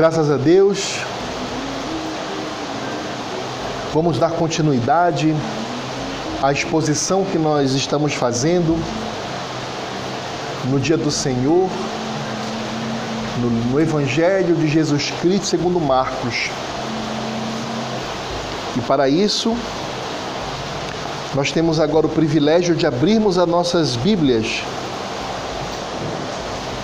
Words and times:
Graças 0.00 0.30
a 0.30 0.38
Deus. 0.38 0.96
Vamos 3.92 4.18
dar 4.18 4.30
continuidade 4.30 5.36
à 6.42 6.50
exposição 6.50 7.22
que 7.22 7.36
nós 7.36 7.72
estamos 7.72 8.14
fazendo 8.14 8.82
no 10.70 10.80
dia 10.80 10.96
do 10.96 11.10
Senhor, 11.10 11.68
no, 13.42 13.50
no 13.50 13.78
Evangelho 13.78 14.56
de 14.56 14.68
Jesus 14.68 15.12
Cristo 15.20 15.46
segundo 15.46 15.78
Marcos. 15.78 16.48
E 18.78 18.80
para 18.80 19.06
isso, 19.06 19.54
nós 21.34 21.52
temos 21.52 21.78
agora 21.78 22.06
o 22.06 22.10
privilégio 22.10 22.74
de 22.74 22.86
abrirmos 22.86 23.36
as 23.36 23.46
nossas 23.46 23.96
Bíblias 23.96 24.62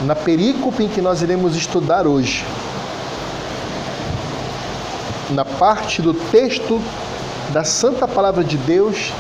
na 0.04 0.14
perícope 0.14 0.84
em 0.84 0.88
que 0.88 1.00
nós 1.00 1.22
iremos 1.22 1.56
estudar 1.56 2.06
hoje 2.06 2.44
na 5.30 5.44
parte 5.44 6.00
do 6.00 6.14
texto 6.14 6.80
da 7.52 7.64
Santa 7.64 8.06
Palavra 8.06 8.44
de 8.44 8.56
Deus 8.56 9.12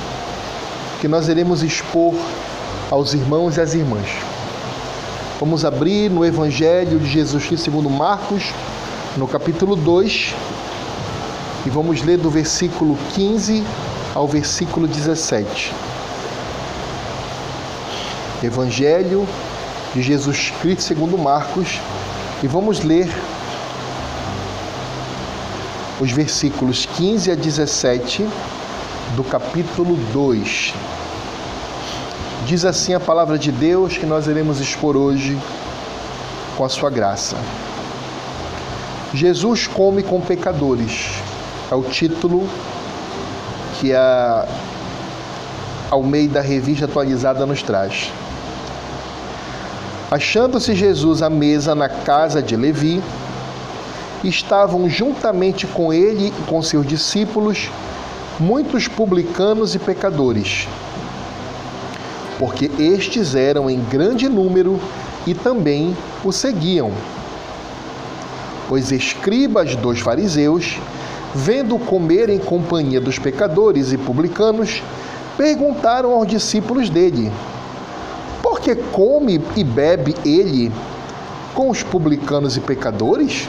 que 1.00 1.08
nós 1.08 1.28
iremos 1.28 1.62
expor 1.62 2.14
aos 2.90 3.14
irmãos 3.14 3.56
e 3.56 3.60
às 3.60 3.74
irmãs. 3.74 4.08
Vamos 5.38 5.64
abrir 5.64 6.10
no 6.10 6.24
Evangelho 6.24 6.98
de 6.98 7.06
Jesus 7.06 7.46
Cristo 7.46 7.64
segundo 7.64 7.90
Marcos, 7.90 8.42
no 9.16 9.28
capítulo 9.28 9.76
2, 9.76 10.34
e 11.66 11.70
vamos 11.70 12.02
ler 12.02 12.16
do 12.16 12.30
versículo 12.30 12.96
15 13.14 13.62
ao 14.14 14.26
versículo 14.26 14.86
17. 14.86 15.72
Evangelho 18.42 19.26
de 19.94 20.02
Jesus 20.02 20.52
Cristo 20.62 20.82
segundo 20.82 21.18
Marcos, 21.18 21.80
e 22.42 22.46
vamos 22.46 22.80
ler 22.80 23.08
os 26.00 26.10
versículos 26.10 26.86
15 26.86 27.30
a 27.30 27.34
17 27.34 28.26
do 29.14 29.24
capítulo 29.24 29.96
2. 30.12 30.74
Diz 32.46 32.64
assim 32.64 32.94
a 32.94 33.00
palavra 33.00 33.38
de 33.38 33.50
Deus 33.50 33.96
que 33.96 34.06
nós 34.06 34.26
iremos 34.26 34.60
expor 34.60 34.96
hoje 34.96 35.38
com 36.56 36.64
a 36.64 36.68
sua 36.68 36.90
graça. 36.90 37.36
Jesus 39.14 39.66
come 39.66 40.02
com 40.02 40.20
pecadores. 40.20 41.10
É 41.70 41.74
o 41.74 41.82
título 41.82 42.46
que 43.80 43.92
a 43.94 44.46
Almeida 45.90 46.40
Revista 46.40 46.84
Atualizada 46.84 47.46
nos 47.46 47.62
traz. 47.62 48.12
Achando-se 50.10 50.74
Jesus 50.74 51.22
à 51.22 51.30
mesa 51.30 51.74
na 51.74 51.88
casa 51.88 52.42
de 52.42 52.54
Levi, 52.54 53.02
estavam 54.28 54.88
juntamente 54.88 55.66
com 55.66 55.92
ele 55.92 56.28
e 56.28 56.42
com 56.46 56.60
seus 56.62 56.86
discípulos 56.86 57.70
muitos 58.38 58.86
publicanos 58.86 59.74
e 59.74 59.78
pecadores, 59.78 60.68
porque 62.38 62.70
estes 62.78 63.34
eram 63.34 63.70
em 63.70 63.80
grande 63.80 64.28
número 64.28 64.78
e 65.26 65.34
também 65.34 65.96
o 66.24 66.32
seguiam. 66.32 66.92
Os 68.68 68.92
escribas 68.92 69.74
dos 69.76 70.00
fariseus, 70.00 70.76
vendo 71.34 71.78
comer 71.78 72.28
em 72.28 72.38
companhia 72.38 73.00
dos 73.00 73.18
pecadores 73.18 73.92
e 73.92 73.96
publicanos, 73.96 74.82
perguntaram 75.36 76.12
aos 76.12 76.26
discípulos 76.26 76.90
dele: 76.90 77.32
Por 78.42 78.60
que 78.60 78.74
come 78.74 79.40
e 79.56 79.64
bebe 79.64 80.14
ele 80.24 80.72
com 81.54 81.70
os 81.70 81.82
publicanos 81.82 82.56
e 82.56 82.60
pecadores? 82.60 83.48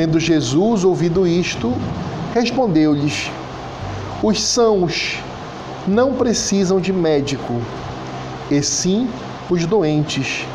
Tendo 0.00 0.18
Jesus 0.18 0.82
ouvido 0.82 1.26
isto, 1.26 1.74
respondeu-lhes: 2.32 3.30
Os 4.22 4.42
sãos 4.42 5.18
não 5.86 6.14
precisam 6.14 6.80
de 6.80 6.90
médico, 6.90 7.60
e 8.50 8.62
sim 8.62 9.10
os 9.50 9.66
doentes. 9.66 10.46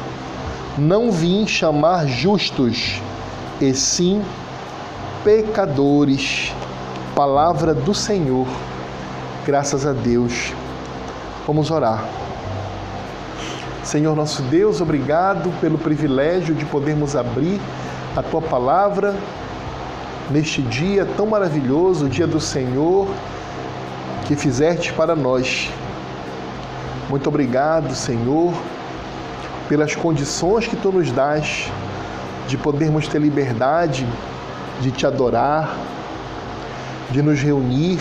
Não 0.80 1.12
vim 1.12 1.46
chamar 1.46 2.08
justos, 2.08 3.00
e 3.62 3.72
sim 3.76 4.24
pecadores. 5.24 6.52
Palavra 7.16 7.72
do 7.72 7.94
Senhor. 7.94 8.48
Graças 9.46 9.86
a 9.86 9.94
Deus. 9.94 10.54
Vamos 11.46 11.70
orar. 11.70 12.04
Senhor 13.84 14.16
nosso 14.16 14.42
Deus, 14.42 14.82
obrigado 14.82 15.52
pelo 15.62 15.78
privilégio 15.78 16.56
de 16.56 16.66
podermos 16.66 17.16
abrir 17.16 17.62
a 18.16 18.24
tua 18.24 18.42
palavra 18.42 19.16
neste 20.30 20.62
dia 20.62 21.06
tão 21.18 21.26
maravilhoso, 21.26 22.06
o 22.06 22.10
dia 22.10 22.26
do 22.26 22.40
Senhor 22.40 23.08
que 24.26 24.36
fizeste 24.36 24.92
para 24.94 25.16
nós. 25.16 25.70
Muito 27.10 27.28
obrigado, 27.28 27.94
Senhor, 27.94 28.54
pelas 29.70 29.96
condições 29.96 30.68
que 30.68 30.76
tu 30.76 30.92
nos 30.92 31.12
dás 31.12 31.70
de 32.48 32.58
podermos 32.58 33.08
ter 33.08 33.20
liberdade 33.20 34.08
de 34.82 34.92
te 34.92 35.06
adorar, 35.06 35.76
de 37.12 37.22
nos 37.22 37.40
reunir 37.40 38.00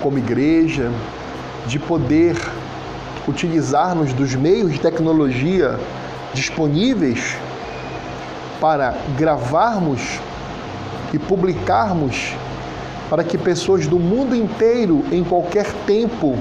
como 0.00 0.18
igreja, 0.18 0.90
de 1.66 1.78
poder 1.78 2.36
utilizar-nos 3.26 4.12
dos 4.12 4.34
meios 4.34 4.72
de 4.72 4.80
tecnologia 4.80 5.78
disponíveis 6.32 7.36
para 8.64 8.94
gravarmos 9.18 10.00
e 11.12 11.18
publicarmos 11.18 12.32
para 13.10 13.22
que 13.22 13.36
pessoas 13.36 13.86
do 13.86 13.98
mundo 13.98 14.34
inteiro, 14.34 15.04
em 15.12 15.22
qualquer 15.22 15.70
tempo, 15.86 16.34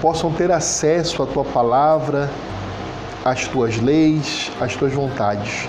possam 0.00 0.32
ter 0.32 0.50
acesso 0.50 1.22
à 1.22 1.26
tua 1.26 1.44
palavra, 1.44 2.30
às 3.22 3.46
tuas 3.46 3.76
leis, 3.76 4.50
às 4.58 4.74
tuas 4.74 4.90
vontades. 4.94 5.68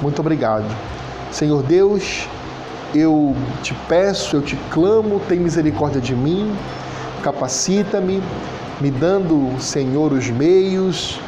Muito 0.00 0.20
obrigado. 0.20 0.72
Senhor 1.32 1.60
Deus, 1.64 2.28
eu 2.94 3.34
te 3.64 3.74
peço, 3.88 4.36
eu 4.36 4.42
te 4.42 4.54
clamo, 4.70 5.20
tem 5.28 5.40
misericórdia 5.40 6.00
de 6.00 6.14
mim, 6.14 6.56
capacita-me, 7.24 8.22
me 8.80 8.90
dando, 8.92 9.60
Senhor, 9.60 10.12
os 10.12 10.30
meios, 10.30 11.18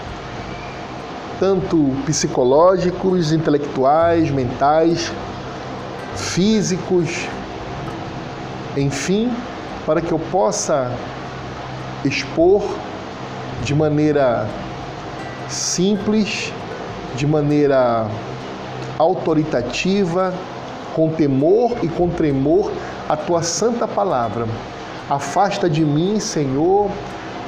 tanto 1.40 1.78
psicológicos, 2.04 3.32
intelectuais, 3.32 4.30
mentais, 4.30 5.10
físicos, 6.14 7.26
enfim, 8.76 9.32
para 9.86 10.02
que 10.02 10.12
eu 10.12 10.18
possa 10.18 10.92
expor 12.04 12.62
de 13.64 13.74
maneira 13.74 14.46
simples, 15.48 16.52
de 17.16 17.26
maneira 17.26 18.06
autoritativa, 18.98 20.34
com 20.94 21.08
temor 21.08 21.78
e 21.82 21.88
com 21.88 22.10
tremor 22.10 22.70
a 23.08 23.16
tua 23.16 23.42
santa 23.42 23.88
palavra. 23.88 24.46
Afasta 25.08 25.70
de 25.70 25.86
mim, 25.86 26.20
Senhor, 26.20 26.90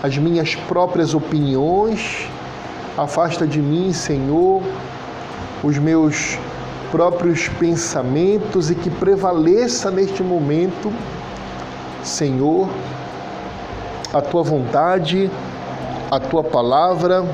as 0.03 0.17
minhas 0.17 0.55
próprias 0.55 1.13
opiniões, 1.13 2.27
Afasta 2.97 3.47
de 3.47 3.61
mim, 3.61 3.91
Senhor, 3.93 4.63
os 5.65 5.79
meus 5.79 6.39
próprios 6.91 7.49
pensamentos 7.49 8.71
e 8.71 8.75
que 8.75 8.91
prevaleça 8.91 9.91
neste 9.91 10.23
momento, 10.23 10.93
Senhor, 12.05 12.69
a 14.13 14.21
tua 14.21 14.43
vontade, 14.43 15.31
a 16.11 16.21
tua 16.21 16.45
palavra, 16.45 17.25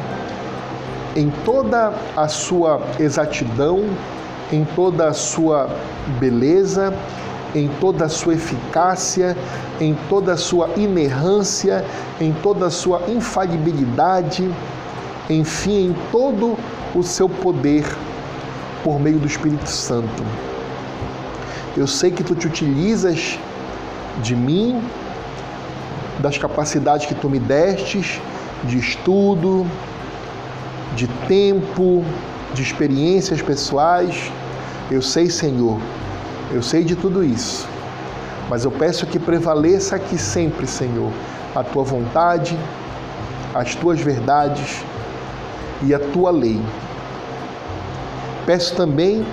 em 1.16 1.28
toda 1.44 1.92
a 2.16 2.28
sua 2.28 2.80
exatidão, 3.00 3.84
em 4.52 4.64
toda 4.76 5.08
a 5.08 5.12
sua 5.12 5.68
beleza, 6.20 6.94
em 7.52 7.66
toda 7.80 8.04
a 8.04 8.08
sua 8.08 8.34
eficácia, 8.34 9.36
em 9.80 9.98
toda 10.08 10.34
a 10.34 10.36
sua 10.36 10.70
inerrância, 10.76 11.84
em 12.20 12.32
toda 12.32 12.66
a 12.66 12.70
sua 12.70 13.02
infalibilidade 13.08 14.48
enfim, 15.28 15.88
em 15.88 15.96
todo 16.10 16.56
o 16.94 17.02
seu 17.02 17.28
poder 17.28 17.84
por 18.82 18.98
meio 19.00 19.18
do 19.18 19.26
Espírito 19.26 19.68
Santo. 19.68 20.24
Eu 21.76 21.86
sei 21.86 22.10
que 22.10 22.24
tu 22.24 22.34
te 22.34 22.46
utilizas 22.46 23.38
de 24.22 24.34
mim, 24.34 24.82
das 26.18 26.36
capacidades 26.38 27.06
que 27.06 27.14
tu 27.14 27.28
me 27.28 27.38
destes, 27.38 28.20
de 28.64 28.78
estudo, 28.78 29.66
de 30.96 31.06
tempo, 31.28 32.04
de 32.54 32.62
experiências 32.62 33.40
pessoais. 33.40 34.32
Eu 34.90 35.02
sei, 35.02 35.30
Senhor, 35.30 35.78
eu 36.50 36.62
sei 36.62 36.82
de 36.82 36.96
tudo 36.96 37.22
isso. 37.22 37.68
Mas 38.48 38.64
eu 38.64 38.70
peço 38.70 39.06
que 39.06 39.18
prevaleça 39.18 39.96
aqui 39.96 40.16
sempre, 40.16 40.66
Senhor, 40.66 41.12
a 41.54 41.62
tua 41.62 41.84
vontade, 41.84 42.58
as 43.54 43.74
tuas 43.74 44.00
verdades 44.00 44.82
e 45.82 45.94
a 45.94 45.98
tua 45.98 46.30
lei. 46.30 46.60
Peço 48.46 48.74
também 48.74 49.26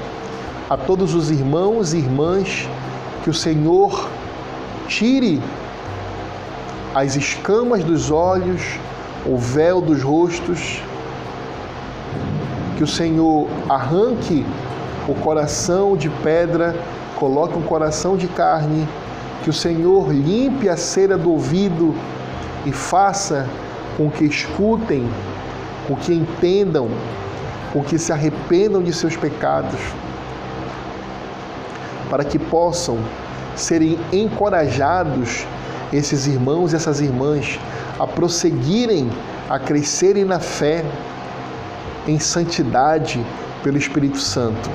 a 0.69 0.75
todos 0.75 1.13
os 1.13 1.31
irmãos 1.31 1.93
e 1.93 1.97
irmãs 1.97 2.67
que 3.23 3.29
o 3.29 3.33
Senhor 3.33 4.09
tire 4.87 5.41
as 6.93 7.15
escamas 7.15 7.83
dos 7.83 8.11
olhos, 8.11 8.79
o 9.25 9.37
véu 9.37 9.81
dos 9.81 10.01
rostos, 10.01 10.81
que 12.77 12.83
o 12.83 12.87
Senhor 12.87 13.47
arranque 13.69 14.45
o 15.07 15.13
coração 15.15 15.95
de 15.95 16.09
pedra, 16.09 16.75
coloque 17.15 17.57
um 17.57 17.61
coração 17.61 18.17
de 18.17 18.27
carne, 18.27 18.87
que 19.43 19.49
o 19.49 19.53
Senhor 19.53 20.11
limpe 20.11 20.67
a 20.69 20.77
cera 20.77 21.17
do 21.17 21.31
ouvido 21.31 21.95
e 22.65 22.71
faça 22.71 23.47
com 23.97 24.09
que 24.09 24.25
escutem, 24.25 25.07
com 25.87 25.95
que 25.95 26.13
entendam, 26.13 26.89
com 27.71 27.83
que 27.83 27.97
se 27.97 28.11
arrependam 28.11 28.81
de 28.81 28.93
seus 28.93 29.15
pecados, 29.15 29.79
para 32.09 32.23
que 32.23 32.37
possam 32.37 32.97
serem 33.55 33.97
encorajados 34.11 35.45
esses 35.91 36.27
irmãos 36.27 36.73
e 36.73 36.75
essas 36.75 36.99
irmãs 36.99 37.59
a 37.99 38.05
prosseguirem, 38.05 39.09
a 39.49 39.57
crescerem 39.57 40.25
na 40.25 40.39
fé, 40.39 40.83
em 42.07 42.19
santidade 42.19 43.23
pelo 43.63 43.77
Espírito 43.77 44.19
Santo, 44.19 44.69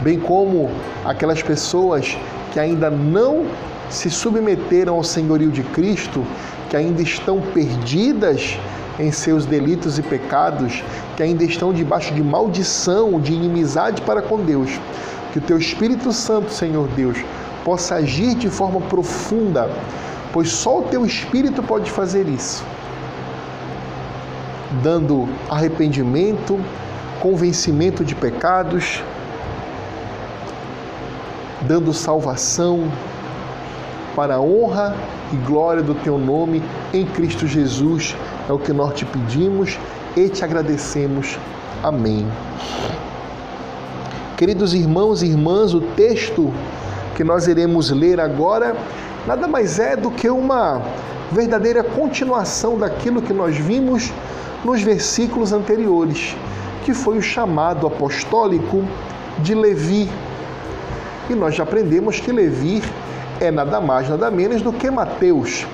bem 0.00 0.18
como 0.18 0.70
aquelas 1.04 1.42
pessoas 1.42 2.16
que 2.52 2.58
ainda 2.58 2.88
não 2.88 3.46
se 3.90 4.10
submeteram 4.10 4.94
ao 4.94 5.04
senhorio 5.04 5.50
de 5.50 5.62
Cristo, 5.62 6.24
que 6.70 6.76
ainda 6.76 7.02
estão 7.02 7.40
perdidas 7.40 8.58
em 8.98 9.10
seus 9.10 9.44
delitos 9.44 9.98
e 9.98 10.02
pecados, 10.02 10.82
que 11.16 11.22
ainda 11.22 11.44
estão 11.44 11.72
debaixo 11.72 12.14
de 12.14 12.22
maldição, 12.22 13.20
de 13.20 13.32
inimizade 13.32 14.02
para 14.02 14.22
com 14.22 14.38
Deus. 14.40 14.70
Que 15.32 15.38
o 15.38 15.42
teu 15.42 15.58
Espírito 15.58 16.12
Santo, 16.12 16.52
Senhor 16.52 16.88
Deus, 16.88 17.18
possa 17.64 17.96
agir 17.96 18.34
de 18.34 18.48
forma 18.48 18.80
profunda, 18.82 19.70
pois 20.32 20.50
só 20.50 20.78
o 20.78 20.82
teu 20.82 21.04
Espírito 21.04 21.62
pode 21.62 21.90
fazer 21.90 22.28
isso. 22.28 22.64
Dando 24.82 25.28
arrependimento, 25.48 26.60
convencimento 27.20 28.04
de 28.04 28.14
pecados, 28.14 29.02
dando 31.62 31.92
salvação 31.92 32.90
para 34.14 34.36
a 34.36 34.40
honra 34.40 34.94
e 35.32 35.36
glória 35.36 35.82
do 35.82 35.94
teu 35.94 36.18
nome 36.18 36.62
em 36.92 37.04
Cristo 37.04 37.46
Jesus. 37.46 38.14
É 38.48 38.52
o 38.52 38.58
que 38.58 38.72
nós 38.72 38.94
te 38.94 39.06
pedimos 39.06 39.78
e 40.16 40.28
te 40.28 40.44
agradecemos. 40.44 41.38
Amém. 41.82 42.26
Queridos 44.36 44.74
irmãos 44.74 45.22
e 45.22 45.26
irmãs, 45.26 45.72
o 45.72 45.80
texto 45.80 46.52
que 47.14 47.24
nós 47.24 47.46
iremos 47.46 47.90
ler 47.90 48.20
agora 48.20 48.76
nada 49.26 49.48
mais 49.48 49.78
é 49.78 49.96
do 49.96 50.10
que 50.10 50.28
uma 50.28 50.82
verdadeira 51.32 51.82
continuação 51.82 52.78
daquilo 52.78 53.22
que 53.22 53.32
nós 53.32 53.56
vimos 53.56 54.12
nos 54.64 54.82
versículos 54.82 55.52
anteriores, 55.52 56.36
que 56.84 56.92
foi 56.92 57.16
o 57.16 57.22
chamado 57.22 57.86
apostólico 57.86 58.84
de 59.38 59.54
Levi. 59.54 60.10
E 61.30 61.34
nós 61.34 61.54
já 61.54 61.62
aprendemos 61.62 62.20
que 62.20 62.30
Levi 62.30 62.82
é 63.40 63.50
nada 63.50 63.80
mais, 63.80 64.08
nada 64.08 64.30
menos 64.30 64.60
do 64.60 64.72
que 64.72 64.90
Mateus, 64.90 65.66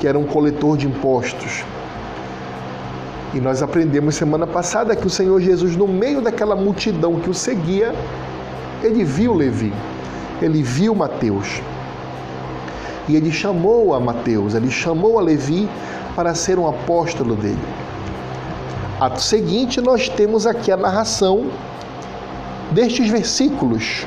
que 0.00 0.08
era 0.08 0.18
um 0.18 0.24
coletor 0.24 0.76
de 0.76 0.86
impostos. 0.86 1.64
E 3.34 3.40
nós 3.40 3.62
aprendemos 3.62 4.14
semana 4.14 4.46
passada 4.46 4.94
que 4.94 5.08
o 5.08 5.10
Senhor 5.10 5.40
Jesus, 5.40 5.74
no 5.74 5.88
meio 5.88 6.20
daquela 6.20 6.54
multidão 6.54 7.16
que 7.16 7.28
o 7.28 7.34
seguia, 7.34 7.92
ele 8.80 9.02
viu 9.02 9.34
Levi, 9.34 9.72
ele 10.40 10.62
viu 10.62 10.94
Mateus. 10.94 11.60
E 13.08 13.16
ele 13.16 13.32
chamou 13.32 13.92
a 13.92 13.98
Mateus, 13.98 14.54
ele 14.54 14.70
chamou 14.70 15.18
a 15.18 15.22
Levi 15.22 15.68
para 16.14 16.32
ser 16.32 16.60
um 16.60 16.68
apóstolo 16.68 17.34
dele. 17.34 17.58
Ato 19.00 19.20
seguinte, 19.20 19.80
nós 19.80 20.08
temos 20.08 20.46
aqui 20.46 20.70
a 20.70 20.76
narração 20.76 21.46
destes 22.70 23.08
versículos. 23.08 24.06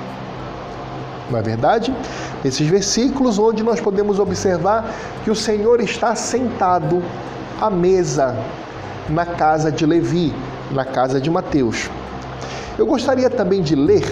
Não 1.30 1.38
é 1.38 1.42
verdade? 1.42 1.94
Esses 2.46 2.66
versículos 2.66 3.38
onde 3.38 3.62
nós 3.62 3.82
podemos 3.82 4.20
observar 4.20 4.90
que 5.26 5.30
o 5.30 5.36
Senhor 5.36 5.82
está 5.82 6.16
sentado 6.16 7.04
à 7.60 7.70
mesa 7.70 8.38
na 9.10 9.26
casa 9.26 9.72
de 9.72 9.86
Levi, 9.86 10.34
na 10.72 10.86
casa 10.86 11.20
de 11.20 11.30
Mateus. 11.30 11.90
Eu 12.78 12.86
gostaria 12.86 13.30
também 13.30 13.62
de 13.62 13.76
ler 13.76 14.04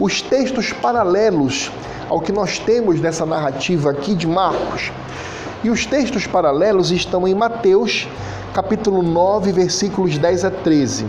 os 0.00 0.20
textos 0.20 0.72
paralelos 0.72 1.70
ao 2.08 2.20
que 2.20 2.32
nós 2.32 2.58
temos 2.58 3.00
nessa 3.00 3.24
narrativa 3.24 3.90
aqui 3.90 4.14
de 4.14 4.26
Marcos. 4.26 4.92
E 5.64 5.70
os 5.70 5.86
textos 5.86 6.26
paralelos 6.26 6.90
estão 6.90 7.26
em 7.26 7.34
Mateus, 7.34 8.06
capítulo 8.54 9.02
9, 9.02 9.52
versículos 9.52 10.18
10 10.18 10.44
a 10.44 10.50
13. 10.50 11.06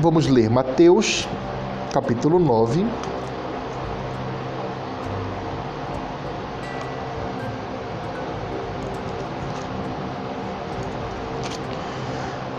Vamos 0.00 0.26
ler 0.26 0.50
Mateus, 0.50 1.26
capítulo 1.92 2.38
9. 2.38 2.86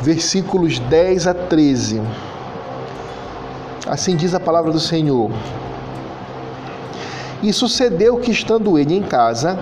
Versículos 0.06 0.78
10 0.78 1.26
a 1.26 1.34
13. 1.34 2.00
Assim 3.88 4.16
diz 4.16 4.36
a 4.36 4.40
palavra 4.40 4.72
do 4.72 4.80
Senhor. 4.80 5.32
E 7.42 7.52
sucedeu 7.52 8.16
que, 8.18 8.30
estando 8.30 8.78
ele 8.78 8.96
em 8.96 9.02
casa, 9.02 9.58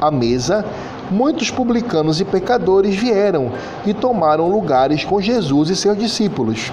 à 0.00 0.10
mesa, 0.10 0.64
muitos 1.08 1.52
publicanos 1.52 2.20
e 2.20 2.24
pecadores 2.24 2.96
vieram 2.96 3.52
e 3.86 3.94
tomaram 3.94 4.48
lugares 4.48 5.04
com 5.04 5.20
Jesus 5.20 5.70
e 5.70 5.76
seus 5.76 5.96
discípulos. 5.96 6.72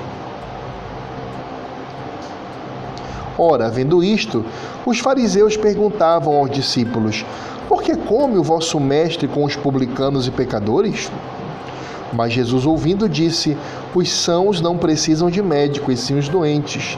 Ora, 3.37 3.69
vendo 3.69 4.03
isto, 4.03 4.43
os 4.87 4.97
fariseus 4.97 5.55
perguntavam 5.55 6.35
aos 6.35 6.49
discípulos: 6.49 7.23
Por 7.69 7.83
que 7.83 7.95
come 7.95 8.39
o 8.39 8.43
vosso 8.43 8.79
mestre 8.79 9.27
com 9.27 9.43
os 9.43 9.55
publicanos 9.55 10.25
e 10.25 10.31
pecadores? 10.31 11.11
Mas 12.13 12.31
Jesus, 12.31 12.65
ouvindo, 12.65 13.09
disse: 13.09 13.57
Os 13.93 14.11
sãos 14.11 14.61
não 14.61 14.77
precisam 14.77 15.29
de 15.29 15.41
médico, 15.41 15.91
e 15.91 15.97
sim 15.97 16.17
os 16.17 16.29
doentes. 16.29 16.97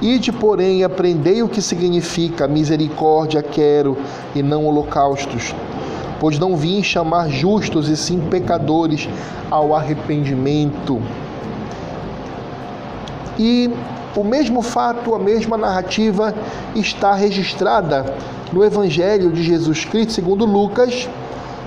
Ide, 0.00 0.32
porém, 0.32 0.82
aprendei 0.82 1.42
o 1.42 1.48
que 1.48 1.60
significa 1.60 2.48
misericórdia 2.48 3.42
quero 3.42 3.96
e 4.34 4.42
não 4.42 4.66
holocaustos. 4.66 5.54
Pois 6.18 6.38
não 6.38 6.56
vim 6.56 6.82
chamar 6.82 7.28
justos 7.28 7.88
e 7.88 7.96
sim 7.96 8.20
pecadores 8.20 9.08
ao 9.50 9.74
arrependimento. 9.74 11.00
E 13.38 13.70
o 14.14 14.22
mesmo 14.22 14.62
fato, 14.62 15.14
a 15.14 15.18
mesma 15.18 15.56
narrativa 15.56 16.34
está 16.74 17.14
registrada 17.14 18.14
no 18.52 18.64
Evangelho 18.64 19.32
de 19.32 19.42
Jesus 19.42 19.84
Cristo 19.84 20.12
segundo 20.12 20.44
Lucas. 20.44 21.08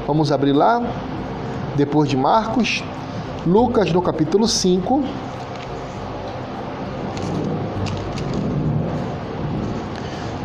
Vamos 0.05 0.31
abrir 0.31 0.53
lá 0.53 0.81
depois 1.75 2.09
de 2.09 2.15
Marcos, 2.15 2.83
Lucas 3.45 3.91
no 3.91 4.01
capítulo 4.01 4.47
5. 4.47 5.03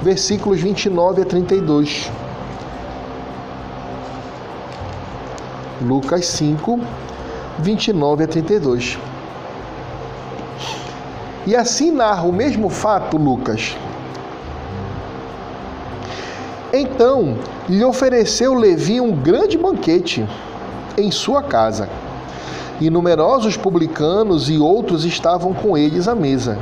Versículos 0.03 0.61
29 0.61 1.23
a 1.23 1.25
32. 1.25 2.11
Lucas 5.81 6.27
5, 6.27 6.81
29 7.59 8.25
a 8.25 8.29
32. 8.29 8.99
E 11.47 11.57
assim 11.57 11.91
narra 11.91 12.23
o 12.25 12.33
mesmo 12.33 12.69
fato, 12.69 13.17
Lucas. 13.17 13.77
Então 16.73 17.37
lhe 17.69 17.83
ofereceu 17.83 18.55
Levi 18.55 19.01
um 19.01 19.13
grande 19.13 19.57
banquete 19.57 20.27
em 20.97 21.11
sua 21.11 21.43
casa. 21.43 21.89
E 22.81 22.89
numerosos 22.89 23.57
publicanos 23.57 24.49
e 24.49 24.59
outros 24.59 25.05
estavam 25.05 25.53
com 25.53 25.77
eles 25.77 26.09
à 26.09 26.15
mesa. 26.15 26.59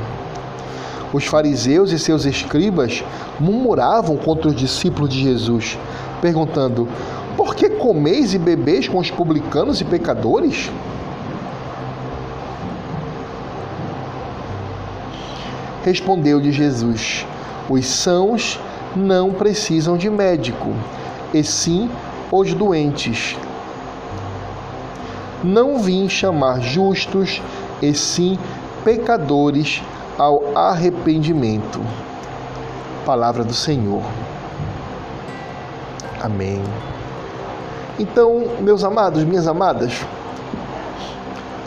Os 1.11 1.25
fariseus 1.25 1.91
e 1.91 1.97
seus 1.97 2.25
escribas 2.25 3.03
murmuravam 3.39 4.15
contra 4.15 4.49
os 4.49 4.55
discípulos 4.55 5.09
de 5.09 5.23
Jesus, 5.23 5.77
perguntando: 6.21 6.87
Por 7.35 7.55
que 7.55 7.69
comeis 7.69 8.33
e 8.33 8.37
bebeis 8.37 8.87
com 8.87 8.99
os 8.99 9.09
publicanos 9.09 9.81
e 9.81 9.85
pecadores? 9.85 10.69
Respondeu-lhe 15.83 16.51
Jesus: 16.51 17.25
Os 17.67 17.87
sãos 17.87 18.59
não 18.95 19.31
precisam 19.31 19.97
de 19.97 20.09
médico, 20.09 20.73
e 21.33 21.43
sim 21.43 21.89
os 22.31 22.53
doentes. 22.53 23.35
Não 25.43 25.79
vim 25.79 26.09
chamar 26.09 26.59
justos, 26.61 27.41
e 27.81 27.93
sim 27.93 28.37
pecadores 28.83 29.81
ao 30.17 30.57
arrependimento. 30.57 31.79
Palavra 33.05 33.43
do 33.43 33.53
Senhor. 33.53 34.03
Amém. 36.21 36.61
Então, 37.97 38.43
meus 38.59 38.83
amados, 38.83 39.23
minhas 39.23 39.47
amadas, 39.47 39.93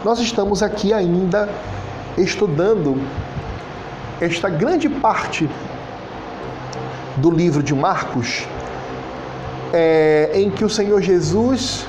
nós 0.04 0.18
estamos 0.18 0.62
aqui 0.62 0.92
ainda 0.92 1.48
estudando 2.16 3.00
esta 4.20 4.48
grande 4.48 4.88
parte 4.88 5.48
do 7.16 7.30
livro 7.30 7.62
de 7.62 7.74
Marcos, 7.74 8.46
é, 9.72 10.30
em 10.34 10.50
que 10.50 10.64
o 10.64 10.70
Senhor 10.70 11.00
Jesus 11.00 11.86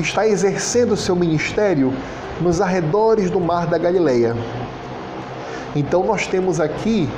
está 0.00 0.26
exercendo 0.26 0.96
seu 0.96 1.14
ministério 1.14 1.92
nos 2.40 2.60
arredores 2.60 3.30
do 3.30 3.40
Mar 3.40 3.66
da 3.66 3.78
Galileia. 3.78 4.34
Então 5.74 6.04
nós 6.04 6.26
temos 6.26 6.60
aqui 6.60 7.08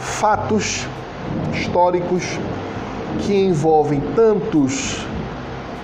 fatos 0.00 0.86
históricos 1.52 2.38
que 3.20 3.34
envolvem 3.34 4.00
tantos 4.14 5.06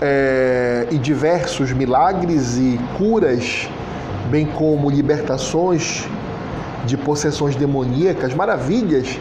é, 0.01 0.87
e 0.91 0.99
diversos 0.99 1.73
milagres 1.73 2.57
e 2.57 2.79
curas, 2.97 3.69
bem 4.31 4.47
como 4.47 4.89
libertações 4.89 6.09
de 6.85 6.97
possessões 6.97 7.55
demoníacas, 7.55 8.35
maravilhas 8.35 9.19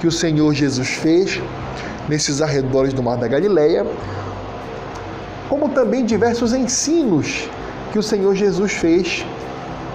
que 0.00 0.06
o 0.06 0.12
Senhor 0.12 0.54
Jesus 0.54 0.88
fez 0.88 1.40
nesses 2.08 2.40
arredores 2.40 2.92
do 2.92 3.02
Mar 3.02 3.16
da 3.16 3.28
Galileia, 3.28 3.86
como 5.50 5.68
também 5.68 6.04
diversos 6.04 6.54
ensinos 6.54 7.50
que 7.92 7.98
o 7.98 8.02
Senhor 8.02 8.36
Jesus 8.36 8.72
fez 8.72 9.26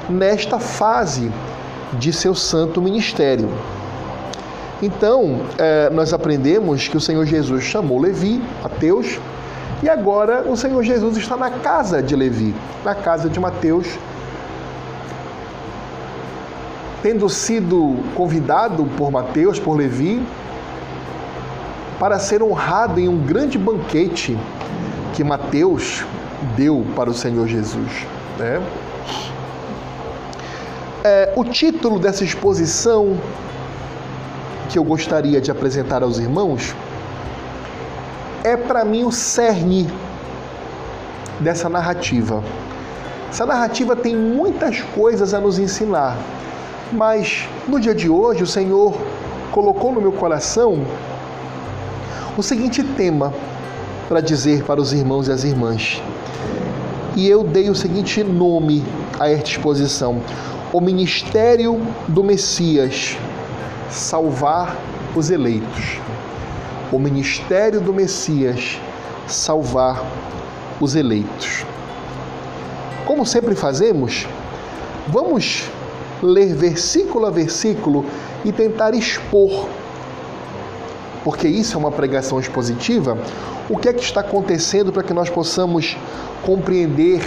nesta 0.10 0.60
fase 0.60 1.32
de 1.94 2.12
seu 2.12 2.36
santo 2.36 2.82
ministério. 2.82 3.50
Então, 4.84 5.40
é, 5.58 5.90
nós 5.92 6.12
aprendemos 6.12 6.90
que 6.90 6.98
o 6.98 7.00
Senhor 7.00 7.26
Jesus 7.26 7.64
chamou 7.64 8.02
Levi, 8.02 8.44
Mateus, 8.62 9.18
e 9.82 9.88
agora 9.88 10.44
o 10.46 10.58
Senhor 10.58 10.84
Jesus 10.84 11.16
está 11.16 11.38
na 11.38 11.50
casa 11.50 12.04
de 12.04 12.18
Levi, 12.18 12.54
na 12.84 12.94
casa 12.94 13.30
de 13.30 13.40
Mateus, 13.40 13.88
tendo 17.02 17.30
sido 17.30 17.96
convidado 18.14 18.84
por 18.98 19.10
Mateus, 19.10 19.58
por 19.58 19.78
Levi, 19.78 20.22
para 21.98 22.20
ser 22.20 22.44
honrado 22.44 23.00
em 23.00 23.08
um 23.08 23.18
grande 23.18 23.58
banquete 23.58 24.38
que 25.16 25.24
Mateus 25.24 26.04
deu 26.58 26.86
para 26.94 27.10
o 27.10 27.14
Senhor 27.14 27.48
Jesus. 27.48 28.06
Né? 28.38 28.62
É, 31.04 31.34
o 31.36 31.46
título 31.46 31.98
dessa 31.98 32.24
exposição 32.24 33.18
que 34.70 34.78
eu 34.78 34.84
gostaria 34.84 35.40
de 35.40 35.50
apresentar 35.50 36.04
aos 36.04 36.20
irmãos 36.20 36.76
é 38.44 38.58
para 38.58 38.84
mim 38.84 39.06
o 39.06 39.12
cerne 39.12 39.90
dessa 41.40 41.70
narrativa. 41.70 42.44
Essa 43.30 43.46
narrativa 43.46 43.96
tem 43.96 44.16
muitas 44.16 44.82
coisas 44.82 45.34
a 45.34 45.40
nos 45.40 45.58
ensinar, 45.58 46.18
mas 46.92 47.48
no 47.68 47.80
dia 47.80 47.96
de 47.96 48.10
hoje 48.10 48.44
o 48.44 48.48
Senhor 48.48 48.94
colocou 49.52 49.94
no 49.94 50.02
meu 50.02 50.12
coração 50.12 50.86
o 52.38 52.44
seguinte 52.44 52.84
tema 52.84 53.34
para 54.08 54.22
dizer 54.22 54.64
para 54.64 54.82
os 54.82 54.94
irmãos 54.94 55.28
e 55.28 55.32
as 55.32 55.44
irmãs. 55.44 56.02
E 57.16 57.28
eu 57.28 57.44
dei 57.44 57.70
o 57.70 57.76
seguinte 57.76 58.24
nome 58.24 58.84
a 59.20 59.30
esta 59.30 59.50
exposição: 59.50 60.22
O 60.74 60.82
Ministério 60.82 61.82
do 62.08 62.24
Messias 62.24 63.18
salvar 63.90 64.76
os 65.16 65.30
eleitos. 65.30 66.00
O 66.92 67.00
Ministério 67.00 67.80
do 67.80 67.94
Messias 67.94 68.80
salvar 69.28 70.04
os 70.80 70.96
eleitos. 70.96 71.66
Como 73.06 73.26
sempre 73.26 73.56
fazemos, 73.56 74.28
vamos 75.08 75.70
ler 76.22 76.54
versículo 76.54 77.26
a 77.26 77.30
versículo 77.30 78.06
e 78.44 78.52
tentar 78.52 78.94
expor 78.94 79.68
porque 81.26 81.48
isso 81.48 81.76
é 81.76 81.80
uma 81.80 81.92
pregação 81.92 82.40
expositiva, 82.40 83.18
o 83.68 83.76
que 83.76 83.90
é 83.90 83.94
que 83.94 84.04
está 84.04 84.22
acontecendo 84.22 84.94
para 84.94 85.02
que 85.02 85.12
nós 85.12 85.28
possamos 85.28 85.98
compreender 86.44 87.20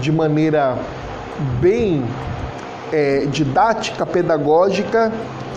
de 0.00 0.12
maneira 0.12 0.78
bem 1.60 2.04
é, 2.92 3.26
didática, 3.26 4.06
pedagógica 4.06 5.12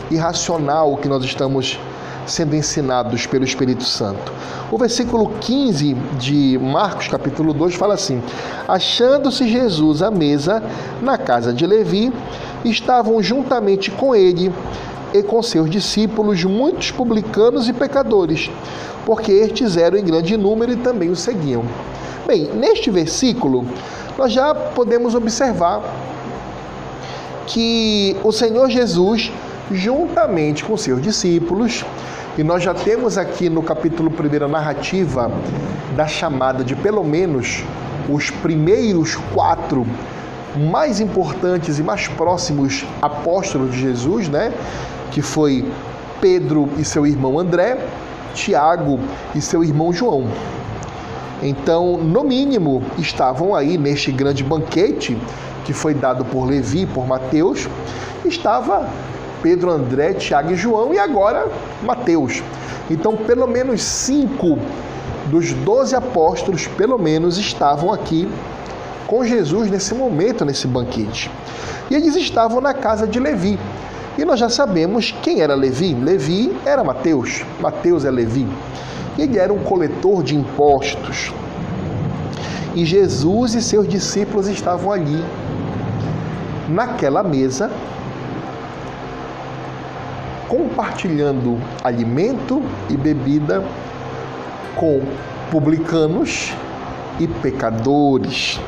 e 0.10 0.18
racional 0.18 0.94
o 0.94 0.98
que 0.98 1.08
nós 1.08 1.24
estamos 1.24 1.80
sendo 2.26 2.56
ensinados 2.56 3.28
pelo 3.28 3.46
Espírito 3.46 3.84
Santo. 3.84 4.34
O 4.72 4.80
versículo 4.80 5.30
15 5.40 5.94
de 6.18 6.58
Marcos, 6.60 7.08
capítulo 7.08 7.54
2, 7.54 7.76
fala 7.76 7.94
assim: 7.94 8.20
Achando-se 8.68 9.48
Jesus 9.48 10.02
à 10.02 10.10
mesa 10.10 10.64
na 11.04 11.20
casa 11.20 11.54
de 11.54 11.68
Levi, 11.68 12.12
estavam 12.64 13.22
juntamente 13.22 13.92
com 13.92 14.16
ele 14.16 14.52
e 15.18 15.24
com 15.24 15.42
seus 15.42 15.70
discípulos 15.70 16.44
muitos 16.44 16.92
publicanos 16.92 17.70
e 17.70 17.74
pecadores, 17.74 18.52
porque 19.06 19.32
estes 19.32 19.78
eram 19.78 19.98
em 19.98 20.04
grande 20.04 20.36
número 20.36 20.74
e 20.74 20.76
também 20.76 21.10
o 21.10 21.16
seguiam. 21.16 21.64
Bem, 22.28 22.50
neste 22.54 22.92
versículo, 22.92 23.66
nós 24.18 24.34
já 24.34 24.54
podemos 24.54 25.16
observar 25.16 25.82
que 27.48 28.18
o 28.24 28.32
Senhor 28.32 28.70
Jesus, 28.70 29.32
juntamente 29.72 30.66
com 30.66 30.76
seus 30.76 31.02
discípulos, 31.02 31.86
e 32.38 32.44
nós 32.44 32.62
já 32.62 32.74
temos 32.74 33.18
aqui 33.18 33.50
no 33.50 33.64
capítulo 33.64 34.12
1 34.12 34.44
a 34.44 34.48
narrativa 34.48 35.32
da 35.96 36.08
chamada 36.08 36.64
de 36.64 36.76
pelo 36.76 37.04
menos 37.04 37.64
os 38.10 38.30
primeiros 38.30 39.16
quatro 39.34 39.86
mais 40.70 41.00
importantes 41.00 41.80
e 41.80 41.84
mais 41.84 42.08
próximos 42.08 42.86
apóstolos 43.02 43.72
de 43.72 43.80
Jesus, 43.80 44.28
né? 44.28 44.54
Que 45.16 45.22
foi 45.22 45.64
Pedro 46.20 46.68
e 46.78 46.84
seu 46.84 47.08
irmão 47.08 47.40
André, 47.40 47.78
Tiago 48.34 49.00
e 49.34 49.40
seu 49.40 49.64
irmão 49.64 49.94
João. 49.94 50.28
Então, 51.42 51.96
no 51.96 52.22
mínimo, 52.22 52.84
estavam 52.98 53.56
aí 53.56 53.78
neste 53.78 54.12
grande 54.12 54.44
banquete 54.44 55.18
que 55.64 55.72
foi 55.72 55.94
dado 55.94 56.26
por 56.26 56.44
Levi 56.44 56.86
por 56.86 57.08
Mateus, 57.08 57.70
estava 58.26 58.90
Pedro, 59.42 59.72
André, 59.72 60.16
Tiago 60.16 60.52
e 60.52 60.56
João 60.58 60.94
e 60.94 61.00
agora 61.00 61.48
Mateus. 61.82 62.44
Então, 62.92 63.16
pelo 63.16 63.48
menos 63.48 63.82
cinco 63.84 64.60
dos 65.28 65.54
doze 65.54 65.96
apóstolos, 65.96 66.68
pelo 66.68 66.98
menos, 66.98 67.38
estavam 67.38 67.90
aqui 67.90 68.28
com 69.08 69.24
Jesus 69.24 69.72
nesse 69.72 69.96
momento, 69.96 70.44
nesse 70.44 70.68
banquete. 70.68 71.32
E 71.90 71.96
eles 71.96 72.18
estavam 72.18 72.60
na 72.60 72.74
casa 72.74 73.08
de 73.08 73.18
Levi. 73.18 73.58
E 74.18 74.24
nós 74.24 74.40
já 74.40 74.50
sabemos 74.50 75.14
quem 75.22 75.42
era 75.42 75.54
Levi. 75.56 75.94
Levi 75.94 76.56
era 76.66 76.84
Mateus. 76.84 77.44
Mateus 77.60 78.06
é 78.06 78.12
Levi. 78.12 78.48
Ele 79.18 79.38
era 79.38 79.52
um 79.52 79.60
coletor 79.60 80.24
de 80.24 80.36
impostos. 80.36 81.34
E 82.74 82.86
Jesus 82.86 83.56
e 83.56 83.62
seus 83.62 83.88
discípulos 83.88 84.48
estavam 84.48 84.92
ali, 84.92 85.24
naquela 86.68 87.24
mesa, 87.24 87.72
compartilhando 90.48 91.58
alimento 91.84 92.62
e 92.90 92.98
bebida 92.98 93.64
com 94.76 95.02
publicanos 95.52 96.54
e 97.20 97.28
pecadores. 97.28 98.60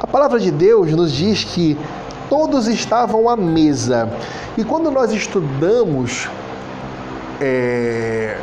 A 0.00 0.06
palavra 0.06 0.40
de 0.40 0.50
Deus 0.50 0.90
nos 0.92 1.12
diz 1.12 1.44
que 1.44 1.78
todos 2.32 2.66
estavam 2.66 3.28
à 3.28 3.36
mesa. 3.36 4.08
E 4.56 4.64
quando 4.64 4.90
nós 4.90 5.12
estudamos 5.12 6.30
é, 7.38 8.38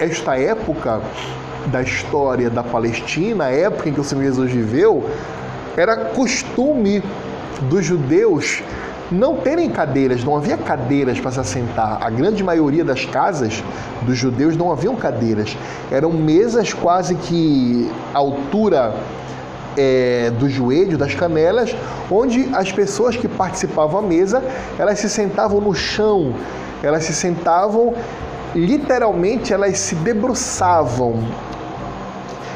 esta 0.00 0.36
época 0.36 1.00
da 1.66 1.80
história 1.80 2.50
da 2.50 2.64
Palestina, 2.64 3.44
a 3.44 3.52
época 3.52 3.88
em 3.88 3.92
que 3.92 4.00
o 4.00 4.02
Senhor 4.02 4.24
Jesus 4.24 4.50
viveu, 4.50 5.08
era 5.76 5.96
costume 5.96 7.00
dos 7.70 7.84
judeus 7.84 8.60
não 9.08 9.36
terem 9.36 9.70
cadeiras, 9.70 10.24
não 10.24 10.36
havia 10.36 10.56
cadeiras 10.58 11.20
para 11.20 11.30
se 11.30 11.38
assentar. 11.38 11.98
A 12.02 12.10
grande 12.10 12.42
maioria 12.42 12.84
das 12.84 13.04
casas 13.04 13.62
dos 14.02 14.18
judeus 14.18 14.56
não 14.56 14.72
haviam 14.72 14.96
cadeiras. 14.96 15.56
Eram 15.92 16.12
mesas 16.12 16.72
quase 16.72 17.14
que 17.14 17.88
altura 18.12 18.96
é, 19.78 20.30
do 20.38 20.48
joelho, 20.48 20.98
das 20.98 21.14
canelas, 21.14 21.74
onde 22.10 22.50
as 22.52 22.72
pessoas 22.72 23.16
que 23.16 23.28
participavam 23.28 24.02
da 24.02 24.08
mesa, 24.08 24.42
elas 24.78 24.98
se 24.98 25.08
sentavam 25.08 25.60
no 25.60 25.72
chão, 25.72 26.34
elas 26.82 27.04
se 27.04 27.14
sentavam, 27.14 27.94
literalmente 28.54 29.52
elas 29.52 29.78
se 29.78 29.94
debruçavam. 29.94 31.22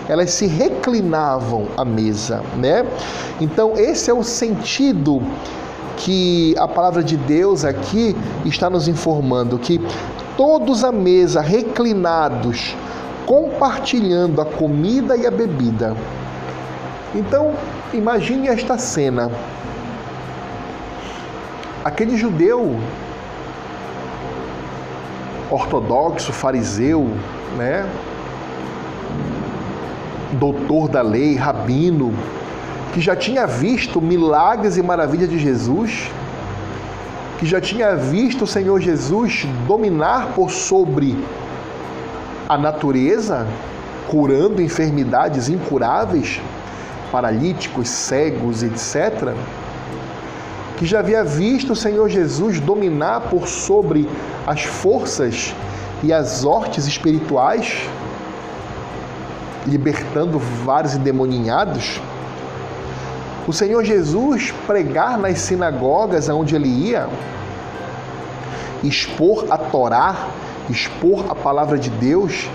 elas 0.08 0.32
se 0.32 0.46
reclinavam 0.46 1.68
à 1.76 1.84
mesa, 1.84 2.42
né? 2.56 2.84
Então, 3.40 3.74
esse 3.76 4.10
é 4.10 4.14
o 4.14 4.24
sentido 4.24 5.22
que 5.96 6.54
a 6.58 6.66
palavra 6.66 7.02
de 7.04 7.16
Deus 7.16 7.64
aqui 7.64 8.16
está 8.44 8.68
nos 8.68 8.88
informando 8.88 9.58
que 9.58 9.80
todos 10.36 10.82
à 10.82 10.90
mesa 10.90 11.40
reclinados, 11.40 12.74
compartilhando 13.26 14.40
a 14.40 14.44
comida 14.44 15.16
e 15.16 15.24
a 15.26 15.30
bebida. 15.30 15.96
Então, 17.14 17.54
imagine 17.92 18.48
esta 18.48 18.78
cena. 18.78 19.30
Aquele 21.84 22.16
judeu 22.16 22.78
ortodoxo, 25.50 26.32
fariseu, 26.32 27.10
né? 27.56 27.86
Doutor 30.32 30.88
da 30.88 31.02
lei, 31.02 31.36
rabino, 31.36 32.14
que 32.94 33.00
já 33.00 33.14
tinha 33.14 33.46
visto 33.46 34.00
milagres 34.00 34.76
e 34.76 34.82
maravilhas 34.82 35.28
de 35.28 35.38
Jesus, 35.38 36.10
que 37.38 37.44
já 37.44 37.60
tinha 37.60 37.94
visto 37.94 38.44
o 38.44 38.46
Senhor 38.46 38.80
Jesus 38.80 39.46
dominar 39.66 40.28
por 40.34 40.50
sobre 40.50 41.22
a 42.48 42.56
natureza, 42.56 43.46
curando 44.08 44.62
enfermidades 44.62 45.48
incuráveis, 45.48 46.40
paralíticos, 47.12 47.88
cegos, 47.88 48.62
etc 48.62 49.34
que 50.82 50.86
já 50.88 50.98
havia 50.98 51.22
visto 51.22 51.74
o 51.74 51.76
Senhor 51.76 52.08
Jesus 52.08 52.58
dominar 52.58 53.28
por 53.30 53.46
sobre 53.46 54.10
as 54.44 54.64
forças 54.64 55.54
e 56.02 56.12
as 56.12 56.44
hortes 56.44 56.88
espirituais, 56.88 57.88
libertando 59.64 60.40
vários 60.40 60.96
endemoninhados. 60.96 62.00
O 63.46 63.52
Senhor 63.52 63.84
Jesus 63.84 64.52
pregar 64.66 65.16
nas 65.16 65.38
sinagogas 65.38 66.28
aonde 66.28 66.56
ele 66.56 66.68
ia, 66.68 67.08
expor 68.82 69.46
a 69.50 69.58
Torá, 69.58 70.30
expor 70.68 71.26
a 71.30 71.34
palavra 71.36 71.78
de 71.78 71.90
Deus 71.90 72.50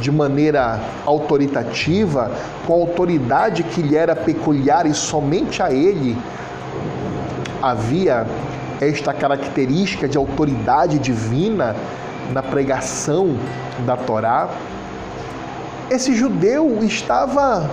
de 0.00 0.10
maneira 0.10 0.80
autoritativa, 1.04 2.30
com 2.66 2.72
a 2.72 2.76
autoridade 2.76 3.62
que 3.62 3.82
lhe 3.82 3.96
era 3.96 4.16
peculiar 4.16 4.86
e 4.86 4.94
somente 4.94 5.62
a 5.62 5.72
ele 5.72 6.16
havia 7.62 8.26
esta 8.80 9.12
característica 9.12 10.08
de 10.08 10.16
autoridade 10.16 10.98
divina 10.98 11.76
na 12.32 12.42
pregação 12.42 13.36
da 13.84 13.96
Torá, 13.96 14.48
esse 15.90 16.14
judeu 16.14 16.82
estava 16.82 17.68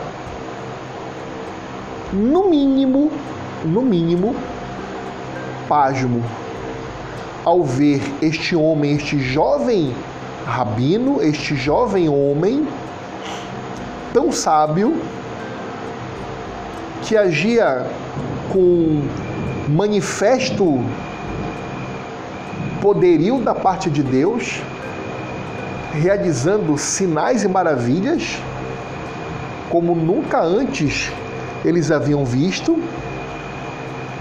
no 2.11 2.49
mínimo, 2.49 3.11
no 3.63 3.81
mínimo, 3.81 4.35
pasmo 5.67 6.23
ao 7.45 7.63
ver 7.63 8.01
este 8.21 8.55
homem, 8.55 8.95
este 8.95 9.19
jovem 9.19 9.93
rabino, 10.47 11.21
este 11.21 11.55
jovem 11.55 12.07
homem 12.07 12.65
tão 14.13 14.31
sábio 14.31 14.95
que 17.01 17.17
agia 17.17 17.85
com 18.51 19.03
manifesto 19.67 20.81
poderio 22.81 23.39
da 23.39 23.53
parte 23.53 23.89
de 23.89 24.01
Deus, 24.01 24.61
realizando 25.91 26.77
sinais 26.77 27.43
e 27.43 27.47
maravilhas, 27.49 28.39
como 29.69 29.93
nunca 29.93 30.41
antes 30.41 31.11
eles 31.65 31.91
haviam 31.91 32.23
visto. 32.23 32.81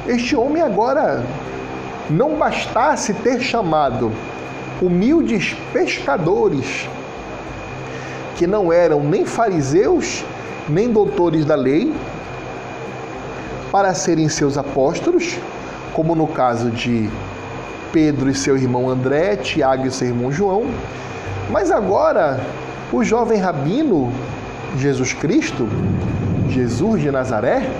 Este 0.09 0.35
homem 0.35 0.61
agora 0.61 1.25
não 2.11 2.37
bastasse 2.37 3.15
ter 3.15 3.41
chamado 3.41 4.11
humildes 4.81 5.57
pescadores, 5.73 6.89
que 8.37 8.47
não 8.47 8.73
eram 8.73 9.01
nem 9.01 9.25
fariseus, 9.25 10.25
nem 10.69 10.93
doutores 10.93 11.45
da 11.45 11.55
lei, 11.55 11.95
para 13.73 13.95
serem 13.95 14.29
seus 14.29 14.59
apóstolos, 14.59 15.39
como 15.93 16.15
no 16.15 16.27
caso 16.27 16.71
de 16.71 17.11
Pedro 17.93 18.29
e 18.29 18.35
seu 18.35 18.57
irmão 18.57 18.89
André, 18.89 19.37
Tiago 19.37 19.87
e 19.87 19.91
seu 19.91 20.09
irmão 20.09 20.31
João. 20.31 20.67
Mas 21.51 21.71
agora, 21.71 22.41
o 22.93 23.03
jovem 23.03 23.41
rabino 23.41 24.13
Jesus 24.77 25.15
Cristo, 25.15 25.67
Jesus 26.49 27.01
de 27.01 27.11
Nazaré, 27.11 27.71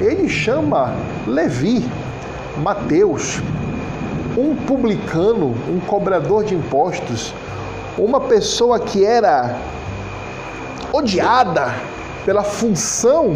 ele 0.00 0.28
chama 0.28 0.94
Levi, 1.26 1.84
Mateus, 2.58 3.40
um 4.36 4.54
publicano, 4.54 5.54
um 5.68 5.80
cobrador 5.80 6.44
de 6.44 6.54
impostos, 6.54 7.32
uma 7.96 8.20
pessoa 8.20 8.78
que 8.78 9.04
era 9.04 9.56
odiada 10.92 11.74
pela 12.24 12.42
função 12.42 13.34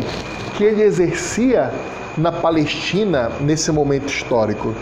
que 0.56 0.64
ele 0.64 0.82
exercia 0.82 1.72
na 2.18 2.30
Palestina 2.30 3.30
nesse 3.40 3.72
momento 3.72 4.08
histórico. 4.08 4.74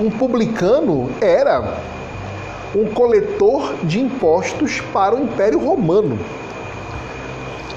Um 0.00 0.10
publicano 0.10 1.10
era 1.20 1.78
um 2.74 2.86
coletor 2.86 3.74
de 3.84 4.00
impostos 4.00 4.80
para 4.92 5.14
o 5.14 5.22
Império 5.22 5.58
Romano. 5.58 6.18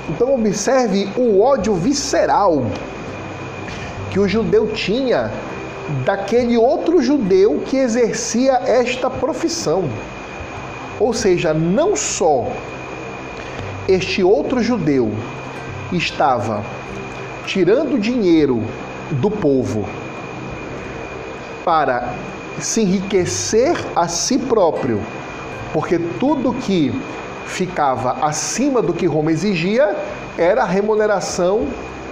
Então, 0.09 0.33
observe 0.33 1.09
o 1.17 1.41
ódio 1.41 1.75
visceral 1.75 2.65
que 4.09 4.19
o 4.19 4.27
judeu 4.27 4.67
tinha 4.67 5.31
daquele 6.05 6.57
outro 6.57 7.01
judeu 7.01 7.61
que 7.65 7.77
exercia 7.77 8.53
esta 8.65 9.09
profissão. 9.09 9.89
Ou 10.99 11.13
seja, 11.13 11.53
não 11.53 11.95
só 11.95 12.47
este 13.87 14.23
outro 14.23 14.61
judeu 14.61 15.11
estava 15.91 16.63
tirando 17.45 17.99
dinheiro 17.99 18.61
do 19.11 19.31
povo 19.31 19.87
para 21.63 22.13
se 22.59 22.81
enriquecer 22.81 23.77
a 23.95 24.07
si 24.07 24.37
próprio, 24.37 25.01
porque 25.71 25.99
tudo 26.19 26.53
que 26.53 26.91
ficava 27.47 28.17
acima 28.21 28.81
do 28.81 28.93
que 28.93 29.05
Roma 29.05 29.31
exigia 29.31 29.95
era 30.37 30.63
a 30.63 30.65
remuneração 30.65 31.67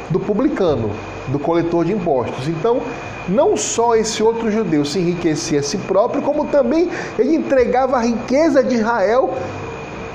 do 0.10 0.19
publicano, 0.19 0.91
do 1.28 1.38
coletor 1.38 1.86
de 1.86 1.93
impostos. 1.93 2.48
Então, 2.48 2.82
não 3.28 3.58
só 3.58 3.95
esse 3.95 4.21
outro 4.21 4.52
judeu 4.52 4.86
se 4.86 5.00
enriquecia 5.00 5.60
a 5.60 5.63
si 5.63 5.78
próprio, 5.78 6.21
como 6.21 6.45
também 6.45 6.89
ele 7.17 7.36
entregava 7.36 7.98
a 7.98 8.02
riqueza 8.02 8.63
de 8.63 8.76
Israel 8.76 9.34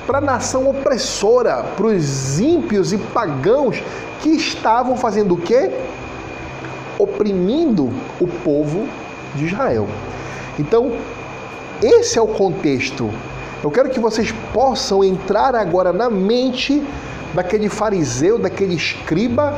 para 0.07 0.19
a 0.19 0.21
nação 0.21 0.69
opressora, 0.69 1.65
para 1.77 1.87
os 1.87 2.41
ímpios 2.41 2.93
e 2.93 2.99
pagãos 2.99 3.83
que 4.21 4.31
estavam 4.31 4.97
fazendo 4.97 5.35
o 5.35 5.37
quê? 5.37 5.71
Oprimindo 6.99 7.91
o 8.21 8.27
povo 8.27 8.87
de 9.35 9.47
Israel. 9.47 9.89
Então, 10.59 10.93
esse 11.83 12.19
é 12.19 12.23
o 12.23 12.27
contexto. 12.27 13.11
Eu 13.63 13.71
quero 13.71 13.91
que 13.91 14.01
vocês 14.01 14.33
possam 14.53 15.05
entrar 15.05 15.55
agora 15.55 15.93
na 15.93 16.09
mente 16.09 16.83
daquele 17.35 17.69
fariseu, 17.69 18.39
daquele 18.39 18.75
escriba, 18.75 19.55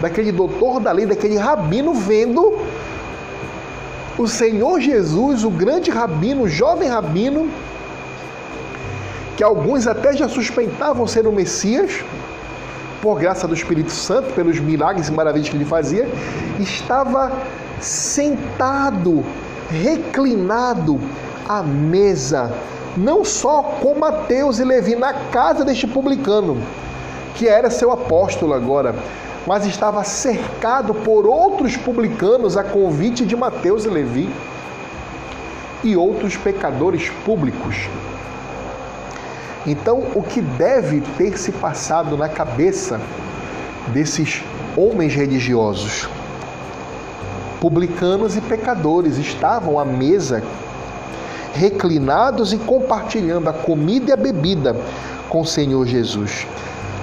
daquele 0.00 0.32
doutor 0.32 0.80
da 0.80 0.90
lei, 0.90 1.06
daquele 1.06 1.36
rabino, 1.36 1.94
vendo 1.94 2.58
o 4.18 4.26
Senhor 4.26 4.80
Jesus, 4.80 5.44
o 5.44 5.50
grande 5.50 5.90
rabino, 5.90 6.42
o 6.42 6.48
jovem 6.48 6.88
rabino, 6.88 7.50
que 9.36 9.44
alguns 9.44 9.86
até 9.86 10.14
já 10.14 10.28
suspeitavam 10.28 11.06
ser 11.06 11.26
o 11.26 11.32
Messias, 11.32 12.02
por 13.00 13.18
graça 13.18 13.48
do 13.48 13.54
Espírito 13.54 13.90
Santo, 13.90 14.32
pelos 14.32 14.60
milagres 14.60 15.08
e 15.08 15.12
maravilhas 15.12 15.48
que 15.48 15.56
ele 15.56 15.64
fazia, 15.64 16.08
estava 16.60 17.32
sentado, 17.80 19.24
reclinado 19.68 21.00
à 21.48 21.62
mesa, 21.62 22.54
não 22.96 23.24
só 23.24 23.62
com 23.62 23.98
Mateus 23.98 24.58
e 24.58 24.64
Levi, 24.64 24.94
na 24.94 25.12
casa 25.12 25.64
deste 25.64 25.86
publicano, 25.86 26.62
que 27.34 27.48
era 27.48 27.70
seu 27.70 27.90
apóstolo 27.90 28.52
agora, 28.52 28.94
mas 29.46 29.66
estava 29.66 30.04
cercado 30.04 30.94
por 30.94 31.26
outros 31.26 31.76
publicanos 31.76 32.56
a 32.56 32.62
convite 32.62 33.24
de 33.24 33.34
Mateus 33.34 33.84
e 33.84 33.88
Levi 33.88 34.30
e 35.82 35.96
outros 35.96 36.36
pecadores 36.36 37.10
públicos. 37.24 37.88
Então, 39.66 40.02
o 40.14 40.22
que 40.22 40.40
deve 40.40 41.00
ter 41.16 41.38
se 41.38 41.52
passado 41.52 42.16
na 42.16 42.28
cabeça 42.28 43.00
desses 43.88 44.42
homens 44.76 45.14
religiosos? 45.14 46.08
Publicanos 47.60 48.36
e 48.36 48.40
pecadores 48.40 49.18
estavam 49.18 49.78
à 49.78 49.84
mesa 49.84 50.42
reclinados 51.54 52.52
e 52.52 52.58
compartilhando 52.58 53.48
a 53.48 53.52
comida 53.52 54.10
e 54.10 54.12
a 54.12 54.16
bebida 54.16 54.76
com 55.28 55.40
o 55.40 55.46
Senhor 55.46 55.86
Jesus. 55.86 56.46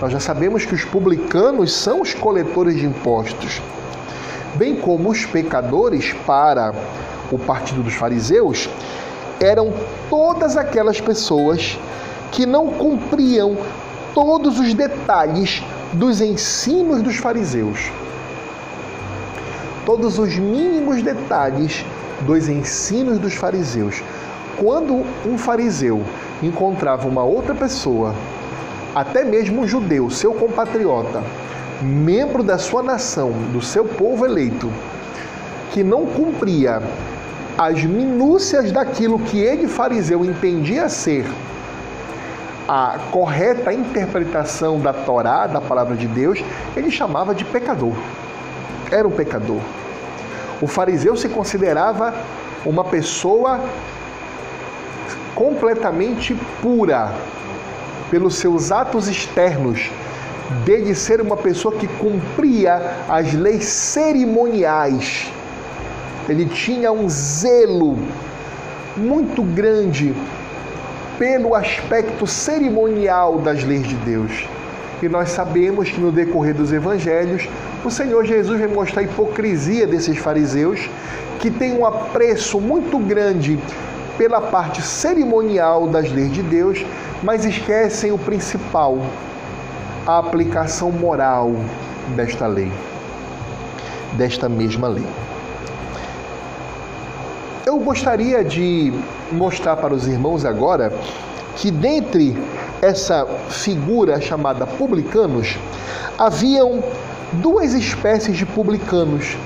Nós 0.01 0.11
já 0.11 0.19
sabemos 0.19 0.65
que 0.65 0.73
os 0.73 0.85
publicanos 0.85 1.73
são 1.73 2.01
os 2.01 2.13
coletores 2.13 2.75
de 2.75 2.85
impostos, 2.85 3.61
bem 4.55 4.75
como 4.75 5.09
os 5.09 5.25
pecadores, 5.25 6.13
para 6.25 6.73
o 7.31 7.37
partido 7.37 7.83
dos 7.83 7.93
fariseus, 7.93 8.69
eram 9.39 9.73
todas 10.09 10.57
aquelas 10.57 10.99
pessoas 10.99 11.77
que 12.31 12.45
não 12.45 12.67
cumpriam 12.67 13.57
todos 14.13 14.59
os 14.59 14.73
detalhes 14.73 15.63
dos 15.93 16.21
ensinos 16.21 17.01
dos 17.01 17.17
fariseus. 17.17 17.91
Todos 19.85 20.19
os 20.19 20.35
mínimos 20.37 21.01
detalhes 21.01 21.85
dos 22.21 22.47
ensinos 22.47 23.17
dos 23.17 23.33
fariseus. 23.33 24.03
Quando 24.59 25.05
um 25.25 25.37
fariseu 25.37 26.01
encontrava 26.43 27.07
uma 27.07 27.23
outra 27.23 27.55
pessoa, 27.55 28.13
até 28.93 29.23
mesmo 29.23 29.61
um 29.61 29.67
judeu, 29.67 30.09
seu 30.09 30.33
compatriota, 30.33 31.23
membro 31.81 32.43
da 32.43 32.57
sua 32.57 32.83
nação, 32.83 33.31
do 33.53 33.61
seu 33.61 33.85
povo 33.85 34.25
eleito, 34.25 34.69
que 35.71 35.83
não 35.83 36.05
cumpria 36.05 36.81
as 37.57 37.83
minúcias 37.83 38.71
daquilo 38.71 39.19
que 39.19 39.39
ele, 39.39 39.67
fariseu, 39.67 40.25
entendia 40.25 40.89
ser 40.89 41.25
a 42.67 42.99
correta 43.11 43.73
interpretação 43.73 44.79
da 44.79 44.93
Torá, 44.93 45.47
da 45.47 45.59
palavra 45.59 45.95
de 45.95 46.05
Deus, 46.05 46.43
ele 46.75 46.91
chamava 46.91 47.33
de 47.33 47.43
pecador. 47.43 47.93
Era 48.91 49.07
um 49.07 49.11
pecador. 49.11 49.59
O 50.61 50.67
fariseu 50.67 51.15
se 51.15 51.29
considerava 51.29 52.13
uma 52.65 52.83
pessoa 52.83 53.59
completamente 55.39 56.37
pura 56.61 57.13
pelos 58.11 58.35
seus 58.35 58.73
atos 58.73 59.07
externos, 59.07 59.89
de 60.65 60.93
ser 60.93 61.21
uma 61.21 61.37
pessoa 61.37 61.73
que 61.75 61.87
cumpria 61.87 63.05
as 63.07 63.33
leis 63.33 63.63
cerimoniais. 63.63 65.31
Ele 66.27 66.45
tinha 66.45 66.91
um 66.91 67.07
zelo 67.07 67.97
muito 68.97 69.41
grande 69.41 70.13
pelo 71.17 71.55
aspecto 71.55 72.27
cerimonial 72.27 73.37
das 73.39 73.63
leis 73.63 73.87
de 73.87 73.95
Deus. 73.95 74.45
E 75.01 75.07
nós 75.07 75.29
sabemos 75.29 75.89
que 75.89 76.01
no 76.01 76.11
decorrer 76.11 76.53
dos 76.53 76.73
evangelhos, 76.73 77.47
o 77.85 77.89
Senhor 77.89 78.25
Jesus 78.25 78.59
vai 78.59 78.67
mostrar 78.67 79.03
a 79.03 79.05
hipocrisia 79.05 79.87
desses 79.87 80.17
fariseus, 80.17 80.89
que 81.39 81.49
têm 81.49 81.77
um 81.77 81.85
apreço 81.85 82.59
muito 82.59 82.99
grande 82.99 83.57
pela 84.19 84.41
parte 84.41 84.81
cerimonial 84.81 85.87
das 85.87 86.11
leis 86.11 86.33
de 86.33 86.43
Deus, 86.43 86.85
mas 87.23 87.45
esquecem 87.45 88.11
o 88.11 88.17
principal, 88.17 88.97
a 90.05 90.17
aplicação 90.17 90.91
moral 90.91 91.53
desta 92.17 92.45
lei, 92.45 92.69
desta 94.17 94.49
mesma 94.49 94.89
lei. 94.89 95.07
Eu 97.65 97.79
gostaria 97.79 98.43
de 98.43 98.91
mostrar 99.31 99.77
para 99.77 99.93
os 99.93 100.05
irmãos 100.05 100.43
agora 100.43 100.91
que 101.55 101.71
dentre 101.71 102.35
essa 102.81 103.25
figura 103.47 104.19
chamada 104.19 104.67
publicanos, 104.67 105.57
haviam 106.17 106.83
duas 107.31 107.73
espécies 107.73 108.35
de 108.35 108.45
publicanos 108.45 109.37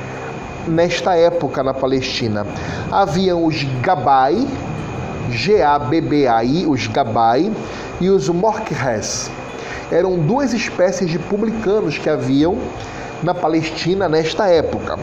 nesta 0.67 1.15
época 1.15 1.63
na 1.63 1.73
Palestina. 1.73 2.45
Haviam 2.91 3.45
os 3.45 3.63
Gabai, 3.81 4.47
G-A-B-B-A-I, 5.29 6.65
os 6.67 6.87
Gabai, 6.87 7.51
e 7.99 8.09
os 8.09 8.27
Morkhes. 8.29 9.31
Eram 9.91 10.17
duas 10.17 10.53
espécies 10.53 11.09
de 11.09 11.19
publicanos 11.19 11.97
que 11.97 12.09
haviam 12.09 12.57
na 13.21 13.33
Palestina 13.33 14.09
nesta 14.09 14.47
época. 14.47 14.97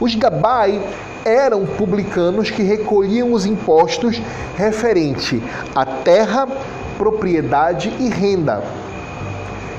Os 0.00 0.14
Gabai 0.14 0.80
eram 1.24 1.66
publicanos 1.66 2.50
que 2.50 2.62
recolhiam 2.62 3.32
os 3.32 3.44
impostos 3.46 4.20
referente 4.56 5.42
à 5.74 5.84
terra, 5.84 6.48
propriedade 6.96 7.94
e 8.00 8.08
renda. 8.08 8.62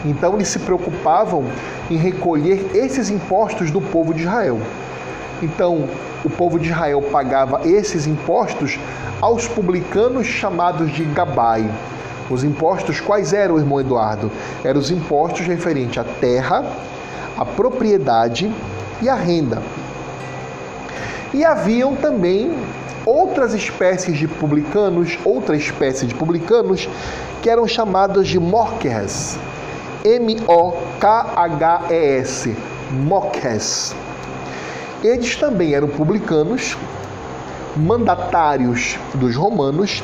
Então 0.05 0.35
eles 0.35 0.47
se 0.47 0.59
preocupavam 0.59 1.45
em 1.89 1.97
recolher 1.97 2.71
esses 2.73 3.09
impostos 3.09 3.71
do 3.71 3.81
povo 3.81 4.13
de 4.13 4.21
Israel. 4.21 4.59
Então, 5.41 5.87
o 6.23 6.29
povo 6.29 6.59
de 6.59 6.69
Israel 6.69 7.01
pagava 7.01 7.61
esses 7.67 8.05
impostos 8.05 8.79
aos 9.19 9.47
publicanos 9.47 10.27
chamados 10.27 10.91
de 10.91 11.03
Gabai. 11.03 11.69
Os 12.29 12.43
impostos 12.43 12.99
quais 12.99 13.33
eram, 13.33 13.57
irmão 13.57 13.79
Eduardo? 13.79 14.31
Eram 14.63 14.79
os 14.79 14.91
impostos 14.91 15.45
referentes 15.47 15.97
à 15.97 16.03
terra, 16.03 16.63
à 17.37 17.43
propriedade 17.43 18.51
e 19.01 19.09
à 19.09 19.15
renda. 19.15 19.61
E 21.33 21.43
haviam 21.43 21.95
também 21.95 22.55
outras 23.05 23.53
espécies 23.53 24.17
de 24.17 24.27
publicanos, 24.27 25.17
outra 25.25 25.55
espécie 25.55 26.05
de 26.05 26.13
publicanos, 26.13 26.89
que 27.41 27.49
eram 27.49 27.67
chamados 27.67 28.27
de 28.27 28.39
Morkes. 28.39 29.39
M-O-K-H-E-S. 30.03 30.95
Mokhes. 32.91 33.95
Eles 35.03 35.35
também 35.35 35.73
eram 35.73 35.87
publicanos, 35.87 36.77
mandatários 37.75 38.99
dos 39.15 39.35
romanos 39.35 40.03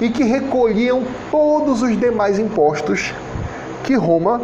e 0.00 0.08
que 0.08 0.22
recolhiam 0.22 1.02
todos 1.30 1.82
os 1.82 1.98
demais 1.98 2.38
impostos 2.38 3.12
que 3.82 3.94
Roma 3.94 4.40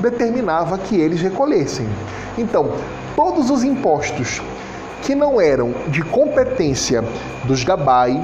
determinava 0.00 0.76
que 0.76 0.96
eles 0.96 1.20
recolhessem. 1.20 1.88
Então, 2.36 2.72
todos 3.16 3.50
os 3.50 3.64
impostos 3.64 4.42
que 5.02 5.14
não 5.14 5.40
eram 5.40 5.72
de 5.88 6.02
competência 6.02 7.02
dos 7.44 7.64
Gabai, 7.64 8.20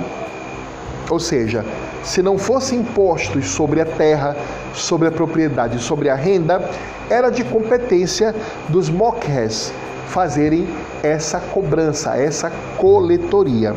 ou 1.09 1.19
seja, 1.19 1.65
se 2.03 2.23
não 2.23 2.37
fossem 2.37 2.81
impostos 2.81 3.49
sobre 3.49 3.81
a 3.81 3.87
terra, 3.87 4.37
sobre 4.75 5.09
a 5.09 5.13
propriedade, 5.13 5.79
sobre 5.79 6.11
a 6.11 6.15
renda, 6.15 6.69
era 7.09 7.31
de 7.31 7.45
competência 7.45 8.35
dos 8.69 8.91
Mokhes 8.91 9.73
fazerem 10.09 10.67
essa 11.03 11.40
cobrança, 11.40 12.17
essa 12.17 12.51
coletoria. 12.77 13.75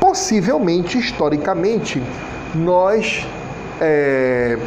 Possivelmente, 0.00 0.98
historicamente, 0.98 2.02
nós 2.54 3.26
é, 3.80 4.58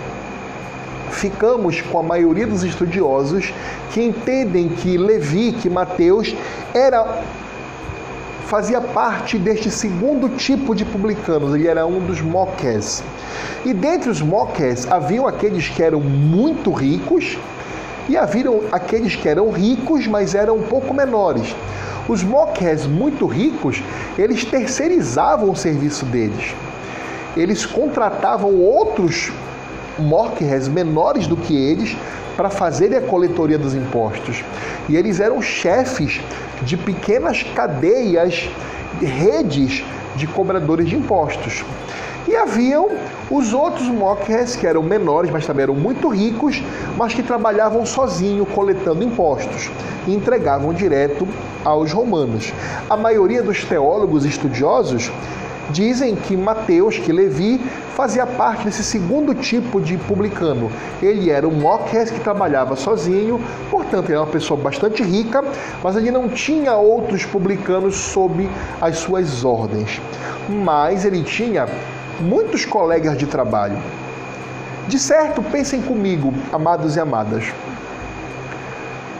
ficamos 1.11 1.81
com 1.81 1.99
a 1.99 2.03
maioria 2.03 2.47
dos 2.47 2.63
estudiosos 2.63 3.53
que 3.91 4.01
entendem 4.01 4.69
que 4.69 4.97
Levi, 4.97 5.51
que 5.53 5.69
Mateus, 5.69 6.35
era 6.73 7.23
fazia 8.45 8.81
parte 8.81 9.37
deste 9.37 9.71
segundo 9.71 10.27
tipo 10.27 10.75
de 10.75 10.83
publicanos, 10.83 11.55
ele 11.55 11.69
era 11.69 11.85
um 11.85 12.01
dos 12.01 12.19
moques. 12.19 13.01
E 13.63 13.73
dentre 13.73 14.09
os 14.09 14.21
moques 14.21 14.91
haviam 14.91 15.25
aqueles 15.25 15.69
que 15.69 15.81
eram 15.81 16.01
muito 16.01 16.69
ricos 16.73 17.37
e 18.09 18.17
haviam 18.17 18.61
aqueles 18.71 19.15
que 19.15 19.27
eram 19.27 19.51
ricos, 19.51 20.07
mas 20.07 20.35
eram 20.35 20.57
um 20.57 20.63
pouco 20.63 20.93
menores. 20.93 21.55
Os 22.07 22.23
moques 22.23 22.85
muito 22.85 23.25
ricos, 23.25 23.81
eles 24.17 24.43
terceirizavam 24.43 25.49
o 25.51 25.55
serviço 25.55 26.05
deles. 26.05 26.55
Eles 27.37 27.65
contratavam 27.65 28.55
outros 28.55 29.31
moques 29.97 30.67
menores 30.67 31.27
do 31.27 31.37
que 31.37 31.55
eles 31.55 31.95
para 32.35 32.49
fazerem 32.49 32.97
a 32.97 33.01
coletoria 33.01 33.57
dos 33.57 33.75
impostos. 33.75 34.43
E 34.89 34.95
eles 34.95 35.19
eram 35.19 35.41
chefes 35.41 36.19
de 36.63 36.75
pequenas 36.75 37.43
cadeias, 37.43 38.49
redes 38.99 39.83
de 40.15 40.27
cobradores 40.27 40.89
de 40.89 40.95
impostos. 40.95 41.63
E 42.31 42.35
haviam 42.37 42.87
os 43.29 43.51
outros 43.51 43.89
mockers 43.89 44.55
que 44.55 44.65
eram 44.65 44.81
menores, 44.81 45.29
mas 45.29 45.45
também 45.45 45.63
eram 45.63 45.75
muito 45.75 46.07
ricos, 46.07 46.63
mas 46.95 47.13
que 47.13 47.21
trabalhavam 47.21 47.85
sozinho 47.85 48.45
coletando 48.45 49.03
impostos 49.03 49.69
e 50.07 50.15
entregavam 50.15 50.73
direto 50.73 51.27
aos 51.65 51.91
romanos. 51.91 52.53
A 52.89 52.95
maioria 52.95 53.43
dos 53.43 53.65
teólogos 53.65 54.23
estudiosos 54.23 55.11
dizem 55.71 56.15
que 56.15 56.37
Mateus, 56.37 56.97
que 56.97 57.11
Levi, 57.11 57.59
fazia 57.97 58.25
parte 58.25 58.63
desse 58.63 58.81
segundo 58.81 59.35
tipo 59.35 59.81
de 59.81 59.97
publicano. 59.97 60.71
Ele 61.01 61.29
era 61.29 61.45
um 61.45 61.51
mockers 61.51 62.11
que 62.11 62.19
trabalhava 62.21 62.77
sozinho, 62.77 63.41
portanto, 63.69 64.05
ele 64.05 64.13
era 64.13 64.21
uma 64.21 64.31
pessoa 64.31 64.57
bastante 64.57 65.03
rica, 65.03 65.43
mas 65.83 65.97
ele 65.97 66.11
não 66.11 66.29
tinha 66.29 66.77
outros 66.77 67.25
publicanos 67.25 67.95
sob 67.95 68.49
as 68.79 68.99
suas 68.99 69.43
ordens. 69.43 69.99
Mas 70.47 71.03
ele 71.03 71.23
tinha 71.23 71.67
muitos 72.21 72.65
colegas 72.65 73.17
de 73.17 73.25
trabalho. 73.25 73.77
De 74.87 74.97
certo, 74.99 75.41
pensem 75.41 75.81
comigo, 75.81 76.33
amados 76.51 76.95
e 76.95 76.99
amadas. 76.99 77.45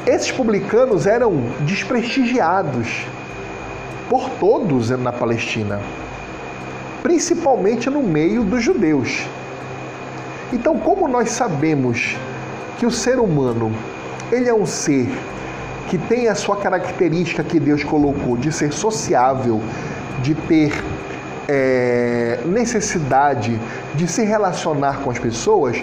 Esses 0.06 0.32
publicanos 0.32 1.06
eram 1.06 1.34
desprestigiados 1.62 3.06
por 4.10 4.30
todos 4.40 4.90
na 4.90 5.12
Palestina. 5.12 5.80
principalmente 7.02 7.90
no 7.90 8.04
meio 8.04 8.44
dos 8.44 8.64
judeus. 8.64 9.26
Então, 10.54 10.78
como 10.78 11.08
nós 11.08 11.32
sabemos 11.32 12.16
que 12.78 12.86
o 12.86 12.92
ser 12.92 13.20
humano, 13.20 13.72
ele 14.32 14.50
é 14.50 14.54
um 14.54 14.66
ser 14.66 15.10
que 15.90 15.98
tem 15.98 16.28
a 16.28 16.36
sua 16.36 16.58
característica 16.58 17.44
que 17.44 17.60
Deus 17.60 17.84
colocou 17.84 18.38
de 18.38 18.52
ser 18.52 18.72
sociável, 18.72 19.62
de 20.22 20.36
ter 20.36 20.72
é, 21.48 22.40
necessidade 22.46 23.60
de 23.96 24.08
se 24.08 24.24
relacionar 24.24 25.00
com 25.02 25.10
as 25.10 25.20
pessoas, 25.20 25.82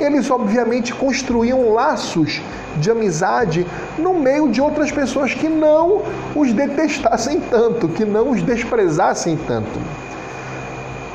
eles 0.00 0.30
obviamente 0.30 0.94
construíam 0.94 1.72
laços 1.72 2.40
de 2.76 2.90
amizade 2.90 3.66
no 3.98 4.14
meio 4.14 4.48
de 4.48 4.60
outras 4.60 4.90
pessoas 4.90 5.34
que 5.34 5.48
não 5.48 6.02
os 6.34 6.52
detestassem 6.52 7.40
tanto, 7.40 7.88
que 7.88 8.04
não 8.04 8.30
os 8.30 8.42
desprezassem 8.42 9.38
tanto. 9.46 9.78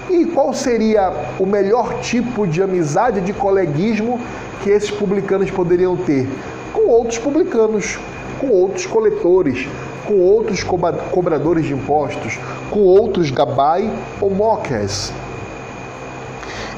E 0.10 0.26
qual 0.26 0.54
seria 0.54 1.12
o 1.40 1.46
melhor 1.46 2.00
tipo 2.02 2.46
de 2.46 2.62
amizade, 2.62 3.22
de 3.22 3.34
coleguismo 3.34 4.20
que 4.62 4.70
esses 4.70 4.92
publicanos 4.92 5.50
poderiam 5.50 5.98
ter? 5.98 6.30
Com 6.72 6.88
outros 6.88 7.18
publicanos, 7.18 7.98
com 8.40 8.50
outros 8.50 8.86
coletores, 8.86 9.68
com 10.06 10.20
outros 10.20 10.64
cobradores 10.64 11.66
de 11.66 11.74
impostos, 11.74 12.40
com 12.70 12.80
outros 12.80 13.32
gabai 13.32 13.92
ou 14.22 14.30
mockers. 14.30 15.12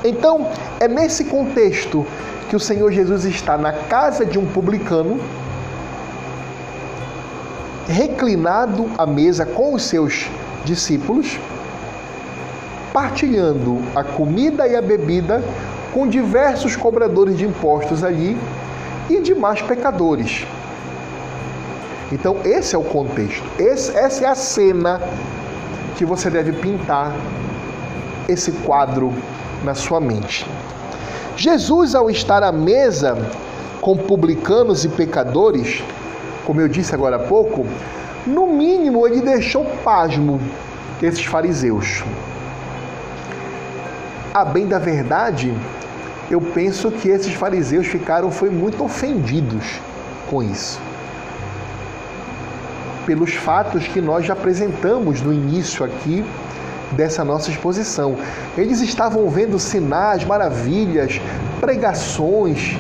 Então, 0.03 0.49
é 0.79 0.87
nesse 0.87 1.25
contexto 1.25 2.05
que 2.49 2.55
o 2.55 2.59
Senhor 2.59 2.91
Jesus 2.91 3.25
está 3.25 3.57
na 3.57 3.73
casa 3.73 4.25
de 4.25 4.39
um 4.39 4.45
publicano, 4.45 5.19
reclinado 7.87 8.89
à 8.97 9.05
mesa 9.05 9.45
com 9.45 9.73
os 9.73 9.83
seus 9.83 10.29
discípulos, 10.63 11.39
partilhando 12.93 13.81
a 13.95 14.03
comida 14.03 14.67
e 14.67 14.75
a 14.75 14.81
bebida 14.81 15.43
com 15.93 16.07
diversos 16.07 16.75
cobradores 16.75 17.37
de 17.37 17.45
impostos 17.45 18.03
ali 18.03 18.37
e 19.09 19.19
demais 19.19 19.61
pecadores. 19.61 20.45
Então, 22.11 22.37
esse 22.45 22.75
é 22.75 22.77
o 22.77 22.83
contexto, 22.83 23.43
esse, 23.59 23.95
essa 23.95 24.25
é 24.25 24.27
a 24.27 24.35
cena 24.35 25.01
que 25.97 26.05
você 26.05 26.29
deve 26.29 26.53
pintar 26.53 27.13
esse 28.29 28.51
quadro 28.51 29.13
na 29.63 29.73
sua 29.73 29.99
mente. 29.99 30.47
Jesus, 31.35 31.95
ao 31.95 32.09
estar 32.09 32.43
à 32.43 32.51
mesa 32.51 33.17
com 33.81 33.97
publicanos 33.97 34.85
e 34.85 34.89
pecadores, 34.89 35.83
como 36.45 36.61
eu 36.61 36.67
disse 36.67 36.95
agora 36.95 37.17
há 37.17 37.19
pouco, 37.19 37.65
no 38.25 38.47
mínimo 38.47 39.05
ele 39.05 39.21
deixou 39.21 39.65
pasmo 39.83 40.39
esses 41.01 41.25
fariseus. 41.25 42.03
A 44.33 44.45
bem 44.45 44.67
da 44.67 44.79
verdade, 44.79 45.53
eu 46.29 46.39
penso 46.39 46.91
que 46.91 47.09
esses 47.09 47.33
fariseus 47.33 47.87
ficaram 47.87 48.31
foi 48.31 48.49
muito 48.49 48.83
ofendidos 48.83 49.79
com 50.29 50.43
isso. 50.43 50.86
Pelos 53.07 53.33
fatos 53.33 53.87
que 53.87 54.01
nós 54.01 54.25
já 54.25 54.33
apresentamos 54.33 55.21
no 55.21 55.31
início 55.31 55.85
aqui 55.85 56.25
dessa 56.91 57.23
nossa 57.23 57.49
exposição. 57.49 58.17
Eles 58.57 58.81
estavam 58.81 59.29
vendo 59.29 59.57
sinais, 59.57 60.25
maravilhas, 60.25 61.21
pregações, 61.61 62.77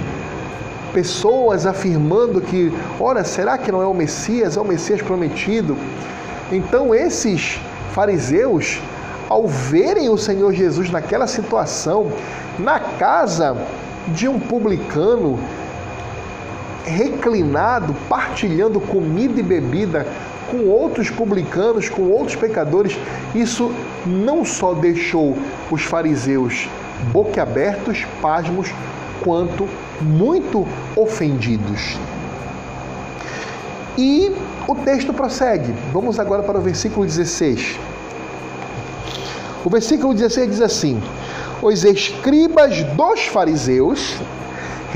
pessoas 0.93 1.65
afirmando 1.65 2.41
que, 2.41 2.73
ora, 2.99 3.23
será 3.23 3.57
que 3.57 3.71
não 3.71 3.81
é 3.81 3.87
o 3.87 3.93
Messias, 3.93 4.57
é 4.57 4.61
o 4.61 4.65
Messias 4.65 5.01
prometido? 5.01 5.77
Então 6.51 6.93
esses 6.93 7.59
fariseus, 7.93 8.81
ao 9.29 9.47
verem 9.47 10.09
o 10.09 10.17
Senhor 10.17 10.53
Jesus 10.53 10.89
naquela 10.89 11.25
situação, 11.25 12.11
na 12.59 12.81
casa 12.81 13.55
de 14.09 14.27
um 14.27 14.39
publicano, 14.39 15.39
reclinado, 16.87 17.93
partilhando 18.07 18.79
comida 18.79 19.39
e 19.39 19.43
bebida 19.43 20.07
com 20.49 20.67
outros 20.67 21.09
publicanos, 21.09 21.89
com 21.89 22.03
outros 22.03 22.35
pecadores, 22.35 22.97
isso 23.35 23.71
não 24.05 24.45
só 24.45 24.73
deixou 24.73 25.37
os 25.69 25.83
fariseus 25.83 26.69
boquiabertos, 27.11 28.05
pasmos, 28.21 28.73
quanto 29.21 29.67
muito 30.01 30.65
ofendidos. 30.95 31.97
E 33.97 34.31
o 34.67 34.75
texto 34.75 35.13
prossegue. 35.13 35.73
Vamos 35.91 36.19
agora 36.19 36.43
para 36.43 36.59
o 36.59 36.61
versículo 36.61 37.05
16. 37.05 37.79
O 39.65 39.69
versículo 39.69 40.13
16 40.13 40.49
diz 40.49 40.61
assim: 40.61 41.01
Os 41.61 41.83
escribas 41.83 42.83
dos 42.83 43.25
fariseus, 43.25 44.15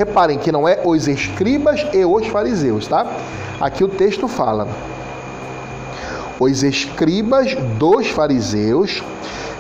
reparem 0.01 0.39
que 0.39 0.51
não 0.51 0.67
é 0.67 0.81
os 0.83 1.07
escribas 1.07 1.85
e 1.93 2.03
os 2.03 2.27
fariseus, 2.27 2.87
tá? 2.87 3.05
Aqui 3.59 3.83
o 3.83 3.87
texto 3.87 4.27
fala: 4.27 4.67
os 6.39 6.63
escribas 6.63 7.53
dos 7.77 8.07
fariseus, 8.07 9.03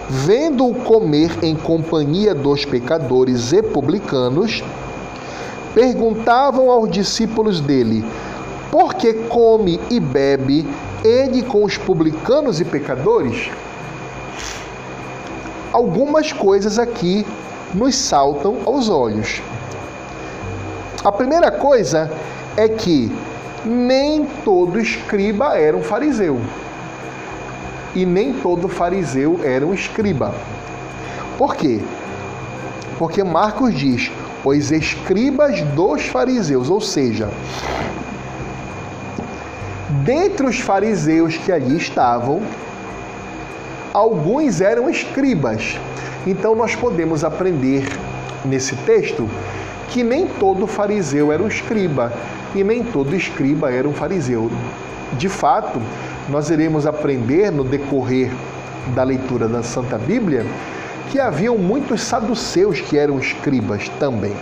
vendo-o 0.09 0.73
comer 0.73 1.31
em 1.43 1.55
companhia 1.55 2.33
dos 2.33 2.65
pecadores 2.65 3.53
e 3.53 3.61
publicanos, 3.61 4.63
perguntavam 5.75 6.71
aos 6.71 6.89
discípulos 6.89 7.61
dele: 7.61 8.03
Por 8.71 8.95
que 8.95 9.13
come 9.13 9.79
e 9.91 9.99
bebe 9.99 10.67
ele 11.03 11.43
com 11.43 11.63
os 11.63 11.77
publicanos 11.77 12.59
e 12.59 12.65
pecadores? 12.65 13.51
Algumas 15.71 16.33
coisas 16.33 16.79
aqui 16.79 17.25
nos 17.75 17.95
saltam 17.95 18.57
aos 18.65 18.89
olhos. 18.89 19.41
A 21.03 21.11
primeira 21.11 21.49
coisa 21.49 22.11
é 22.55 22.67
que 22.67 23.11
nem 23.65 24.25
todo 24.43 24.79
escriba 24.79 25.57
era 25.57 25.75
um 25.75 25.81
fariseu 25.81 26.39
e 27.95 28.05
nem 28.05 28.33
todo 28.33 28.67
fariseu 28.67 29.39
era 29.43 29.65
um 29.65 29.73
escriba. 29.73 30.33
Por 31.37 31.55
quê? 31.55 31.81
Porque 32.99 33.23
Marcos 33.23 33.73
diz: 33.73 34.11
os 34.45 34.71
escribas 34.71 35.61
dos 35.75 36.05
fariseus, 36.05 36.69
ou 36.69 36.79
seja, 36.79 37.29
dentre 40.03 40.45
os 40.45 40.59
fariseus 40.59 41.35
que 41.35 41.51
ali 41.51 41.77
estavam, 41.77 42.41
alguns 43.91 44.61
eram 44.61 44.87
escribas. 44.87 45.79
Então 46.27 46.55
nós 46.55 46.75
podemos 46.75 47.23
aprender 47.23 47.87
nesse 48.45 48.75
texto 48.75 49.27
que 49.91 50.03
nem 50.03 50.25
todo 50.25 50.65
fariseu 50.65 51.31
era 51.31 51.43
um 51.43 51.47
escriba 51.47 52.11
e 52.55 52.63
nem 52.63 52.81
todo 52.81 53.15
escriba 53.15 53.71
era 53.71 53.87
um 53.87 53.93
fariseu. 53.93 54.49
De 55.17 55.27
fato, 55.27 55.81
nós 56.29 56.49
iremos 56.49 56.87
aprender 56.87 57.51
no 57.51 57.63
decorrer 57.63 58.31
da 58.95 59.03
leitura 59.03 59.47
da 59.49 59.61
Santa 59.61 59.97
Bíblia 59.97 60.45
que 61.11 61.19
haviam 61.19 61.57
muitos 61.57 62.01
saduceus 62.01 62.79
que 62.79 62.97
eram 62.97 63.19
escribas 63.19 63.89
também, 63.99 64.33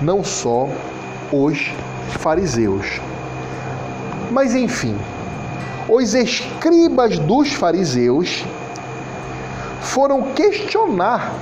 não 0.00 0.24
só 0.24 0.70
os 1.30 1.70
fariseus. 2.18 2.98
Mas 4.30 4.54
enfim, 4.54 4.96
os 5.86 6.14
escribas 6.14 7.18
dos 7.18 7.52
fariseus 7.52 8.42
foram 9.82 10.22
questionar 10.32 11.34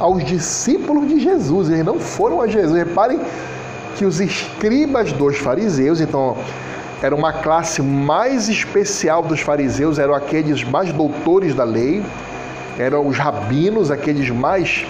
aos 0.00 0.24
discípulos 0.24 1.08
de 1.08 1.20
Jesus, 1.20 1.68
eles 1.68 1.84
não 1.84 2.00
foram 2.00 2.40
a 2.40 2.46
Jesus. 2.46 2.76
Reparem 2.76 3.20
que 3.96 4.04
os 4.04 4.20
escribas 4.20 5.12
dos 5.12 5.36
fariseus, 5.36 6.00
então 6.00 6.36
era 7.02 7.14
uma 7.14 7.32
classe 7.32 7.82
mais 7.82 8.48
especial 8.48 9.22
dos 9.22 9.40
fariseus, 9.40 9.98
eram 9.98 10.14
aqueles 10.14 10.64
mais 10.64 10.92
doutores 10.92 11.54
da 11.54 11.64
lei, 11.64 12.02
eram 12.78 13.06
os 13.06 13.18
rabinos, 13.18 13.90
aqueles 13.90 14.30
mais 14.30 14.86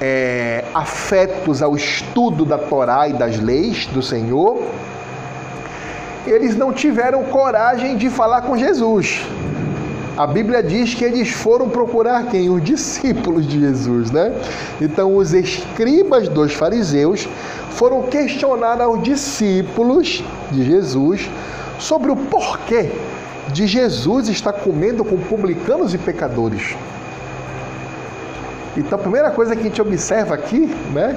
é, 0.00 0.64
afetos 0.74 1.62
ao 1.62 1.76
estudo 1.76 2.44
da 2.44 2.58
Torá 2.58 3.08
e 3.08 3.12
das 3.12 3.38
leis 3.38 3.86
do 3.86 4.02
Senhor. 4.02 4.62
Eles 6.26 6.56
não 6.56 6.72
tiveram 6.72 7.22
coragem 7.24 7.96
de 7.96 8.10
falar 8.10 8.42
com 8.42 8.56
Jesus. 8.56 9.20
A 10.16 10.26
Bíblia 10.26 10.62
diz 10.62 10.94
que 10.94 11.04
eles 11.04 11.30
foram 11.30 11.68
procurar 11.68 12.24
quem? 12.26 12.48
Os 12.48 12.64
discípulos 12.64 13.46
de 13.46 13.60
Jesus, 13.60 14.10
né? 14.10 14.32
Então, 14.80 15.14
os 15.14 15.34
escribas 15.34 16.26
dos 16.26 16.54
fariseus 16.54 17.28
foram 17.72 18.04
questionar 18.04 18.80
aos 18.80 19.02
discípulos 19.02 20.24
de 20.50 20.64
Jesus 20.64 21.30
sobre 21.78 22.10
o 22.10 22.16
porquê 22.16 22.90
de 23.52 23.66
Jesus 23.66 24.28
estar 24.28 24.54
comendo 24.54 25.04
com 25.04 25.18
publicanos 25.18 25.92
e 25.92 25.98
pecadores. 25.98 26.74
Então, 28.74 28.98
a 28.98 29.02
primeira 29.02 29.30
coisa 29.30 29.54
que 29.54 29.60
a 29.60 29.64
gente 29.64 29.82
observa 29.82 30.34
aqui, 30.34 30.74
né, 30.94 31.14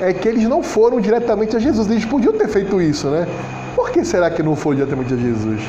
é 0.00 0.12
que 0.12 0.28
eles 0.28 0.44
não 0.44 0.62
foram 0.62 1.00
diretamente 1.00 1.56
a 1.56 1.58
Jesus. 1.58 1.90
Eles 1.90 2.04
podiam 2.04 2.32
ter 2.32 2.46
feito 2.46 2.80
isso, 2.80 3.08
né? 3.08 3.26
Por 3.74 3.90
que 3.90 4.04
será 4.04 4.30
que 4.30 4.42
não 4.42 4.54
foram 4.54 4.76
diretamente 4.76 5.14
a 5.14 5.16
Jesus? 5.16 5.60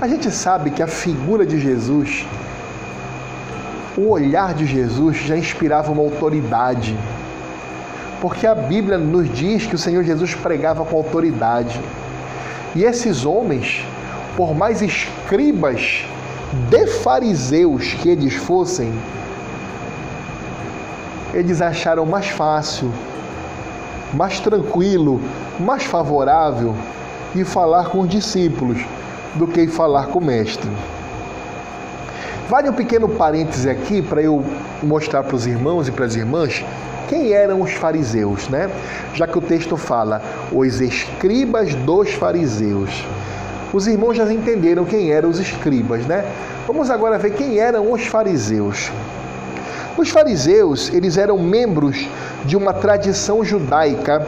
A 0.00 0.08
gente 0.08 0.30
sabe 0.30 0.70
que 0.70 0.82
a 0.82 0.86
figura 0.86 1.44
de 1.44 1.60
Jesus, 1.60 2.26
o 3.98 4.08
olhar 4.08 4.54
de 4.54 4.64
Jesus 4.64 5.18
já 5.18 5.36
inspirava 5.36 5.92
uma 5.92 6.00
autoridade. 6.00 6.96
Porque 8.18 8.46
a 8.46 8.54
Bíblia 8.54 8.96
nos 8.96 9.30
diz 9.30 9.66
que 9.66 9.74
o 9.74 9.78
Senhor 9.78 10.02
Jesus 10.02 10.34
pregava 10.34 10.86
com 10.86 10.96
autoridade. 10.96 11.78
E 12.74 12.82
esses 12.82 13.26
homens, 13.26 13.84
por 14.38 14.54
mais 14.54 14.80
escribas 14.80 16.06
de 16.70 16.86
fariseus 16.86 17.92
que 17.92 18.08
eles 18.08 18.32
fossem, 18.36 18.90
eles 21.34 21.60
acharam 21.60 22.06
mais 22.06 22.28
fácil, 22.28 22.90
mais 24.14 24.40
tranquilo, 24.40 25.20
mais 25.58 25.84
favorável 25.84 26.74
ir 27.34 27.44
falar 27.44 27.90
com 27.90 28.00
os 28.00 28.08
discípulos 28.08 28.82
do 29.34 29.46
que 29.46 29.66
falar 29.66 30.06
com 30.06 30.18
o 30.18 30.24
mestre. 30.24 30.70
Vale 32.48 32.68
um 32.68 32.72
pequeno 32.72 33.08
parêntese 33.08 33.70
aqui 33.70 34.02
para 34.02 34.20
eu 34.20 34.44
mostrar 34.82 35.22
para 35.22 35.36
os 35.36 35.46
irmãos 35.46 35.86
e 35.86 35.92
para 35.92 36.04
as 36.04 36.16
irmãs 36.16 36.64
quem 37.08 37.32
eram 37.32 37.60
os 37.60 37.72
fariseus, 37.72 38.48
né? 38.48 38.70
Já 39.14 39.26
que 39.26 39.38
o 39.38 39.40
texto 39.40 39.76
fala 39.76 40.20
os 40.52 40.80
escribas 40.80 41.74
dos 41.74 42.12
fariseus. 42.14 43.04
Os 43.72 43.86
irmãos 43.86 44.14
já 44.14 44.32
entenderam 44.32 44.84
quem 44.84 45.12
eram 45.12 45.28
os 45.28 45.38
escribas, 45.38 46.04
né? 46.06 46.24
Vamos 46.66 46.90
agora 46.90 47.18
ver 47.18 47.32
quem 47.34 47.58
eram 47.58 47.92
os 47.92 48.06
fariseus. 48.06 48.90
Os 49.96 50.08
fariseus, 50.08 50.92
eles 50.92 51.16
eram 51.16 51.38
membros 51.38 52.08
de 52.44 52.56
uma 52.56 52.72
tradição 52.72 53.44
judaica 53.44 54.26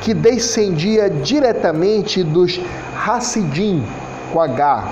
que 0.00 0.14
descendia 0.14 1.10
diretamente 1.10 2.22
dos 2.22 2.60
Hassidim, 3.06 3.84
com 4.32 4.40
H, 4.40 4.88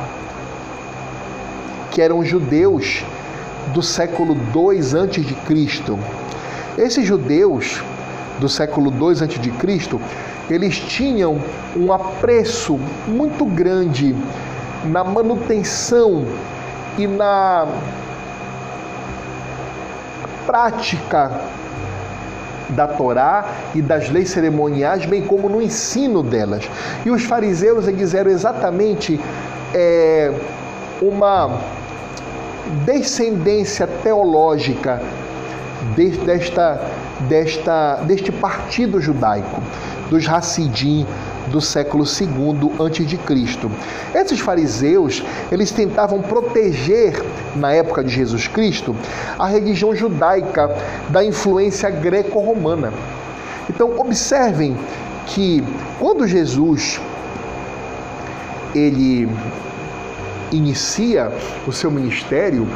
que 1.91 2.01
eram 2.03 2.25
judeus 2.25 3.05
do 3.73 3.83
século 3.83 4.35
2 4.35 4.95
a.C. 4.95 5.25
Esses 6.79 7.07
judeus 7.07 7.83
do 8.39 8.49
século 8.49 8.91
2 8.91 9.23
a.C., 9.23 9.99
eles 10.49 10.79
tinham 10.79 11.41
um 11.77 11.93
apreço 11.93 12.79
muito 13.09 13.45
grande 13.45 14.15
na 14.85 15.03
manutenção 15.03 16.25
e 16.97 17.07
na 17.07 17.67
prática 20.47 21.41
da 22.71 22.87
Torá 22.87 23.47
e 23.75 23.83
das 23.83 24.11
leis 24.11 24.31
cerimoniais, 24.31 25.07
bem 25.07 25.23
como 25.23 25.49
no 25.49 25.63
ensino 25.63 26.23
delas. 26.23 26.69
E 27.05 27.11
os 27.11 27.25
fariseus 27.25 27.87
eles 27.87 28.15
eram 28.15 28.31
exatamente 28.31 29.21
é, 29.75 30.33
uma 31.01 31.59
descendência 32.85 33.87
teológica 33.87 35.01
desta, 36.25 36.81
desta, 37.29 37.97
deste 38.07 38.33
partido 38.33 39.01
judaico, 39.01 39.63
dos 40.11 40.29
Hassidim 40.29 41.07
do 41.49 41.61
século 41.61 42.05
II 42.05 42.73
a.C. 42.79 44.19
Esses 44.19 44.41
fariseus, 44.41 45.23
eles 45.51 45.71
tentavam 45.71 46.21
proteger, 46.21 47.23
na 47.55 47.73
época 47.73 48.03
de 48.05 48.11
Jesus 48.11 48.47
Cristo, 48.49 48.95
a 49.39 49.47
religião 49.47 49.95
judaica 49.95 50.71
da 51.09 51.25
influência 51.25 51.89
greco-romana. 51.91 52.93
Então, 53.69 53.99
observem 53.99 54.77
que 55.27 55.63
quando 55.99 56.27
Jesus 56.27 57.01
ele 58.75 59.29
inicia 60.53 61.33
o 61.67 61.73
seu 61.73 61.91
ministério, 61.91 62.67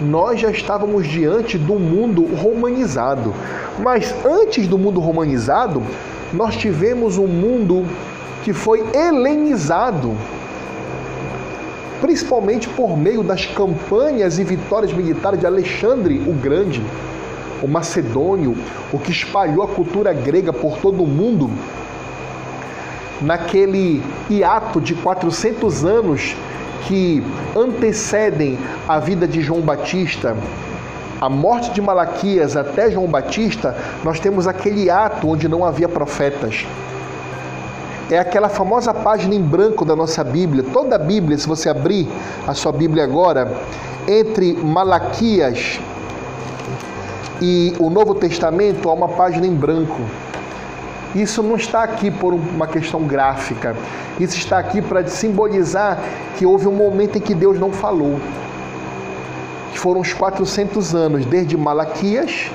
nós 0.00 0.40
já 0.40 0.50
estávamos 0.50 1.06
diante 1.06 1.56
do 1.56 1.74
mundo 1.74 2.24
romanizado. 2.34 3.32
Mas 3.78 4.14
antes 4.24 4.66
do 4.66 4.76
mundo 4.76 5.00
romanizado, 5.00 5.82
nós 6.34 6.56
tivemos 6.56 7.16
um 7.16 7.26
mundo 7.26 7.86
que 8.42 8.52
foi 8.52 8.84
helenizado, 8.92 10.14
principalmente 12.00 12.68
por 12.68 12.98
meio 12.98 13.22
das 13.22 13.46
campanhas 13.46 14.38
e 14.38 14.44
vitórias 14.44 14.92
militares 14.92 15.40
de 15.40 15.46
Alexandre 15.46 16.18
o 16.26 16.32
Grande, 16.32 16.82
o 17.62 17.68
macedônio, 17.68 18.56
o 18.92 18.98
que 18.98 19.12
espalhou 19.12 19.62
a 19.62 19.68
cultura 19.68 20.12
grega 20.12 20.52
por 20.52 20.76
todo 20.78 21.02
o 21.02 21.06
mundo. 21.06 21.50
Naquele 23.22 24.02
hiato 24.28 24.80
de 24.80 24.94
400 24.94 25.84
anos 25.84 26.36
que 26.86 27.22
antecedem 27.56 28.58
a 28.86 28.98
vida 28.98 29.26
de 29.26 29.40
João 29.40 29.60
Batista, 29.60 30.36
a 31.24 31.28
morte 31.30 31.70
de 31.70 31.80
Malaquias 31.80 32.54
até 32.54 32.90
João 32.90 33.06
Batista, 33.06 33.74
nós 34.04 34.20
temos 34.20 34.46
aquele 34.46 34.90
ato 34.90 35.26
onde 35.26 35.48
não 35.48 35.64
havia 35.64 35.88
profetas. 35.88 36.66
É 38.10 38.18
aquela 38.18 38.50
famosa 38.50 38.92
página 38.92 39.34
em 39.34 39.40
branco 39.40 39.86
da 39.86 39.96
nossa 39.96 40.22
Bíblia. 40.22 40.62
Toda 40.70 40.96
a 40.96 40.98
Bíblia, 40.98 41.38
se 41.38 41.48
você 41.48 41.70
abrir 41.70 42.06
a 42.46 42.52
sua 42.52 42.72
Bíblia 42.72 43.04
agora, 43.04 43.50
entre 44.06 44.52
Malaquias 44.52 45.80
e 47.40 47.72
o 47.78 47.88
Novo 47.88 48.14
Testamento, 48.14 48.90
há 48.90 48.92
uma 48.92 49.08
página 49.08 49.46
em 49.46 49.54
branco. 49.54 50.02
Isso 51.14 51.42
não 51.42 51.56
está 51.56 51.84
aqui 51.84 52.10
por 52.10 52.34
uma 52.34 52.66
questão 52.66 53.04
gráfica. 53.04 53.74
Isso 54.20 54.36
está 54.36 54.58
aqui 54.58 54.82
para 54.82 55.06
simbolizar 55.06 55.98
que 56.36 56.44
houve 56.44 56.68
um 56.68 56.72
momento 56.72 57.16
em 57.16 57.20
que 57.22 57.34
Deus 57.34 57.58
não 57.58 57.72
falou. 57.72 58.20
Foram 59.84 60.00
os 60.00 60.14
400 60.14 60.94
anos, 60.94 61.26
desde 61.26 61.58
Malaquias 61.58 62.50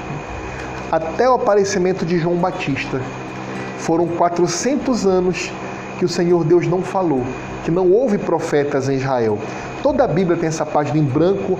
até 0.92 1.30
o 1.30 1.36
aparecimento 1.36 2.04
de 2.04 2.18
João 2.18 2.36
Batista. 2.38 3.00
Foram 3.78 4.08
400 4.08 5.06
anos 5.06 5.52
que 6.00 6.06
o 6.06 6.10
Senhor 6.10 6.44
Deus 6.44 6.66
não 6.66 6.82
falou, 6.82 7.24
que 7.64 7.70
não 7.70 7.92
houve 7.92 8.18
profetas 8.18 8.90
em 8.90 8.96
Israel. 8.96 9.38
Toda 9.84 10.06
a 10.06 10.08
Bíblia 10.08 10.38
tem 10.38 10.48
essa 10.48 10.66
página 10.66 10.98
em 10.98 11.04
branco 11.04 11.60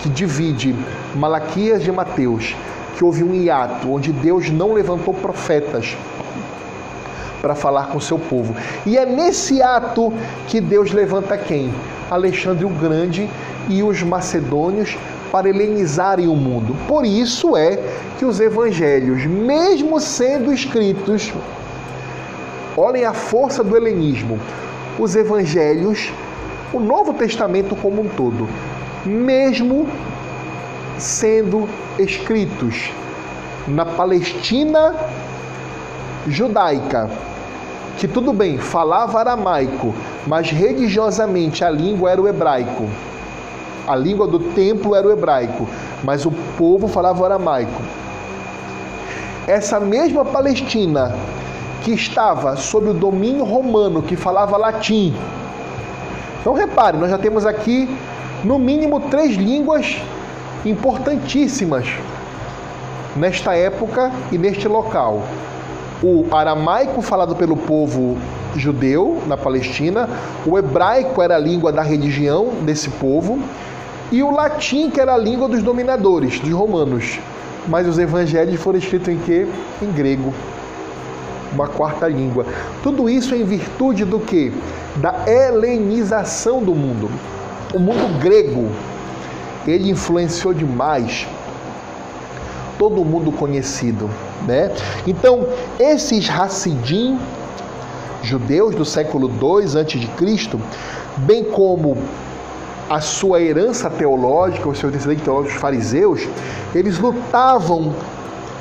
que 0.00 0.08
divide 0.08 0.74
Malaquias 1.14 1.84
de 1.84 1.92
Mateus, 1.92 2.56
que 2.96 3.04
houve 3.04 3.22
um 3.22 3.32
hiato 3.32 3.92
onde 3.92 4.12
Deus 4.12 4.50
não 4.50 4.72
levantou 4.72 5.14
profetas 5.14 5.96
para 7.40 7.54
falar 7.54 7.86
com 7.86 7.98
o 7.98 8.00
seu 8.00 8.18
povo. 8.18 8.52
E 8.84 8.98
é 8.98 9.06
nesse 9.06 9.62
ato 9.62 10.12
que 10.48 10.60
Deus 10.60 10.90
levanta 10.90 11.38
quem? 11.38 11.72
Alexandre 12.10 12.64
o 12.64 12.68
Grande 12.68 13.28
e 13.68 13.82
os 13.82 14.02
macedônios 14.02 14.96
para 15.30 15.48
helenizarem 15.48 16.26
o 16.26 16.34
mundo. 16.34 16.74
Por 16.86 17.04
isso 17.04 17.56
é 17.56 17.78
que 18.18 18.24
os 18.24 18.40
evangelhos, 18.40 19.24
mesmo 19.26 20.00
sendo 20.00 20.52
escritos, 20.52 21.32
olhem 22.76 23.04
a 23.04 23.12
força 23.12 23.62
do 23.62 23.76
helenismo. 23.76 24.38
Os 24.98 25.14
evangelhos, 25.14 26.12
o 26.72 26.80
Novo 26.80 27.12
Testamento 27.14 27.76
como 27.76 28.02
um 28.02 28.08
todo, 28.08 28.48
mesmo 29.04 29.86
sendo 30.96 31.68
escritos 31.98 32.90
na 33.68 33.84
Palestina 33.84 34.94
judaica, 36.26 37.08
que 37.98 38.06
tudo 38.06 38.32
bem, 38.32 38.58
falava 38.58 39.18
aramaico, 39.18 39.92
mas 40.24 40.50
religiosamente 40.50 41.64
a 41.64 41.70
língua 41.70 42.12
era 42.12 42.22
o 42.22 42.28
hebraico. 42.28 42.88
A 43.86 43.96
língua 43.96 44.26
do 44.26 44.38
templo 44.38 44.94
era 44.94 45.06
o 45.06 45.10
hebraico, 45.10 45.68
mas 46.04 46.24
o 46.24 46.30
povo 46.56 46.86
falava 46.86 47.24
aramaico. 47.24 47.82
Essa 49.48 49.80
mesma 49.80 50.24
Palestina 50.24 51.12
que 51.82 51.90
estava 51.92 52.54
sob 52.56 52.90
o 52.90 52.94
domínio 52.94 53.44
romano, 53.44 54.00
que 54.00 54.14
falava 54.14 54.56
latim. 54.56 55.14
Então 56.40 56.52
repare, 56.52 56.96
nós 56.96 57.10
já 57.10 57.18
temos 57.18 57.44
aqui 57.44 57.88
no 58.44 58.58
mínimo 58.58 59.00
três 59.00 59.36
línguas 59.36 59.96
importantíssimas 60.64 61.86
nesta 63.16 63.56
época 63.56 64.12
e 64.30 64.38
neste 64.38 64.68
local 64.68 65.22
o 66.02 66.26
aramaico 66.30 67.02
falado 67.02 67.34
pelo 67.34 67.56
povo 67.56 68.16
judeu 68.54 69.20
na 69.26 69.36
Palestina, 69.36 70.08
o 70.46 70.56
hebraico 70.56 71.20
era 71.20 71.36
a 71.36 71.38
língua 71.38 71.72
da 71.72 71.82
religião 71.82 72.50
desse 72.62 72.88
povo 72.90 73.38
e 74.10 74.22
o 74.22 74.30
latim 74.30 74.90
que 74.90 75.00
era 75.00 75.14
a 75.14 75.18
língua 75.18 75.48
dos 75.48 75.62
dominadores, 75.62 76.38
dos 76.40 76.50
romanos. 76.50 77.18
Mas 77.66 77.86
os 77.86 77.98
evangelhos 77.98 78.60
foram 78.60 78.78
escritos 78.78 79.08
em 79.08 79.18
que? 79.18 79.46
Em 79.82 79.92
grego. 79.92 80.32
Uma 81.52 81.66
quarta 81.66 82.08
língua. 82.08 82.46
Tudo 82.82 83.08
isso 83.10 83.34
em 83.34 83.44
virtude 83.44 84.04
do 84.04 84.20
que? 84.20 84.52
Da 84.96 85.24
helenização 85.26 86.62
do 86.62 86.74
mundo. 86.74 87.10
O 87.74 87.78
mundo 87.78 88.18
grego, 88.20 88.70
ele 89.66 89.90
influenciou 89.90 90.54
demais 90.54 91.26
todo 92.78 93.04
mundo 93.04 93.30
conhecido. 93.32 94.08
Né? 94.46 94.70
Então, 95.06 95.46
esses 95.78 96.28
Hassidim, 96.28 97.18
judeus 98.22 98.74
do 98.74 98.84
século 98.84 99.28
II 99.28 99.80
a.C., 99.80 100.58
bem 101.18 101.44
como 101.44 101.96
a 102.88 103.00
sua 103.00 103.40
herança 103.40 103.90
teológica, 103.90 104.68
os 104.68 104.78
seus 104.78 104.92
descendentes 104.92 105.24
teológicos 105.24 105.56
os 105.56 105.60
fariseus, 105.60 106.26
eles 106.74 106.98
lutavam 106.98 107.94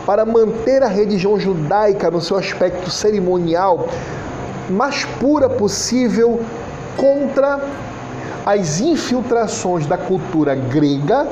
para 0.06 0.26
manter 0.26 0.84
a 0.84 0.88
religião 0.88 1.40
judaica 1.40 2.10
no 2.10 2.22
seu 2.22 2.38
aspecto 2.38 2.90
cerimonial 2.90 3.88
mais 4.70 5.06
pura 5.20 5.50
possível 5.50 6.42
contra 6.96 7.60
as 8.46 8.80
infiltrações 8.80 9.86
da 9.86 9.98
cultura 9.98 10.56
grega 10.56 11.28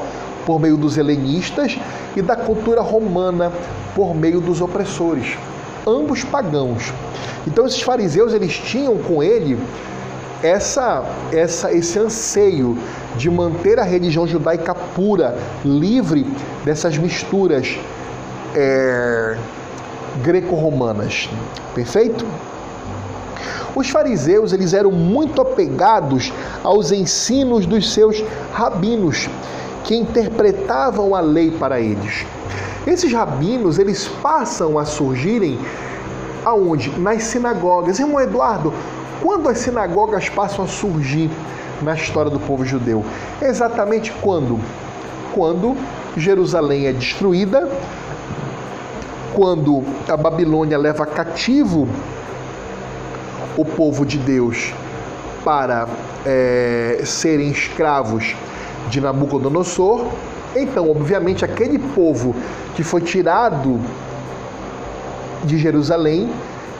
por 0.45 0.59
meio 0.59 0.77
dos 0.77 0.97
helenistas 0.97 1.77
e 2.15 2.21
da 2.21 2.35
cultura 2.35 2.81
romana 2.81 3.51
por 3.95 4.15
meio 4.15 4.39
dos 4.39 4.61
opressores, 4.61 5.37
ambos 5.87 6.23
pagãos. 6.23 6.93
Então 7.47 7.65
esses 7.65 7.81
fariseus 7.81 8.33
eles 8.33 8.53
tinham 8.53 8.97
com 8.97 9.21
ele 9.23 9.57
essa, 10.43 11.03
essa, 11.31 11.73
esse 11.73 11.97
anseio 11.97 12.77
de 13.15 13.29
manter 13.29 13.79
a 13.79 13.83
religião 13.83 14.27
judaica 14.27 14.75
pura, 14.75 15.37
livre 15.63 16.25
dessas 16.63 16.97
misturas 16.97 17.77
é, 18.55 19.37
greco-romanas. 20.21 21.29
Perfeito? 21.73 22.25
Os 23.75 23.89
fariseus 23.89 24.53
eles 24.53 24.73
eram 24.73 24.91
muito 24.91 25.41
apegados 25.41 26.31
aos 26.63 26.91
ensinos 26.91 27.65
dos 27.65 27.93
seus 27.93 28.23
rabinos, 28.53 29.29
que 29.85 29.95
interpretavam 29.95 31.15
a 31.15 31.21
lei 31.21 31.51
para 31.51 31.79
eles. 31.79 32.25
Esses 32.85 33.11
rabinos 33.13 33.79
eles 33.79 34.07
passam 34.21 34.77
a 34.77 34.85
surgirem 34.85 35.59
aonde? 36.43 36.89
Nas 36.99 37.23
sinagogas. 37.23 37.99
Irmão 37.99 38.19
Eduardo, 38.19 38.73
quando 39.21 39.47
as 39.47 39.59
sinagogas 39.59 40.27
passam 40.27 40.65
a 40.65 40.67
surgir 40.67 41.29
na 41.81 41.93
história 41.93 42.31
do 42.31 42.39
povo 42.39 42.65
judeu? 42.65 43.05
Exatamente 43.41 44.11
quando? 44.21 44.59
Quando 45.33 45.75
Jerusalém 46.17 46.87
é 46.87 46.93
destruída, 46.93 47.69
quando 49.33 49.83
a 50.07 50.17
Babilônia 50.17 50.77
leva 50.77 51.05
cativo 51.05 51.87
o 53.57 53.65
povo 53.65 54.05
de 54.05 54.17
Deus 54.17 54.73
para 55.43 55.87
é, 56.25 57.01
serem 57.05 57.49
escravos 57.49 58.35
de 58.89 59.01
Nabucodonosor, 59.01 60.05
então, 60.55 60.89
obviamente, 60.89 61.43
aquele 61.43 61.77
povo 61.77 62.33
que 62.75 62.83
foi 62.83 63.01
tirado 63.01 63.79
de 65.43 65.57
Jerusalém 65.57 66.29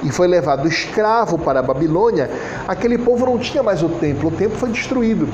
e 0.02 0.10
foi 0.10 0.28
levado 0.28 0.68
escravo 0.68 1.38
para 1.38 1.60
a 1.60 1.64
Babilônia, 1.64 2.32
aquele 2.68 2.98
povo 2.98 3.26
não 3.26 3.38
tinha 3.38 3.62
mais 3.62 3.84
o 3.84 3.90
templo, 3.90 4.30
o 4.30 4.32
templo 4.32 4.58
foi 4.58 4.70
destruído. 4.70 5.28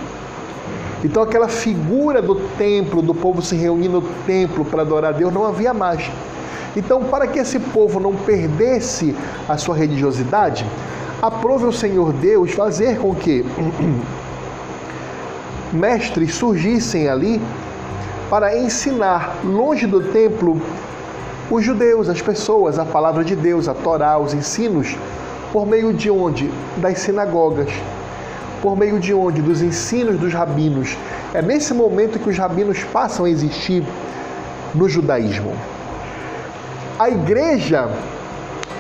Então, 1.03 1.21
aquela 1.21 1.47
figura 1.47 2.21
do 2.21 2.35
templo, 2.57 3.01
do 3.01 3.13
povo 3.13 3.41
se 3.41 3.55
reunir 3.55 3.89
no 3.89 4.01
templo 4.25 4.65
para 4.65 4.81
adorar 4.81 5.13
a 5.13 5.17
Deus, 5.17 5.33
não 5.33 5.45
havia 5.45 5.73
mais. 5.73 6.09
Então, 6.75 7.03
para 7.03 7.27
que 7.27 7.39
esse 7.39 7.59
povo 7.59 7.99
não 7.99 8.15
perdesse 8.15 9.15
a 9.47 9.57
sua 9.57 9.75
religiosidade, 9.75 10.65
aprove 11.21 11.65
o 11.65 11.71
Senhor 11.71 12.13
Deus 12.13 12.51
fazer 12.51 12.97
com 12.97 13.13
que 13.13 13.45
mestres 15.73 16.35
surgissem 16.35 17.07
ali 17.07 17.41
para 18.29 18.57
ensinar 18.57 19.37
longe 19.43 19.85
do 19.85 20.01
templo 20.01 20.61
os 21.51 21.65
judeus, 21.65 22.07
as 22.07 22.21
pessoas, 22.21 22.79
a 22.79 22.85
palavra 22.85 23.25
de 23.25 23.35
Deus, 23.35 23.67
a 23.67 23.73
Torá, 23.73 24.17
os 24.17 24.33
ensinos, 24.33 24.95
por 25.51 25.67
meio 25.67 25.93
de 25.93 26.09
onde? 26.09 26.49
Das 26.77 26.99
sinagogas. 26.99 27.67
Por 28.61 28.77
meio 28.77 28.97
de 28.99 29.13
onde? 29.13 29.41
Dos 29.41 29.61
ensinos 29.61 30.17
dos 30.17 30.33
rabinos. 30.33 30.95
É 31.33 31.41
nesse 31.41 31.73
momento 31.73 32.19
que 32.19 32.29
os 32.29 32.37
rabinos 32.37 32.81
passam 32.85 33.25
a 33.25 33.29
existir 33.29 33.83
no 34.73 34.87
judaísmo. 34.87 35.53
A 36.97 37.09
igreja, 37.09 37.89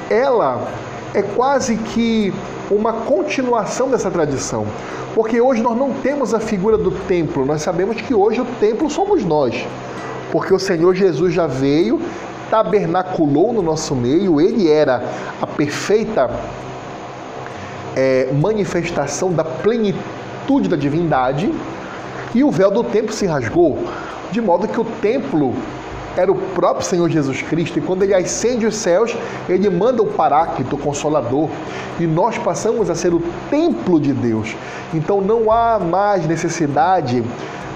ela 0.09 0.65
é 1.13 1.21
quase 1.21 1.75
que 1.75 2.33
uma 2.69 2.93
continuação 2.93 3.89
dessa 3.89 4.09
tradição. 4.09 4.65
Porque 5.13 5.41
hoje 5.41 5.61
nós 5.61 5.77
não 5.77 5.91
temos 5.91 6.33
a 6.33 6.39
figura 6.39 6.77
do 6.77 6.91
templo, 6.91 7.45
nós 7.45 7.61
sabemos 7.61 7.99
que 7.99 8.13
hoje 8.13 8.39
o 8.39 8.45
templo 8.59 8.89
somos 8.89 9.25
nós. 9.25 9.65
Porque 10.31 10.53
o 10.53 10.59
Senhor 10.59 10.95
Jesus 10.95 11.33
já 11.33 11.47
veio, 11.47 12.01
tabernaculou 12.49 13.51
no 13.51 13.61
nosso 13.61 13.93
meio, 13.93 14.39
ele 14.39 14.69
era 14.69 15.03
a 15.41 15.47
perfeita 15.47 16.29
é, 17.95 18.29
manifestação 18.31 19.33
da 19.33 19.43
plenitude 19.43 20.69
da 20.69 20.77
divindade, 20.77 21.53
e 22.33 22.43
o 22.43 22.49
véu 22.49 22.71
do 22.71 22.83
templo 22.85 23.13
se 23.13 23.25
rasgou, 23.25 23.79
de 24.31 24.39
modo 24.39 24.67
que 24.67 24.79
o 24.79 24.85
templo 24.85 25.53
era 26.17 26.31
o 26.31 26.35
próprio 26.35 26.85
Senhor 26.85 27.09
Jesus 27.09 27.41
Cristo, 27.41 27.79
e 27.79 27.81
quando 27.81 28.03
ele 28.03 28.13
ascende 28.13 28.65
os 28.65 28.75
céus, 28.75 29.15
ele 29.47 29.69
manda 29.69 30.01
o 30.01 30.07
Paráclito, 30.07 30.75
o 30.75 30.79
Consolador, 30.79 31.49
e 31.99 32.05
nós 32.05 32.37
passamos 32.37 32.89
a 32.89 32.95
ser 32.95 33.13
o 33.13 33.21
templo 33.49 33.99
de 33.99 34.13
Deus. 34.13 34.55
Então 34.93 35.21
não 35.21 35.51
há 35.51 35.79
mais 35.79 36.25
necessidade 36.27 37.23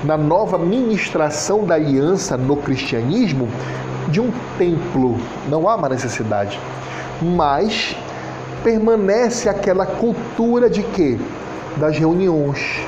na 0.04 0.18
nova 0.18 0.58
ministração 0.58 1.64
da 1.64 1.76
aliança 1.76 2.36
no 2.36 2.58
cristianismo 2.58 3.48
de 4.10 4.20
um 4.20 4.32
templo, 4.58 5.18
não 5.50 5.68
há 5.68 5.78
mais 5.78 5.94
necessidade. 5.94 6.60
Mas 7.22 7.96
permanece 8.64 9.48
aquela 9.48 9.86
cultura 9.86 10.70
de 10.70 10.84
quê? 10.84 11.18
Das 11.78 11.98
reuniões, 11.98 12.82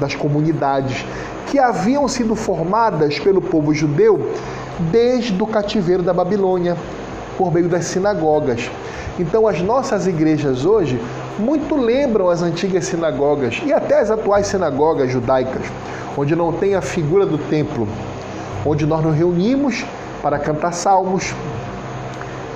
das 0.00 0.14
comunidades 0.14 1.04
que 1.52 1.58
haviam 1.58 2.08
sido 2.08 2.34
formadas 2.34 3.18
pelo 3.18 3.42
povo 3.42 3.74
judeu 3.74 4.32
desde 4.90 5.40
o 5.42 5.46
cativeiro 5.46 6.02
da 6.02 6.12
Babilônia, 6.12 6.76
por 7.36 7.52
meio 7.52 7.68
das 7.68 7.86
sinagogas. 7.86 8.70
Então, 9.18 9.46
as 9.46 9.60
nossas 9.60 10.06
igrejas 10.06 10.64
hoje 10.64 11.00
muito 11.38 11.76
lembram 11.76 12.28
as 12.28 12.42
antigas 12.42 12.86
sinagogas 12.86 13.60
e 13.64 13.72
até 13.72 14.00
as 14.00 14.10
atuais 14.10 14.46
sinagogas 14.46 15.10
judaicas, 15.10 15.62
onde 16.16 16.34
não 16.34 16.52
tem 16.52 16.74
a 16.74 16.80
figura 16.80 17.26
do 17.26 17.38
templo, 17.38 17.86
onde 18.64 18.86
nós 18.86 19.04
nos 19.04 19.14
reunimos 19.14 19.84
para 20.22 20.38
cantar 20.38 20.72
salmos, 20.72 21.34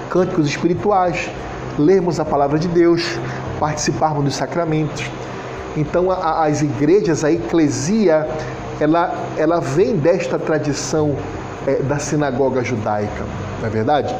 cânticos 0.08 0.46
espirituais, 0.46 1.28
lermos 1.78 2.18
a 2.18 2.24
palavra 2.24 2.58
de 2.58 2.68
Deus, 2.68 3.18
participarmos 3.60 4.24
dos 4.24 4.34
sacramentos. 4.34 5.10
Então, 5.76 6.10
as 6.10 6.62
igrejas, 6.62 7.22
a 7.22 7.30
eclesia, 7.30 8.26
ela, 8.80 9.14
ela 9.36 9.60
vem 9.60 9.96
desta 9.96 10.38
tradição 10.38 11.16
é, 11.66 11.82
da 11.82 11.98
sinagoga 11.98 12.62
judaica, 12.62 13.24
não 13.60 13.66
é 13.66 13.70
verdade? 13.70 14.14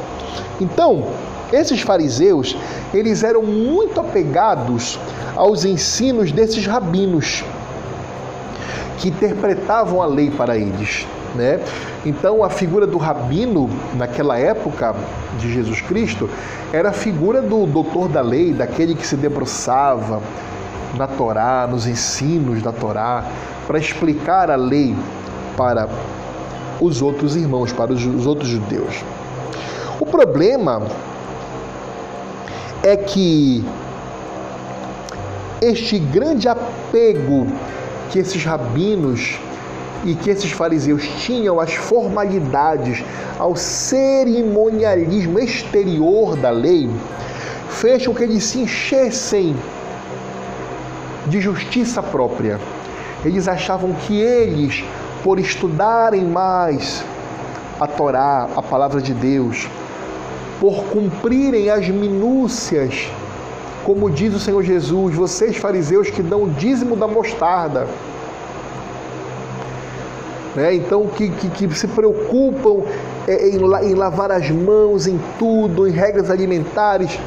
Então, 0.61 1.07
esses 1.53 1.81
fariseus, 1.81 2.57
eles 2.93 3.23
eram 3.23 3.43
muito 3.43 4.01
apegados 4.01 4.99
aos 5.37 5.65
ensinos 5.65 6.33
desses 6.33 6.67
rabinos 6.67 7.45
que 8.99 9.09
interpretavam 9.09 10.03
a 10.03 10.07
lei 10.07 10.31
para 10.31 10.57
eles, 10.57 11.07
né? 11.35 11.61
Então, 12.05 12.43
a 12.43 12.51
figura 12.51 12.87
do 12.87 12.99
rabino 12.99 13.69
naquela 13.95 14.39
época 14.39 14.95
de 15.39 15.53
Jesus 15.53 15.81
Cristo 15.81 16.31
era 16.73 16.91
a 16.91 16.93
figura 16.93 17.43
do 17.43 17.67
doutor 17.67 18.09
da 18.09 18.21
lei, 18.21 18.53
daquele 18.53 18.95
que 18.95 19.07
se 19.07 19.17
debruçava 19.17 20.23
na 20.97 21.07
Torá, 21.07 21.67
nos 21.71 21.87
ensinos 21.87 22.63
da 22.63 22.73
Torá, 22.73 23.25
para 23.67 23.79
explicar 23.79 24.51
a 24.51 24.57
lei 24.57 24.97
para 25.57 25.89
os 26.81 27.03
outros 27.03 27.37
irmãos, 27.37 27.73
para 27.73 27.93
os 27.93 28.27
outros 28.27 28.49
judeus. 28.49 29.03
O 30.01 30.07
problema 30.07 30.83
é 32.83 32.97
que 32.97 33.65
este 35.61 35.99
grande 35.99 36.49
apego 36.49 37.47
que 38.11 38.19
esses 38.19 38.45
rabinos 38.45 39.39
e 40.05 40.15
que 40.15 40.31
esses 40.31 40.53
fariseus 40.53 41.03
tinham 41.19 41.59
às 41.59 41.75
formalidades, 41.75 43.03
ao 43.39 43.57
cerimonialismo 43.57 45.39
exterior 45.39 46.37
da 46.37 46.51
lei, 46.51 46.89
fez 47.69 48.07
com 48.07 48.15
que 48.15 48.23
eles 48.23 48.45
se 48.45 48.61
enchessem 48.61 49.57
de 51.27 51.41
justiça 51.41 52.03
própria. 52.03 52.61
Eles 53.25 53.49
achavam 53.49 53.93
que 53.93 54.21
eles 54.21 54.85
por 55.27 55.41
estudarem 55.41 56.25
mais 56.25 57.05
a 57.81 57.87
Torá, 57.89 58.49
a 58.55 58.63
palavra 58.63 59.01
de 59.01 59.13
Deus, 59.13 59.69
por 60.61 60.85
cumprirem 60.85 61.69
as 61.69 61.89
minúcias, 61.89 63.11
como 63.83 64.09
diz 64.09 64.33
o 64.37 64.39
Senhor 64.39 64.63
Jesus, 64.63 65.17
vocês 65.17 65.57
fariseus 65.57 66.11
que 66.11 66.23
dão 66.23 66.45
o 66.45 66.51
dízimo 66.51 66.95
da 66.95 67.09
mostarda, 67.09 67.89
né? 70.55 70.77
então 70.77 71.09
que, 71.09 71.29
que, 71.29 71.49
que, 71.49 71.75
se 71.75 71.89
preocupam 71.89 72.85
é, 73.27 73.49
em, 73.49 73.57
em 73.57 73.95
lavar 73.95 74.31
as 74.31 74.49
mãos, 74.49 75.09
em 75.09 75.21
tudo, 75.41 75.89
em 75.89 75.91
regras 75.91 76.31
alimentares, 76.31 77.19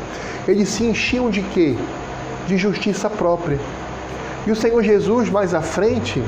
eles 0.48 0.70
se 0.70 0.86
enchiam 0.86 1.30
de 1.30 1.42
quê? 1.42 1.76
De 2.48 2.56
justiça 2.56 3.10
própria. 3.10 3.60
E 4.48 4.52
o 4.52 4.56
Senhor 4.56 4.82
Jesus, 4.84 5.30
mais 5.30 5.54
à 5.54 5.62
frente, 5.62 6.24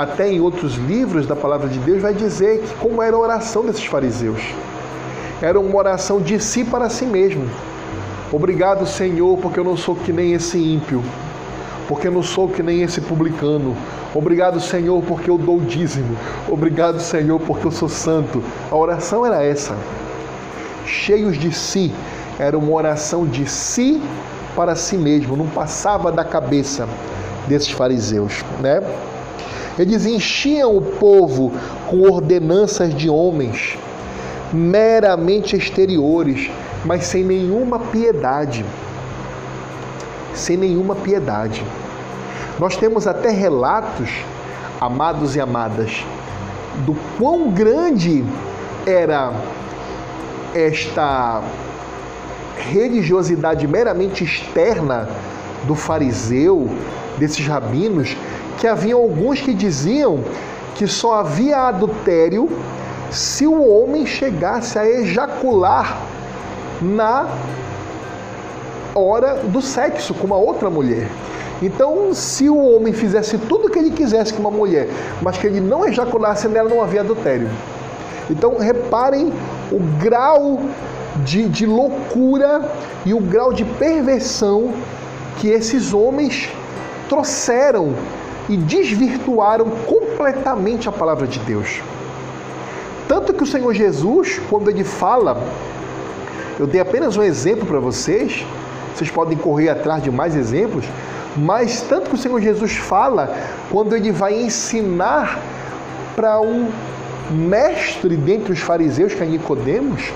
até 0.00 0.32
em 0.32 0.40
outros 0.40 0.76
livros 0.76 1.26
da 1.26 1.36
palavra 1.36 1.68
de 1.68 1.78
Deus, 1.78 2.00
vai 2.00 2.14
dizer 2.14 2.60
que 2.60 2.74
como 2.76 3.02
era 3.02 3.14
a 3.14 3.18
oração 3.18 3.66
desses 3.66 3.84
fariseus. 3.84 4.40
Era 5.42 5.60
uma 5.60 5.76
oração 5.76 6.22
de 6.22 6.40
si 6.40 6.64
para 6.64 6.88
si 6.88 7.04
mesmo. 7.04 7.46
Obrigado, 8.32 8.86
Senhor, 8.86 9.36
porque 9.36 9.60
eu 9.60 9.64
não 9.64 9.76
sou 9.76 9.94
que 9.94 10.10
nem 10.10 10.32
esse 10.32 10.56
ímpio, 10.56 11.02
porque 11.86 12.08
eu 12.08 12.12
não 12.12 12.22
sou 12.22 12.48
que 12.48 12.62
nem 12.62 12.80
esse 12.80 13.02
publicano. 13.02 13.76
Obrigado, 14.14 14.58
Senhor, 14.58 15.02
porque 15.02 15.28
eu 15.28 15.36
dou 15.36 15.60
dízimo. 15.60 16.16
Obrigado, 16.48 16.98
Senhor, 16.98 17.38
porque 17.38 17.66
eu 17.66 17.70
sou 17.70 17.88
santo. 17.88 18.42
A 18.70 18.76
oração 18.76 19.26
era 19.26 19.44
essa. 19.44 19.76
Cheios 20.86 21.36
de 21.38 21.52
si, 21.52 21.92
era 22.38 22.56
uma 22.56 22.72
oração 22.72 23.26
de 23.26 23.46
si 23.46 24.00
para 24.56 24.74
si 24.74 24.96
mesmo, 24.96 25.36
não 25.36 25.46
passava 25.46 26.10
da 26.10 26.24
cabeça 26.24 26.88
desses 27.46 27.70
fariseus, 27.70 28.42
né? 28.60 28.80
Eles 29.80 30.04
enchiam 30.04 30.76
o 30.76 30.82
povo 30.82 31.50
com 31.88 32.02
ordenanças 32.02 32.94
de 32.94 33.08
homens 33.08 33.78
meramente 34.52 35.56
exteriores, 35.56 36.50
mas 36.84 37.04
sem 37.04 37.24
nenhuma 37.24 37.78
piedade. 37.78 38.62
Sem 40.34 40.58
nenhuma 40.58 40.94
piedade. 40.94 41.64
Nós 42.58 42.76
temos 42.76 43.06
até 43.06 43.30
relatos, 43.30 44.10
amados 44.78 45.34
e 45.34 45.40
amadas, 45.40 46.04
do 46.84 46.94
quão 47.16 47.50
grande 47.50 48.22
era 48.86 49.32
esta 50.54 51.42
religiosidade 52.70 53.66
meramente 53.66 54.24
externa 54.24 55.08
do 55.64 55.74
fariseu, 55.74 56.68
desses 57.18 57.46
rabinos, 57.46 58.14
que 58.60 58.66
havia 58.66 58.94
alguns 58.94 59.40
que 59.40 59.54
diziam 59.54 60.20
que 60.74 60.86
só 60.86 61.14
havia 61.14 61.68
adultério 61.68 62.48
se 63.10 63.46
o 63.46 63.66
homem 63.66 64.06
chegasse 64.06 64.78
a 64.78 64.86
ejacular 64.86 65.98
na 66.80 67.26
hora 68.94 69.36
do 69.36 69.62
sexo 69.62 70.12
com 70.14 70.26
uma 70.26 70.36
outra 70.36 70.68
mulher. 70.68 71.08
Então, 71.62 72.14
se 72.14 72.48
o 72.48 72.56
homem 72.56 72.92
fizesse 72.92 73.36
tudo 73.38 73.66
o 73.66 73.70
que 73.70 73.78
ele 73.78 73.90
quisesse 73.90 74.32
com 74.32 74.40
uma 74.40 74.50
mulher, 74.50 74.88
mas 75.20 75.36
que 75.38 75.46
ele 75.46 75.60
não 75.60 75.86
ejaculasse 75.86 76.46
nela, 76.46 76.68
não 76.68 76.82
havia 76.82 77.00
adultério. 77.00 77.48
Então, 78.30 78.58
reparem 78.58 79.32
o 79.72 79.78
grau 79.98 80.60
de, 81.24 81.48
de 81.48 81.66
loucura 81.66 82.62
e 83.04 83.12
o 83.12 83.20
grau 83.20 83.52
de 83.52 83.64
perversão 83.64 84.72
que 85.38 85.48
esses 85.48 85.92
homens 85.92 86.48
trouxeram 87.08 87.94
e 88.50 88.56
desvirtuaram 88.56 89.64
completamente 89.86 90.88
a 90.88 90.92
palavra 90.92 91.24
de 91.24 91.38
Deus. 91.38 91.80
Tanto 93.06 93.32
que 93.32 93.44
o 93.44 93.46
Senhor 93.46 93.72
Jesus, 93.72 94.40
quando 94.50 94.68
ele 94.68 94.82
fala, 94.82 95.40
eu 96.58 96.66
dei 96.66 96.80
apenas 96.80 97.16
um 97.16 97.22
exemplo 97.22 97.64
para 97.64 97.78
vocês, 97.78 98.44
vocês 98.92 99.08
podem 99.08 99.38
correr 99.38 99.68
atrás 99.68 100.02
de 100.02 100.10
mais 100.10 100.34
exemplos, 100.34 100.84
mas 101.36 101.80
tanto 101.82 102.10
que 102.10 102.16
o 102.16 102.18
Senhor 102.18 102.40
Jesus 102.40 102.76
fala, 102.76 103.32
quando 103.70 103.94
ele 103.94 104.10
vai 104.10 104.42
ensinar 104.42 105.38
para 106.16 106.40
um 106.40 106.68
mestre 107.30 108.16
dentre 108.16 108.52
os 108.52 108.58
fariseus, 108.58 109.14
que 109.14 109.22
é 109.22 109.26
Nicodemos, 109.26 110.12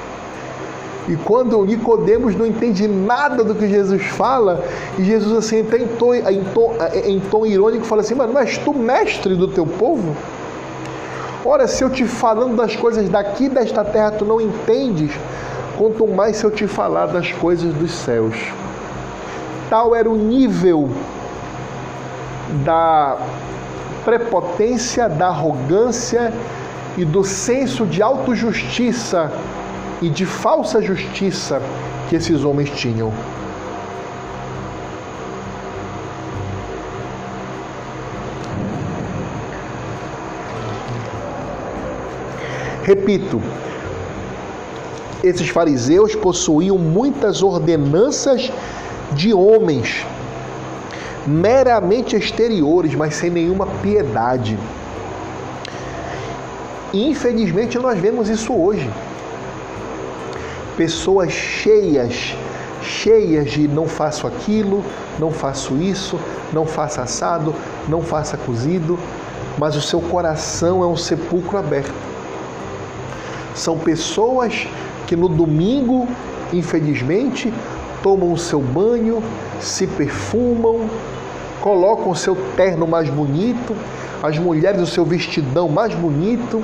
e 1.07 1.16
quando 1.16 1.62
Nicodemos 1.64 2.34
não 2.34 2.46
entende 2.46 2.88
nada 2.88 3.44
do 3.44 3.55
que 3.55 3.68
Jesus 3.68 4.02
fala, 4.05 4.64
e 4.98 5.05
Jesus 5.05 5.36
assim 5.36 5.61
até 5.61 5.78
em 5.78 5.86
tom, 5.86 6.14
em 6.14 6.42
tom, 6.55 6.74
em 7.05 7.20
tom 7.20 7.44
irônico 7.44 7.84
fala 7.84 8.00
assim, 8.00 8.14
mas 8.14 8.57
tu 8.59 8.72
mestre 8.72 9.34
do 9.34 9.48
teu 9.48 9.66
povo? 9.66 10.16
Ora, 11.44 11.66
se 11.66 11.84
eu 11.84 11.90
te 11.90 12.07
falando 12.07 12.57
das 12.57 12.74
coisas 12.74 13.07
daqui 13.11 13.50
desta 13.50 13.84
terra 13.84 14.12
tu 14.12 14.24
não 14.24 14.40
entendes, 14.40 15.12
quanto 15.76 16.07
mais 16.07 16.36
se 16.36 16.44
eu 16.44 16.50
te 16.50 16.66
falar 16.66 17.07
das 17.07 17.30
coisas 17.32 17.74
dos 17.74 17.90
céus. 17.90 18.34
Tal 19.68 19.94
era 19.94 20.09
o 20.09 20.16
nível 20.16 20.88
da 22.64 23.18
prepotência, 24.07 25.07
da 25.07 25.28
arrogância 25.28 26.32
e 26.96 27.05
do 27.05 27.24
senso 27.24 27.84
de 27.84 28.00
autojustiça 28.00 29.30
e 30.05 30.11
de 30.11 30.26
falsa 30.26 30.82
justiça 30.82 31.62
que 32.11 32.16
esses 32.16 32.44
homens 32.44 32.68
tinham. 32.68 33.11
Repito, 42.82 43.40
esses 45.22 45.48
fariseus 45.48 46.14
possuíam 46.14 46.76
muitas 46.76 47.42
ordenanças 47.42 48.52
de 49.12 49.32
homens, 49.32 50.05
meramente 51.26 52.14
exteriores, 52.14 52.94
mas 52.94 53.14
sem 53.14 53.30
nenhuma 53.30 53.66
piedade. 53.80 54.59
Infelizmente 56.92 57.78
nós 57.78 57.98
vemos 57.98 58.28
isso 58.28 58.52
hoje 58.52 58.90
pessoas 60.76 61.32
cheias, 61.32 62.34
cheias 62.82 63.50
de 63.50 63.66
não 63.68 63.86
faço 63.86 64.26
aquilo, 64.26 64.84
não 65.18 65.30
faço 65.30 65.76
isso, 65.76 66.18
não 66.52 66.66
faço 66.66 67.00
assado, 67.00 67.54
não 67.88 68.02
faça 68.02 68.36
cozido, 68.36 68.98
mas 69.58 69.76
o 69.76 69.80
seu 69.80 70.00
coração 70.00 70.82
é 70.82 70.86
um 70.86 70.96
sepulcro 70.96 71.58
aberto. 71.58 71.94
São 73.54 73.78
pessoas 73.78 74.66
que 75.06 75.14
no 75.14 75.28
domingo, 75.28 76.08
infelizmente, 76.52 77.52
tomam 78.02 78.32
o 78.32 78.38
seu 78.38 78.60
banho, 78.60 79.22
se 79.60 79.86
perfumam, 79.86 80.88
colocam 81.60 82.10
o 82.10 82.16
seu 82.16 82.36
terno 82.56 82.86
mais 82.86 83.08
bonito, 83.08 83.74
as 84.22 84.38
mulheres 84.38 84.80
o 84.82 84.86
seu 84.86 85.04
vestidão 85.04 85.68
mais 85.68 85.94
bonito, 85.94 86.62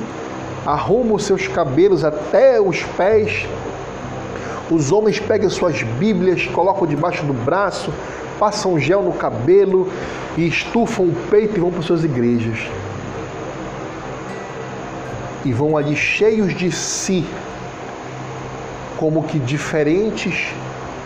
arrumam 0.66 1.14
os 1.14 1.24
seus 1.24 1.46
cabelos 1.48 2.04
até 2.04 2.61
os 2.61 2.82
pés, 2.82 3.46
os 4.71 4.93
homens 4.93 5.18
pegam 5.18 5.51
suas 5.51 5.83
Bíblias, 5.83 6.47
colocam 6.47 6.87
debaixo 6.87 7.25
do 7.25 7.33
braço, 7.33 7.93
passam 8.39 8.79
gel 8.79 9.03
no 9.03 9.12
cabelo 9.12 9.91
e 10.37 10.47
estufam 10.47 11.07
o 11.07 11.14
peito 11.29 11.57
e 11.57 11.61
vão 11.61 11.71
para 11.71 11.83
suas 11.83 12.05
igrejas. 12.05 12.59
E 15.45 15.53
vão 15.53 15.77
ali 15.77 15.97
cheios 15.97 16.55
de 16.55 16.71
si, 16.71 17.27
como 18.97 19.25
que 19.25 19.39
diferentes, 19.39 20.49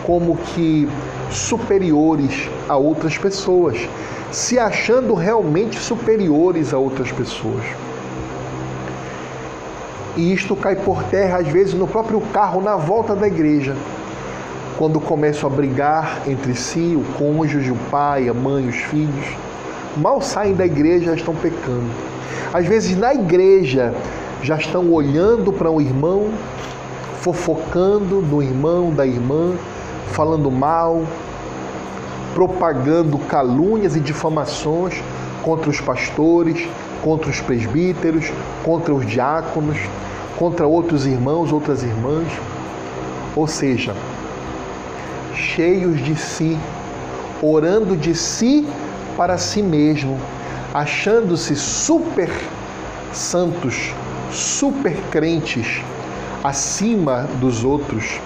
como 0.03 0.37
que 0.37 0.87
superiores 1.31 2.49
a 2.69 2.77
outras 2.77 3.17
pessoas, 3.17 3.77
se 4.31 4.59
achando 4.59 5.13
realmente 5.13 5.79
superiores 5.79 6.73
a 6.73 6.77
outras 6.77 7.11
pessoas. 7.11 7.63
E 10.17 10.31
isto 10.31 10.55
cai 10.55 10.75
por 10.75 11.03
terra, 11.03 11.39
às 11.39 11.47
vezes, 11.47 11.73
no 11.73 11.87
próprio 11.87 12.21
carro, 12.33 12.61
na 12.61 12.77
volta 12.77 13.13
da 13.15 13.27
igreja. 13.27 13.75
Quando 14.77 14.99
começam 14.99 15.49
a 15.49 15.53
brigar 15.53 16.21
entre 16.27 16.55
si, 16.55 16.97
o 16.97 17.03
cônjuge, 17.17 17.71
o 17.71 17.77
pai, 17.91 18.29
a 18.29 18.33
mãe, 18.33 18.67
os 18.67 18.77
filhos, 18.77 19.25
mal 19.97 20.21
saem 20.21 20.53
da 20.53 20.65
igreja, 20.65 21.07
já 21.07 21.15
estão 21.15 21.35
pecando. 21.35 21.89
Às 22.53 22.65
vezes, 22.65 22.97
na 22.97 23.13
igreja, 23.13 23.93
já 24.41 24.55
estão 24.55 24.91
olhando 24.91 25.51
para 25.51 25.69
um 25.69 25.81
irmão, 25.81 26.29
fofocando 27.19 28.21
do 28.21 28.41
irmão, 28.41 28.91
da 28.91 29.05
irmã, 29.05 29.53
falando 30.11 30.49
mal, 30.49 31.03
propagando 32.33 33.17
calúnias 33.17 33.95
e 33.95 33.99
difamações 33.99 35.01
contra 35.43 35.69
os 35.69 35.81
pastores, 35.81 36.67
contra 37.01 37.29
os 37.29 37.39
presbíteros, 37.41 38.31
contra 38.63 38.93
os 38.93 39.05
diáconos, 39.05 39.77
contra 40.37 40.67
outros 40.67 41.05
irmãos, 41.05 41.51
outras 41.51 41.83
irmãs. 41.83 42.27
Ou 43.35 43.47
seja, 43.47 43.93
cheios 45.33 46.03
de 46.03 46.15
si, 46.15 46.57
orando 47.41 47.95
de 47.95 48.15
si 48.15 48.67
para 49.17 49.37
si 49.37 49.61
mesmo, 49.61 50.19
achando-se 50.73 51.55
super 51.55 52.29
santos, 53.11 53.93
super 54.31 54.95
crentes, 55.11 55.81
acima 56.43 57.27
dos 57.39 57.63
outros. 57.63 58.19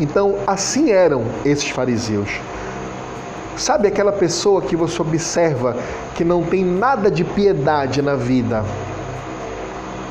Então, 0.00 0.36
assim 0.46 0.90
eram 0.90 1.24
esses 1.44 1.68
fariseus. 1.70 2.28
Sabe 3.56 3.86
aquela 3.86 4.12
pessoa 4.12 4.60
que 4.60 4.74
você 4.74 5.00
observa 5.00 5.76
que 6.16 6.24
não 6.24 6.42
tem 6.42 6.64
nada 6.64 7.10
de 7.10 7.22
piedade 7.22 8.02
na 8.02 8.16
vida, 8.16 8.64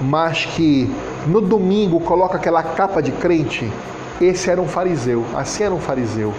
mas 0.02 0.46
que 0.46 0.90
no 1.28 1.42
domingo 1.42 2.00
coloca 2.00 2.38
aquela 2.38 2.64
capa 2.64 3.02
de 3.02 3.12
crente? 3.12 3.72
Esse 4.22 4.50
era 4.50 4.62
um 4.62 4.68
fariseu, 4.68 5.26
assim 5.36 5.64
era 5.64 5.74
um 5.74 5.80
fariseu. 5.80 6.34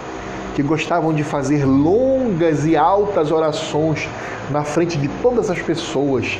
que 0.55 0.63
gostavam 0.63 1.13
de 1.13 1.21
fazer 1.21 1.65
longas 1.65 2.65
e 2.65 2.77
altas 2.77 3.29
orações 3.29 4.07
na 4.49 4.63
frente 4.63 4.97
de 4.97 5.09
todas 5.21 5.49
as 5.49 5.59
pessoas, 5.61 6.39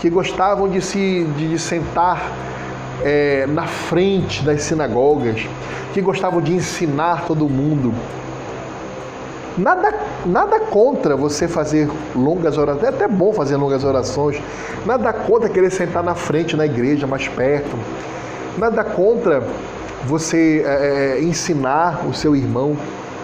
que 0.00 0.08
gostavam 0.08 0.68
de 0.68 0.80
se 0.80 1.26
de, 1.36 1.48
de 1.48 1.58
sentar 1.58 2.30
é, 3.02 3.46
na 3.48 3.66
frente 3.66 4.44
das 4.44 4.62
sinagogas, 4.62 5.46
que 5.92 6.00
gostavam 6.00 6.40
de 6.40 6.52
ensinar 6.52 7.24
todo 7.26 7.48
mundo. 7.48 7.92
Nada, 9.58 9.92
nada 10.24 10.60
contra 10.60 11.16
você 11.16 11.48
fazer 11.48 11.88
longas 12.14 12.56
orações, 12.56 12.84
é 12.84 12.88
até 12.88 13.08
bom 13.08 13.32
fazer 13.32 13.56
longas 13.56 13.84
orações. 13.84 14.40
Nada 14.86 15.12
contra 15.12 15.48
querer 15.48 15.70
sentar 15.70 16.02
na 16.02 16.14
frente 16.14 16.56
na 16.56 16.64
igreja, 16.64 17.06
mais 17.06 17.26
perto. 17.28 17.76
Nada 18.56 18.84
contra 18.84 19.42
você 20.04 20.62
é, 20.64 21.18
é 21.18 21.22
ensinar 21.22 22.06
o 22.06 22.14
seu 22.14 22.34
irmão, 22.34 22.76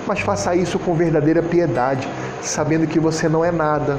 mas 0.06 0.20
faça 0.20 0.54
isso 0.54 0.78
com 0.78 0.94
verdadeira 0.94 1.42
piedade, 1.42 2.08
sabendo 2.42 2.86
que 2.86 2.98
você 2.98 3.28
não 3.28 3.44
é 3.44 3.50
nada, 3.50 3.98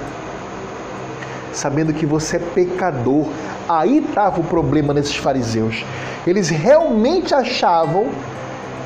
sabendo 1.53 1.93
que 1.93 2.05
você 2.05 2.37
é 2.37 2.39
pecador. 2.39 3.25
Aí 3.67 3.99
estava 3.99 4.39
o 4.39 4.43
problema 4.43 4.93
nesses 4.93 5.15
fariseus. 5.15 5.85
Eles 6.25 6.49
realmente 6.49 7.33
achavam 7.33 8.07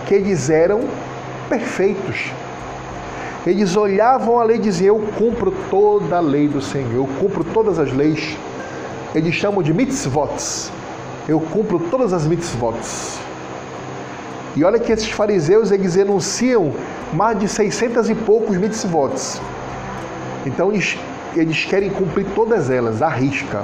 que 0.05 0.13
eles 0.13 0.49
eram 0.49 0.81
perfeitos. 1.49 2.31
Eles 3.45 3.75
olhavam 3.75 4.39
a 4.39 4.43
lei 4.43 4.57
e 4.57 4.59
diziam: 4.59 4.97
Eu 4.97 5.07
cumpro 5.17 5.51
toda 5.69 6.17
a 6.17 6.19
lei 6.19 6.47
do 6.47 6.61
Senhor, 6.61 6.93
eu 6.93 7.09
cumpro 7.19 7.43
todas 7.43 7.79
as 7.79 7.91
leis. 7.91 8.37
Eles 9.15 9.33
chamam 9.33 9.63
de 9.63 9.73
mitzvot. 9.73 10.71
Eu 11.27 11.39
cumpro 11.39 11.79
todas 11.79 12.13
as 12.13 12.25
mitzvot. 12.25 12.77
E 14.55 14.63
olha 14.63 14.79
que 14.79 14.91
esses 14.91 15.09
fariseus 15.09 15.71
eles 15.71 15.95
enunciam 15.95 16.73
mais 17.13 17.39
de 17.39 17.47
600 17.47 18.09
e 18.09 18.15
poucos 18.15 18.57
mitzvot. 18.57 19.39
Então 20.45 20.71
eles, 20.71 20.97
eles 21.35 21.65
querem 21.65 21.89
cumprir 21.89 22.27
todas 22.35 22.69
elas, 22.69 23.01
à 23.01 23.09
risca. 23.09 23.63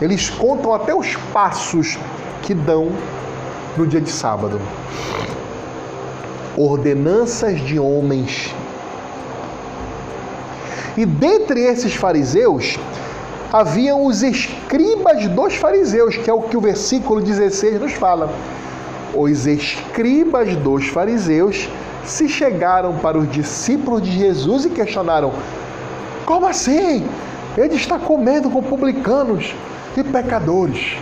Eles 0.00 0.30
contam 0.30 0.72
até 0.72 0.94
os 0.94 1.16
passos 1.32 1.98
que 2.42 2.54
dão 2.54 2.90
no 3.76 3.86
dia 3.86 4.00
de 4.00 4.10
sábado. 4.10 4.60
Ordenanças 6.56 7.60
de 7.60 7.78
homens. 7.78 8.54
E 10.96 11.06
dentre 11.06 11.60
esses 11.60 11.94
fariseus, 11.94 12.78
haviam 13.52 14.04
os 14.04 14.22
escribas 14.22 15.26
dos 15.28 15.54
fariseus, 15.54 16.16
que 16.16 16.28
é 16.28 16.32
o 16.32 16.42
que 16.42 16.56
o 16.56 16.60
versículo 16.60 17.20
16 17.20 17.80
nos 17.80 17.92
fala. 17.92 18.30
Os 19.14 19.46
escribas 19.46 20.54
dos 20.56 20.86
fariseus 20.88 21.68
se 22.04 22.28
chegaram 22.28 22.94
para 22.98 23.18
os 23.18 23.30
discípulos 23.30 24.02
de 24.02 24.12
Jesus 24.12 24.64
e 24.64 24.70
questionaram: 24.70 25.32
Como 26.24 26.46
assim? 26.46 27.06
Ele 27.56 27.74
está 27.74 27.98
comendo 27.98 28.48
com 28.48 28.62
publicanos 28.62 29.54
e 29.96 30.04
pecadores. 30.04 30.96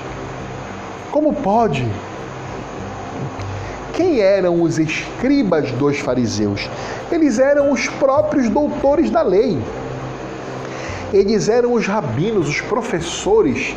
Como 1.10 1.34
pode? 1.34 1.86
Quem 3.98 4.20
eram 4.20 4.62
os 4.62 4.78
escribas 4.78 5.72
dos 5.72 5.98
fariseus? 5.98 6.70
Eles 7.10 7.40
eram 7.40 7.72
os 7.72 7.88
próprios 7.88 8.48
doutores 8.48 9.10
da 9.10 9.22
lei. 9.22 9.58
Eles 11.12 11.48
eram 11.48 11.72
os 11.72 11.84
rabinos, 11.84 12.48
os 12.48 12.60
professores 12.60 13.74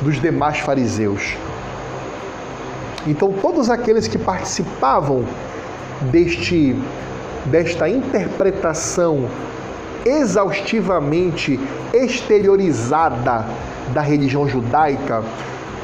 dos 0.00 0.20
demais 0.20 0.60
fariseus. 0.60 1.34
Então, 3.04 3.32
todos 3.32 3.68
aqueles 3.68 4.06
que 4.06 4.16
participavam 4.16 5.24
deste 6.02 6.76
desta 7.46 7.88
interpretação 7.88 9.28
exaustivamente 10.06 11.58
exteriorizada 11.92 13.44
da 13.92 14.02
religião 14.02 14.48
judaica, 14.48 15.24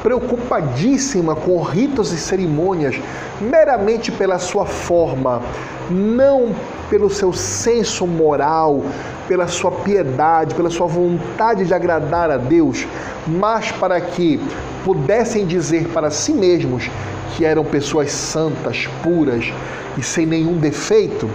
preocupadíssima 0.05 1.35
com 1.35 1.59
ritos 1.63 2.13
e 2.13 2.17
cerimônias 2.19 2.95
meramente 3.41 4.11
pela 4.11 4.37
sua 4.37 4.63
forma, 4.63 5.41
não 5.89 6.53
pelo 6.91 7.09
seu 7.09 7.33
senso 7.33 8.05
moral, 8.05 8.83
pela 9.27 9.47
sua 9.47 9.71
piedade, 9.71 10.53
pela 10.53 10.69
sua 10.69 10.85
vontade 10.85 11.65
de 11.65 11.73
agradar 11.73 12.29
a 12.29 12.37
Deus, 12.37 12.85
mas 13.25 13.71
para 13.71 13.99
que 13.99 14.39
pudessem 14.83 15.43
dizer 15.43 15.87
para 15.87 16.11
si 16.11 16.33
mesmos 16.33 16.87
que 17.35 17.43
eram 17.43 17.65
pessoas 17.65 18.11
santas, 18.11 18.87
puras 19.01 19.51
e 19.97 20.03
sem 20.03 20.27
nenhum 20.27 20.59
defeito. 20.59 21.27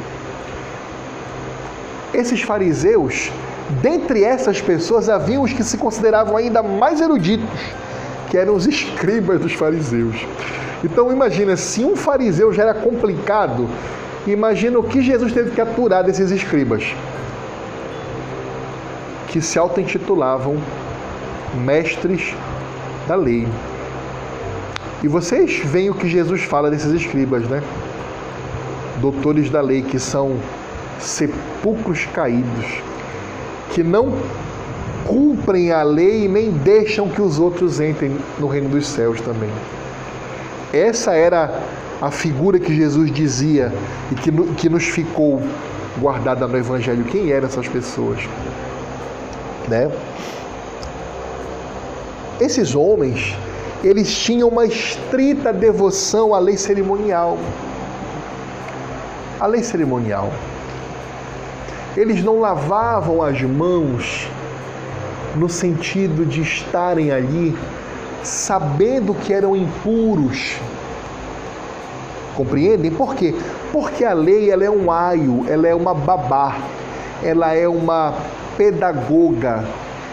Esses 2.14 2.41
fariseus, 2.43 3.33
dentre 3.83 4.23
essas 4.23 4.61
pessoas, 4.61 5.09
haviam 5.09 5.43
os 5.43 5.53
que 5.53 5.64
se 5.64 5.77
consideravam 5.77 6.37
ainda 6.37 6.62
mais 6.62 7.01
eruditos, 7.01 7.59
que 8.31 8.39
eram 8.39 8.55
os 8.55 8.66
escribas 8.66 9.41
dos 9.41 9.53
fariseus. 9.53 10.14
Então 10.83 11.12
imagina, 11.12 11.57
se 11.57 11.85
um 11.85 11.97
fariseu 11.97 12.53
já 12.53 12.62
era 12.62 12.74
complicado, 12.74 13.68
imagina 14.26 14.78
o 14.78 14.85
que 14.85 15.03
Jesus 15.03 15.33
teve 15.33 15.51
que 15.51 15.61
aturar 15.61 16.05
desses 16.05 16.31
escribas, 16.31 16.85
que 19.28 19.41
se 19.41 19.59
auto-intitulavam 19.59 20.57
mestres 21.55 22.35
da 23.07 23.16
lei. 23.16 23.47
E 25.03 25.09
vocês 25.09 25.59
veem 25.64 25.91
o 25.91 25.95
que 25.95 26.09
Jesus 26.09 26.43
fala 26.43 26.70
desses 26.70 26.93
escribas, 26.93 27.43
né? 27.49 27.62
Doutores 29.01 29.51
da 29.51 29.61
lei, 29.61 29.83
que 29.83 29.99
são 29.99 30.37
sepulcros 31.01 32.07
caídos, 32.14 32.66
que 33.72 33.83
não 33.83 34.14
cumprem 35.07 35.72
a 35.72 35.82
lei 35.82 36.24
e 36.24 36.28
nem 36.28 36.51
deixam 36.51 37.09
que 37.09 37.20
os 37.20 37.38
outros 37.38 37.80
entrem 37.80 38.16
no 38.38 38.46
reino 38.46 38.68
dos 38.68 38.86
céus 38.86 39.20
também. 39.20 39.51
Essa 40.72 41.12
era 41.12 41.61
a 42.01 42.11
figura 42.11 42.59
que 42.59 42.74
Jesus 42.74 43.11
dizia 43.11 43.72
e 44.11 44.14
que, 44.14 44.30
que 44.55 44.68
nos 44.68 44.84
ficou 44.84 45.42
guardada 45.98 46.46
no 46.46 46.57
Evangelho. 46.57 47.05
Quem 47.05 47.30
eram 47.30 47.46
essas 47.46 47.68
pessoas? 47.68 48.20
Né? 49.68 49.90
Esses 52.40 52.74
homens, 52.74 53.36
eles 53.84 54.16
tinham 54.16 54.48
uma 54.48 54.64
estrita 54.64 55.53
devoção 55.53 56.34
à 56.34 56.38
lei 56.38 56.57
cerimonial. 56.57 57.38
A 59.38 59.46
lei 59.46 59.62
cerimonial. 59.62 60.32
Eles 61.96 62.22
não 62.22 62.40
lavavam 62.40 63.22
as 63.22 63.42
mãos 63.42 64.28
no 65.37 65.49
sentido 65.49 66.26
de 66.26 66.43
estarem 66.43 67.11
ali 67.11 67.57
sabendo 68.22 69.14
que 69.14 69.33
eram 69.33 69.57
impuros. 69.57 70.57
Compreendem? 72.37 72.91
Por 72.91 73.14
quê? 73.14 73.35
Porque 73.72 74.05
a 74.05 74.12
lei 74.12 74.51
ela 74.51 74.64
é 74.64 74.70
um 74.70 74.91
aio, 74.91 75.45
ela 75.49 75.68
é 75.68 75.74
uma 75.74 75.95
babá, 75.95 76.57
ela 77.22 77.55
é 77.55 77.68
uma 77.68 78.14
pedagoga 78.57 79.64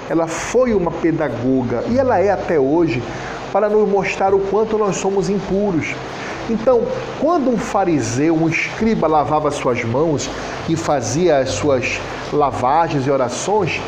ela 0.09 0.27
foi 0.27 0.73
uma 0.73 0.91
pedagoga 0.91 1.83
e 1.89 1.99
ela 1.99 2.19
é 2.19 2.31
até 2.31 2.59
hoje 2.59 3.03
para 3.51 3.69
nos 3.69 3.87
mostrar 3.89 4.33
o 4.33 4.39
quanto 4.39 4.77
nós 4.77 4.97
somos 4.97 5.29
impuros. 5.29 5.95
Então, 6.49 6.81
quando 7.19 7.49
um 7.49 7.57
fariseu, 7.57 8.35
um 8.35 8.47
escriba 8.47 9.07
lavava 9.07 9.51
suas 9.51 9.83
mãos 9.83 10.29
e 10.69 10.75
fazia 10.75 11.39
as 11.39 11.49
suas 11.49 11.99
lavagens 12.31 13.05
e 13.05 13.11
orações, 13.11 13.81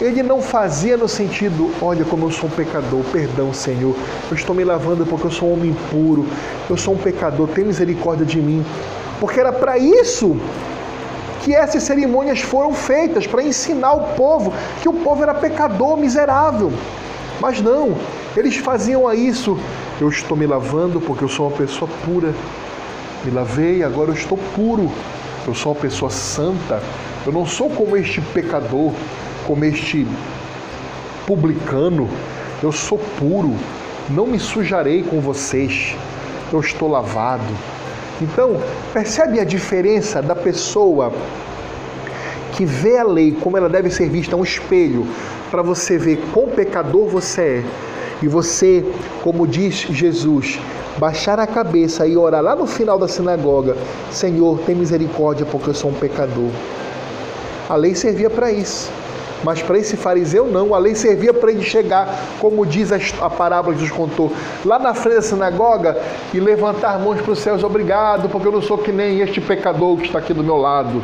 ele 0.00 0.22
não 0.22 0.40
fazia 0.40 0.96
no 0.96 1.08
sentido, 1.08 1.70
olha 1.82 2.04
como 2.04 2.26
eu 2.26 2.30
sou 2.30 2.48
um 2.48 2.52
pecador, 2.52 3.02
perdão, 3.12 3.52
Senhor, 3.52 3.94
eu 4.30 4.34
estou 4.34 4.56
me 4.56 4.64
lavando 4.64 5.04
porque 5.04 5.26
eu 5.26 5.30
sou 5.30 5.50
um 5.50 5.52
homem 5.52 5.70
impuro, 5.70 6.26
eu 6.68 6.76
sou 6.76 6.94
um 6.94 6.98
pecador, 6.98 7.48
tem 7.48 7.64
misericórdia 7.64 8.24
de 8.24 8.40
mim. 8.40 8.64
Porque 9.20 9.38
era 9.38 9.52
para 9.52 9.76
isso 9.76 10.40
que 11.42 11.54
essas 11.54 11.82
cerimônias 11.82 12.40
foram 12.40 12.72
feitas 12.72 13.26
para 13.26 13.42
ensinar 13.42 13.92
o 13.92 14.14
povo 14.14 14.52
que 14.80 14.88
o 14.88 14.92
povo 14.92 15.22
era 15.22 15.34
pecador, 15.34 15.96
miserável. 15.96 16.72
Mas 17.40 17.60
não, 17.60 17.96
eles 18.36 18.56
faziam 18.56 19.12
isso. 19.12 19.58
Eu 20.00 20.08
estou 20.08 20.36
me 20.36 20.46
lavando 20.46 21.00
porque 21.00 21.24
eu 21.24 21.28
sou 21.28 21.48
uma 21.48 21.56
pessoa 21.56 21.90
pura. 22.04 22.34
Me 23.24 23.30
lavei, 23.30 23.82
agora 23.82 24.10
eu 24.10 24.14
estou 24.14 24.38
puro. 24.54 24.90
Eu 25.46 25.54
sou 25.54 25.72
uma 25.72 25.80
pessoa 25.80 26.10
santa. 26.10 26.82
Eu 27.26 27.32
não 27.32 27.46
sou 27.46 27.68
como 27.70 27.96
este 27.96 28.20
pecador, 28.20 28.92
como 29.50 29.64
este 29.64 30.06
publicano. 31.26 32.08
Eu 32.62 32.70
sou 32.70 32.98
puro. 33.18 33.52
Não 34.08 34.24
me 34.24 34.38
sujarei 34.38 35.02
com 35.02 35.20
vocês. 35.20 35.96
Eu 36.52 36.60
estou 36.60 36.88
lavado. 36.88 37.52
Então, 38.22 38.62
percebe 38.92 39.40
a 39.40 39.44
diferença 39.44 40.22
da 40.22 40.36
pessoa 40.36 41.12
que 42.52 42.64
vê 42.64 42.96
a 42.96 43.02
lei 43.02 43.36
como 43.40 43.56
ela 43.56 43.68
deve 43.68 43.90
ser 43.90 44.08
vista, 44.08 44.36
um 44.36 44.44
espelho, 44.44 45.04
para 45.50 45.62
você 45.62 45.98
ver 45.98 46.22
quão 46.32 46.46
pecador 46.46 47.08
você 47.08 47.40
é, 47.42 47.64
e 48.22 48.28
você, 48.28 48.84
como 49.24 49.48
diz 49.48 49.74
Jesus, 49.74 50.60
baixar 50.96 51.40
a 51.40 51.46
cabeça 51.46 52.06
e 52.06 52.16
orar 52.16 52.42
lá 52.42 52.54
no 52.54 52.66
final 52.66 52.98
da 52.98 53.08
sinagoga: 53.08 53.76
Senhor, 54.12 54.60
tem 54.60 54.76
misericórdia 54.76 55.44
porque 55.44 55.70
eu 55.70 55.74
sou 55.74 55.90
um 55.90 55.94
pecador. 55.94 56.50
A 57.68 57.74
lei 57.74 57.96
servia 57.96 58.30
para 58.30 58.52
isso. 58.52 58.99
Mas 59.42 59.62
para 59.62 59.78
esse 59.78 59.96
fariseu 59.96 60.46
não, 60.46 60.74
a 60.74 60.78
lei 60.78 60.94
servia 60.94 61.32
para 61.32 61.50
ele 61.50 61.62
chegar, 61.62 62.08
como 62.38 62.66
diz 62.66 62.90
a 63.20 63.30
parábola 63.30 63.74
que 63.74 63.80
Jesus 63.80 63.96
contou, 63.96 64.32
lá 64.64 64.78
na 64.78 64.92
frente 64.94 65.16
da 65.16 65.22
sinagoga 65.22 65.96
e 66.32 66.40
levantar 66.40 66.98
mãos 66.98 67.20
para 67.20 67.32
os 67.32 67.38
céus, 67.38 67.64
obrigado, 67.64 68.28
porque 68.28 68.46
eu 68.46 68.52
não 68.52 68.62
sou 68.62 68.78
que 68.78 68.92
nem 68.92 69.20
este 69.20 69.40
pecador 69.40 69.96
que 69.96 70.06
está 70.06 70.18
aqui 70.18 70.34
do 70.34 70.44
meu 70.44 70.56
lado. 70.56 71.02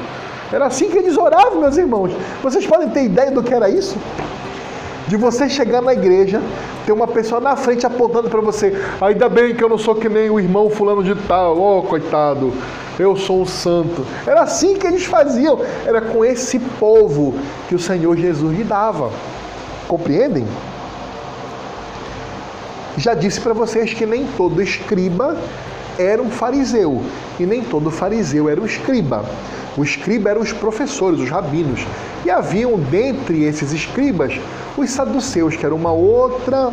Era 0.52 0.66
assim 0.66 0.90
que 0.90 0.98
eles 0.98 1.16
oravam, 1.16 1.60
meus 1.60 1.76
irmãos. 1.76 2.12
Vocês 2.42 2.66
podem 2.66 2.88
ter 2.90 3.04
ideia 3.04 3.30
do 3.30 3.42
que 3.42 3.52
era 3.52 3.68
isso? 3.68 3.96
De 5.08 5.16
você 5.16 5.48
chegar 5.48 5.80
na 5.80 5.92
igreja, 5.92 6.40
ter 6.84 6.92
uma 6.92 7.06
pessoa 7.06 7.40
na 7.40 7.56
frente 7.56 7.86
apontando 7.86 8.28
para 8.28 8.40
você, 8.40 8.76
ainda 9.00 9.28
bem 9.28 9.54
que 9.54 9.62
eu 9.62 9.68
não 9.68 9.78
sou 9.78 9.94
que 9.94 10.08
nem 10.08 10.28
o 10.30 10.38
irmão 10.38 10.68
fulano 10.68 11.02
de 11.02 11.14
tal, 11.14 11.58
oh 11.58 11.82
coitado 11.82 12.52
eu 12.98 13.16
sou 13.16 13.42
o 13.42 13.46
santo. 13.46 14.04
Era 14.26 14.42
assim 14.42 14.76
que 14.76 14.86
eles 14.86 15.04
faziam, 15.04 15.60
era 15.84 16.00
com 16.00 16.24
esse 16.24 16.58
povo 16.58 17.34
que 17.68 17.74
o 17.74 17.78
Senhor 17.78 18.16
Jesus 18.16 18.56
lhe 18.56 18.64
dava. 18.64 19.10
Compreendem? 19.86 20.46
Já 22.96 23.14
disse 23.14 23.40
para 23.40 23.52
vocês 23.52 23.92
que 23.92 24.06
nem 24.06 24.26
todo 24.36 24.62
escriba 24.62 25.36
era 25.98 26.22
um 26.22 26.30
fariseu 26.30 27.02
e 27.38 27.44
nem 27.44 27.62
todo 27.62 27.90
fariseu 27.90 28.48
era 28.48 28.60
um 28.60 28.66
escriba. 28.66 29.24
O 29.76 29.84
escriba 29.84 30.30
eram 30.30 30.40
os 30.40 30.52
professores, 30.52 31.20
os 31.20 31.28
rabinos. 31.28 31.86
E 32.24 32.30
haviam 32.30 32.78
dentre 32.78 33.44
esses 33.44 33.72
escribas 33.72 34.40
os 34.76 34.90
saduceus, 34.90 35.56
que 35.56 35.64
era 35.64 35.74
uma 35.74 35.92
outra 35.92 36.72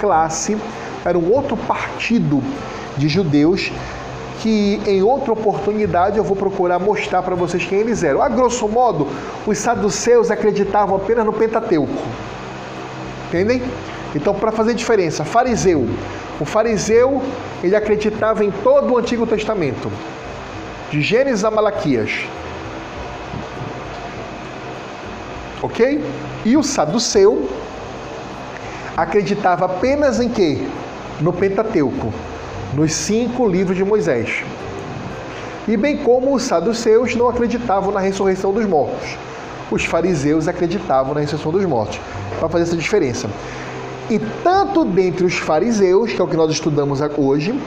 classe, 0.00 0.56
era 1.04 1.18
um 1.18 1.30
outro 1.30 1.56
partido 1.56 2.42
de 2.96 3.08
judeus 3.08 3.70
que 4.44 4.78
em 4.86 5.02
outra 5.02 5.32
oportunidade 5.32 6.18
eu 6.18 6.22
vou 6.22 6.36
procurar 6.36 6.78
mostrar 6.78 7.22
para 7.22 7.34
vocês 7.34 7.64
quem 7.64 7.78
eles 7.78 8.04
eram. 8.04 8.20
A 8.20 8.28
grosso 8.28 8.68
modo, 8.68 9.08
os 9.46 9.56
saduceus 9.56 10.30
acreditavam 10.30 10.96
apenas 10.96 11.24
no 11.24 11.32
Pentateuco. 11.32 12.04
Entendem? 13.28 13.62
Então, 14.14 14.34
para 14.34 14.52
fazer 14.52 14.74
diferença, 14.74 15.24
fariseu. 15.24 15.88
O 16.38 16.44
fariseu, 16.44 17.22
ele 17.62 17.74
acreditava 17.74 18.44
em 18.44 18.50
todo 18.50 18.92
o 18.92 18.98
Antigo 18.98 19.26
Testamento, 19.26 19.90
de 20.90 21.00
Gênesis 21.00 21.42
a 21.42 21.50
Malaquias. 21.50 22.26
Ok? 25.62 26.04
E 26.44 26.54
o 26.54 26.62
saduceu 26.62 27.48
acreditava 28.94 29.64
apenas 29.64 30.20
em 30.20 30.28
quê? 30.28 30.68
No 31.18 31.32
Pentateuco 31.32 32.12
nos 32.76 32.92
cinco 32.92 33.46
livros 33.48 33.76
de 33.76 33.84
Moisés. 33.84 34.42
E 35.66 35.76
bem 35.76 35.96
como 35.96 36.34
os 36.34 36.42
saduceus 36.42 37.14
não 37.14 37.28
acreditavam 37.28 37.92
na 37.92 38.00
ressurreição 38.00 38.52
dos 38.52 38.66
mortos, 38.66 39.16
os 39.70 39.84
fariseus 39.84 40.46
acreditavam 40.46 41.14
na 41.14 41.20
ressurreição 41.20 41.52
dos 41.52 41.64
mortos. 41.64 41.98
Para 42.38 42.48
fazer 42.48 42.64
essa 42.64 42.76
diferença. 42.76 43.30
E 44.10 44.18
tanto 44.42 44.84
dentre 44.84 45.24
os 45.24 45.34
fariseus, 45.34 46.12
que 46.12 46.20
é 46.20 46.24
o 46.24 46.28
que 46.28 46.36
nós 46.36 46.50
estudamos 46.50 47.00
hoje, 47.16 47.58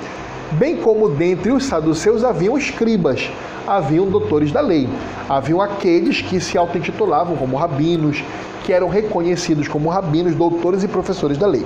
bem 0.51 0.77
como 0.77 1.09
dentre 1.09 1.51
os 1.51 1.65
saduceus 1.65 2.23
haviam 2.23 2.57
escribas, 2.57 3.31
haviam 3.65 4.05
doutores 4.05 4.51
da 4.51 4.61
lei, 4.61 4.87
haviam 5.27 5.59
aqueles 5.59 6.21
que 6.21 6.39
se 6.39 6.57
auto-intitulavam 6.57 7.35
como 7.35 7.57
rabinos, 7.57 8.23
que 8.63 8.71
eram 8.71 8.89
reconhecidos 8.89 9.67
como 9.67 9.89
rabinos, 9.89 10.35
doutores 10.35 10.83
e 10.83 10.87
professores 10.87 11.37
da 11.37 11.47
lei. 11.47 11.65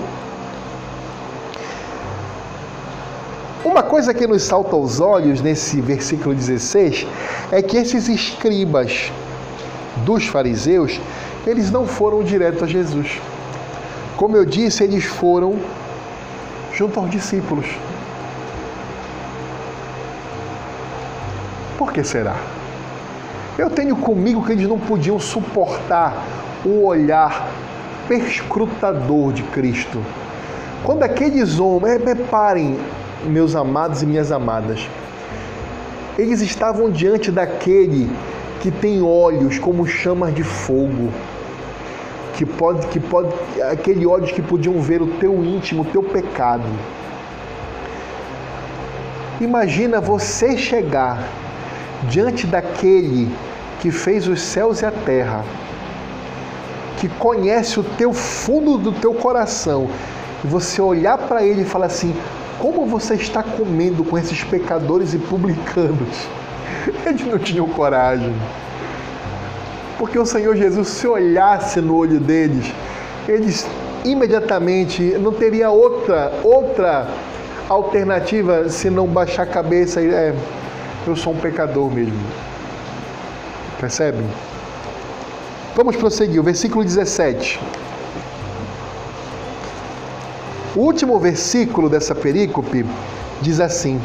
Uma 3.63 3.83
coisa 3.83 4.11
que 4.11 4.25
nos 4.25 4.41
salta 4.41 4.75
aos 4.75 4.99
olhos 4.99 5.39
nesse 5.39 5.79
versículo 5.81 6.33
16 6.33 7.05
é 7.51 7.61
que 7.61 7.77
esses 7.77 8.09
escribas 8.09 9.11
dos 9.97 10.25
fariseus, 10.25 10.99
eles 11.45 11.69
não 11.69 11.85
foram 11.85 12.23
direto 12.23 12.63
a 12.63 12.67
Jesus. 12.67 13.21
Como 14.17 14.35
eu 14.35 14.45
disse, 14.45 14.83
eles 14.83 15.05
foram 15.05 15.59
junto 16.73 16.99
aos 16.99 17.11
discípulos. 17.11 17.67
Por 21.77 21.93
que 21.93 22.03
será? 22.03 22.35
Eu 23.59 23.69
tenho 23.69 23.95
comigo 23.95 24.43
que 24.43 24.53
eles 24.53 24.67
não 24.67 24.79
podiam 24.79 25.19
suportar 25.19 26.25
o 26.65 26.85
olhar 26.85 27.47
perscrutador 28.07 29.33
de 29.33 29.43
Cristo. 29.43 30.03
Quando 30.83 31.03
aqueles 31.03 31.59
homens, 31.59 32.03
reparem, 32.03 32.79
meus 33.25 33.55
amados 33.55 34.01
e 34.01 34.05
minhas 34.05 34.31
amadas. 34.31 34.87
Eles 36.17 36.41
estavam 36.41 36.89
diante 36.89 37.31
daquele 37.31 38.09
que 38.59 38.69
tem 38.69 39.01
olhos 39.01 39.57
como 39.57 39.87
chamas 39.87 40.33
de 40.33 40.43
fogo, 40.43 41.11
que 42.35 42.45
pode, 42.45 42.87
que 42.87 42.99
pode, 42.99 43.29
aquele 43.71 44.05
olhos 44.05 44.31
que 44.31 44.41
podiam 44.41 44.79
ver 44.79 45.01
o 45.01 45.07
teu 45.07 45.43
íntimo, 45.43 45.81
o 45.81 45.85
teu 45.85 46.03
pecado. 46.03 46.65
Imagina 49.39 49.99
você 49.99 50.57
chegar 50.57 51.27
diante 52.07 52.45
daquele 52.45 53.31
que 53.79 53.89
fez 53.89 54.27
os 54.27 54.39
céus 54.39 54.81
e 54.81 54.85
a 54.85 54.91
terra, 54.91 55.43
que 56.97 57.09
conhece 57.09 57.79
o 57.79 57.83
teu 57.83 58.13
fundo 58.13 58.77
do 58.77 58.91
teu 58.91 59.13
coração, 59.13 59.89
e 60.43 60.47
você 60.47 60.79
olhar 60.79 61.17
para 61.17 61.43
ele 61.43 61.63
e 61.63 61.65
falar 61.65 61.87
assim: 61.87 62.15
como 62.61 62.85
você 62.85 63.15
está 63.15 63.41
comendo 63.41 64.03
com 64.03 64.17
esses 64.17 64.43
pecadores 64.43 65.15
e 65.15 65.17
publicanos? 65.17 66.27
Eles 67.03 67.25
não 67.25 67.39
tinham 67.39 67.67
coragem. 67.67 68.35
Porque 69.97 70.17
o 70.17 70.25
Senhor 70.25 70.55
Jesus, 70.55 70.87
se 70.89 71.07
olhasse 71.07 71.81
no 71.81 71.95
olho 71.95 72.19
deles, 72.19 72.71
eles 73.27 73.67
imediatamente 74.05 75.01
não 75.19 75.31
teria 75.31 75.71
outra, 75.71 76.31
outra 76.43 77.07
alternativa 77.67 78.69
se 78.69 78.89
não 78.89 79.07
baixar 79.07 79.43
a 79.43 79.47
cabeça 79.47 80.01
e 80.01 80.13
é, 80.13 80.35
eu 81.07 81.15
sou 81.15 81.33
um 81.33 81.37
pecador 81.37 81.91
mesmo. 81.91 82.19
Percebem? 83.79 84.27
Vamos 85.75 85.95
prosseguir, 85.95 86.39
o 86.39 86.43
versículo 86.43 86.83
17. 86.83 87.59
O 90.73 90.79
último 90.79 91.19
versículo 91.19 91.89
dessa 91.89 92.15
perícope 92.15 92.85
diz 93.41 93.59
assim: 93.59 93.99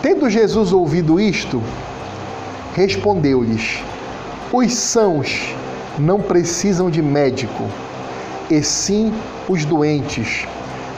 Tendo 0.00 0.30
Jesus 0.30 0.72
ouvido 0.72 1.20
isto, 1.20 1.62
respondeu-lhes: 2.74 3.82
Os 4.50 4.72
sãos 4.72 5.54
não 5.98 6.18
precisam 6.18 6.88
de 6.88 7.02
médico, 7.02 7.68
e 8.50 8.62
sim 8.62 9.12
os 9.50 9.66
doentes. 9.66 10.46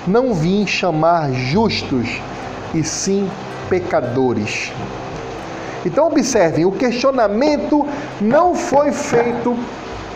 Não 0.06 0.32
vim 0.32 0.64
chamar 0.64 1.32
justos, 1.32 2.20
e 2.72 2.84
sim 2.84 3.28
pecadores. 3.68 4.70
Então, 5.84 6.06
observem: 6.06 6.64
o 6.64 6.70
questionamento 6.70 7.84
não 8.20 8.54
foi 8.54 8.92
feito 8.92 9.56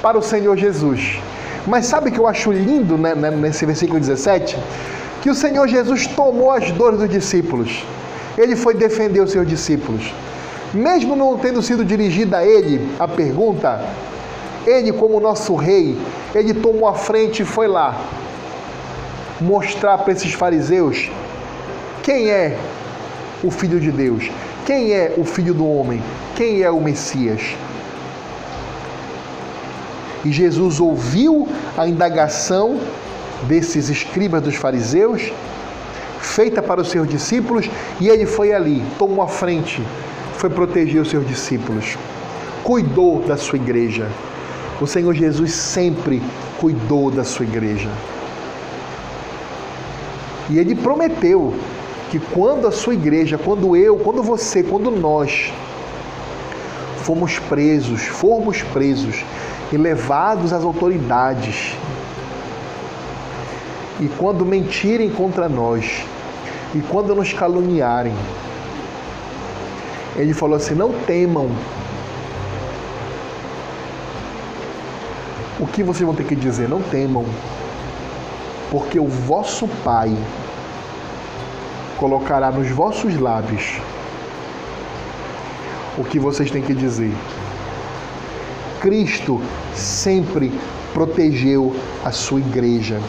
para 0.01 0.17
o 0.17 0.23
Senhor 0.23 0.57
Jesus 0.57 1.19
mas 1.67 1.87
sabe 1.87 2.11
o 2.11 2.13
que 2.13 2.19
eu 2.19 2.27
acho 2.27 2.53
lindo 2.53 2.97
né, 2.97 3.15
né, 3.15 3.31
nesse 3.31 3.67
versículo 3.67 3.99
17? 3.99 4.57
Que 5.21 5.31
o 5.31 5.35
Senhor 5.35 5.67
Jesus 5.67 6.07
tomou 6.07 6.51
as 6.53 6.71
dores 6.71 7.01
dos 7.01 7.11
discípulos. 7.11 7.85
Ele 8.39 8.55
foi 8.55 8.75
defender 8.75 9.21
os 9.21 9.33
seus 9.33 9.47
discípulos. 9.47 10.13
Mesmo 10.73 11.17
não 11.17 11.37
tendo 11.39 11.63
sido 11.63 11.85
dirigida 11.85 12.39
a 12.39 12.47
ele 12.47 12.89
a 12.99 13.09
pergunta, 13.09 13.81
ele, 14.67 14.93
como 14.93 15.21
nosso 15.21 15.55
rei, 15.55 15.97
ele 16.35 16.53
tomou 16.53 16.89
a 16.89 16.95
frente 16.95 17.43
e 17.43 17.45
foi 17.45 17.67
lá 17.67 18.01
mostrar 19.41 19.99
para 19.99 20.13
esses 20.13 20.33
fariseus 20.33 21.11
quem 22.03 22.31
é 22.31 22.57
o 23.43 23.51
Filho 23.51 23.79
de 23.79 23.91
Deus, 23.91 24.31
quem 24.65 24.93
é 24.93 25.15
o 25.17 25.25
Filho 25.25 25.55
do 25.55 25.69
Homem, 25.69 26.03
quem 26.35 26.63
é 26.63 26.71
o 26.71 26.81
Messias. 26.81 27.57
E 30.25 30.33
Jesus 30.33 30.81
ouviu 30.81 31.47
a 31.77 31.87
indagação 31.87 32.79
desses 33.45 33.89
escribas 33.89 34.43
dos 34.43 34.57
fariseus, 34.57 35.33
feita 36.21 36.63
para 36.63 36.81
os 36.81 36.89
seus 36.89 37.09
discípulos, 37.09 37.69
e 38.01 38.09
ele 38.09 38.27
foi 38.27 38.53
ali, 38.53 38.83
tomou 38.99 39.23
a 39.23 39.29
frente, 39.29 39.83
foi 40.37 40.51
proteger 40.51 41.01
os 41.01 41.11
seus 41.11 41.27
discípulos, 41.27 41.97
cuidou 42.65 43.21
da 43.21 43.37
sua 43.37 43.57
igreja. 43.57 44.09
O 44.81 44.87
Senhor 44.87 45.15
Jesus 45.15 45.53
sempre 45.53 46.23
cuidou 46.59 47.11
da 47.11 47.25
sua 47.25 47.45
igreja. 47.45 47.91
E 50.49 50.59
ele 50.59 50.75
prometeu 50.75 51.55
que 52.11 52.19
quando 52.19 52.67
a 52.67 52.73
sua 52.73 52.95
igreja, 52.95 53.39
quando 53.39 53.77
eu, 53.77 53.97
quando 53.97 54.23
você, 54.23 54.63
quando 54.63 54.91
nós 54.91 55.53
fomos 57.03 57.39
presos, 57.39 58.03
formos 58.03 58.63
presos 58.63 59.25
e 59.73 59.77
levados 59.77 60.53
às 60.53 60.65
autoridades. 60.65 61.75
E 64.01 64.09
quando 64.19 64.45
mentirem 64.45 65.11
contra 65.11 65.49
nós, 65.49 66.05
e 66.75 66.81
quando 66.81 67.15
nos 67.15 67.33
caluniarem, 67.33 68.15
ele 70.17 70.35
falou 70.35 70.57
assim: 70.57 70.75
não 70.75 70.93
temam. 70.93 71.51
O 75.59 75.67
que 75.67 75.83
vocês 75.83 76.05
vão 76.05 76.15
ter 76.15 76.25
que 76.25 76.37
dizer? 76.37 76.69
Não 76.69 76.83
temam, 76.83 77.25
porque 78.71 79.01
o 79.01 79.09
vosso 79.09 79.67
Pai 79.83 80.15
colocará 81.97 82.51
nos 82.51 82.69
vossos 82.69 83.19
lábios 83.19 83.81
o 85.97 86.05
que 86.05 86.19
vocês 86.19 86.51
têm 86.51 86.61
que 86.61 86.75
dizer. 86.75 87.13
Cristo 88.81 89.41
sempre 89.75 90.53
protegeu 90.93 91.75
a 92.05 92.11
sua 92.11 92.41
igreja 92.41 93.01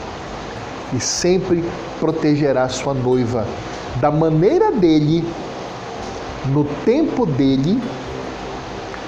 e 0.94 1.00
sempre 1.00 1.64
protegerá 2.00 2.64
a 2.64 2.70
sua 2.70 2.94
noiva 2.94 3.46
da 3.96 4.12
maneira 4.12 4.72
dele, 4.72 5.24
no 6.48 6.64
tempo 6.86 7.26
dele 7.26 7.82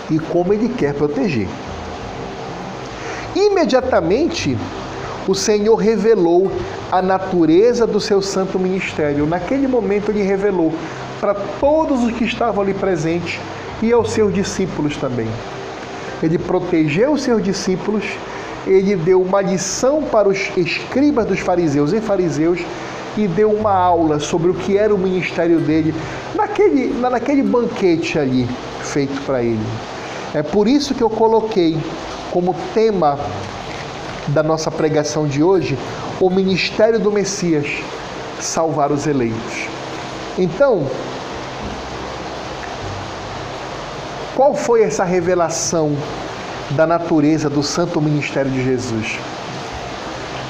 e 0.10 0.20
como 0.20 0.54
ele 0.54 0.70
quer 0.70 0.94
proteger. 0.94 1.48
Imediatamente, 3.36 4.58
o 5.28 5.36
Senhor 5.36 5.76
revelou 5.76 6.52
a 6.92 7.02
natureza 7.02 7.86
do 7.86 8.00
seu 8.00 8.22
santo 8.22 8.58
ministério. 8.58 9.28
Naquele 9.28 9.68
momento, 9.68 10.10
ele 10.10 10.24
revelou 10.24 10.74
para 11.20 11.36
todos 11.36 12.04
os 12.04 12.12
que 12.14 12.24
estavam 12.24 12.64
ali 12.64 12.74
presentes 12.74 13.40
e 13.82 13.92
aos 13.92 14.12
seus 14.12 14.34
discípulos 14.34 14.98
também. 14.98 15.28
Ele 16.22 16.38
protegeu 16.38 17.14
os 17.14 17.22
seus 17.22 17.44
discípulos, 17.44 18.04
ele 18.68 18.96
deu 18.96 19.22
uma 19.22 19.42
lição 19.42 20.04
para 20.04 20.28
os 20.28 20.38
escribas 20.58 21.26
dos 21.26 21.40
fariseus 21.40 21.94
e 21.94 22.02
fariseus 22.02 22.60
e 23.18 23.28
deu 23.28 23.52
uma 23.52 23.74
aula 23.74 24.20
sobre 24.20 24.52
o 24.52 24.54
que 24.54 24.78
era 24.78 24.94
o 24.94 24.98
ministério 24.98 25.60
dele 25.60 25.94
naquele, 26.36 26.94
naquele 27.00 27.44
banquete 27.44 28.20
ali 28.20 28.48
feito 28.82 29.22
para 29.22 29.42
ele. 29.44 29.66
É 30.34 30.44
por 30.44 30.68
isso 30.68 30.94
que 30.94 31.02
eu 31.02 31.10
coloquei 31.10 31.78
como 32.32 32.56
tema 32.74 33.18
da 34.28 34.44
nossa 34.44 34.70
pregação 34.70 35.28
de 35.28 35.42
hoje 35.42 35.78
o 36.20 36.30
ministério 36.30 37.00
do 37.00 37.12
Messias 37.12 37.66
salvar 38.40 38.92
os 38.92 39.08
eleitos. 39.08 39.68
Então, 40.38 40.88
Qual 44.40 44.56
foi 44.56 44.84
essa 44.84 45.04
revelação 45.04 45.98
da 46.70 46.88
natureza 46.88 47.50
do 47.50 47.62
santo 47.62 48.00
ministério 48.00 48.50
de 48.50 48.64
Jesus? 48.64 49.20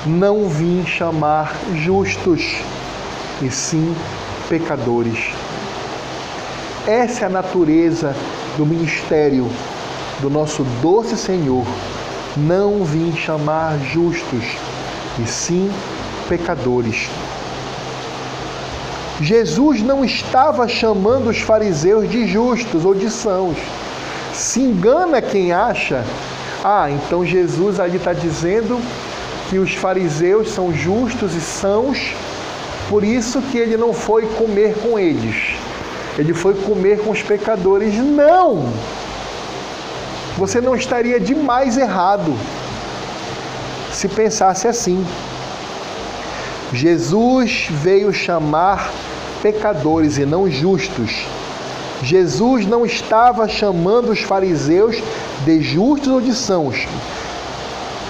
Não 0.05 0.47
vim 0.47 0.85
chamar 0.85 1.55
justos, 1.73 2.57
e 3.41 3.49
sim 3.49 3.95
pecadores. 4.47 5.31
Essa 6.85 7.23
é 7.23 7.25
a 7.25 7.29
natureza 7.29 8.15
do 8.57 8.63
ministério 8.63 9.49
do 10.19 10.29
nosso 10.29 10.63
doce 10.83 11.17
Senhor. 11.17 11.65
Não 12.37 12.83
vim 12.83 13.11
chamar 13.15 13.79
justos, 13.79 14.43
e 15.17 15.25
sim 15.25 15.67
pecadores. 16.27 17.09
Jesus 19.21 19.81
não 19.81 20.05
estava 20.05 20.67
chamando 20.67 21.29
os 21.29 21.39
fariseus 21.39 22.09
de 22.09 22.25
justos 22.25 22.85
ou 22.85 22.95
de 22.95 23.09
sãos. 23.09 23.57
Se 24.33 24.61
engana 24.61 25.21
quem 25.21 25.51
acha, 25.51 26.05
ah, 26.63 26.89
então 26.89 27.25
Jesus 27.25 27.79
ali 27.79 27.97
está 27.97 28.13
dizendo 28.13 28.79
que 29.49 29.59
os 29.59 29.73
fariseus 29.73 30.49
são 30.51 30.73
justos 30.73 31.35
e 31.35 31.41
sãos, 31.41 32.13
por 32.87 33.03
isso 33.03 33.41
que 33.41 33.57
ele 33.57 33.75
não 33.75 33.93
foi 33.93 34.25
comer 34.25 34.75
com 34.75 34.97
eles. 34.97 35.35
Ele 36.17 36.33
foi 36.33 36.53
comer 36.53 36.99
com 36.99 37.11
os 37.11 37.21
pecadores. 37.21 37.95
Não! 37.95 38.71
Você 40.37 40.61
não 40.61 40.75
estaria 40.75 41.19
demais 41.19 41.77
errado 41.77 42.33
se 43.91 44.07
pensasse 44.07 44.67
assim. 44.67 45.05
Jesus 46.73 47.67
veio 47.71 48.13
chamar 48.13 48.91
pecadores 49.41 50.17
e 50.17 50.25
não 50.25 50.49
justos. 50.49 51.25
Jesus 52.03 52.65
não 52.65 52.85
estava 52.85 53.47
chamando 53.47 54.11
os 54.11 54.19
fariseus 54.19 54.97
de 55.43 55.61
justos 55.61 56.09
ou 56.09 56.21
de 56.21 56.33
sãos. 56.33 56.87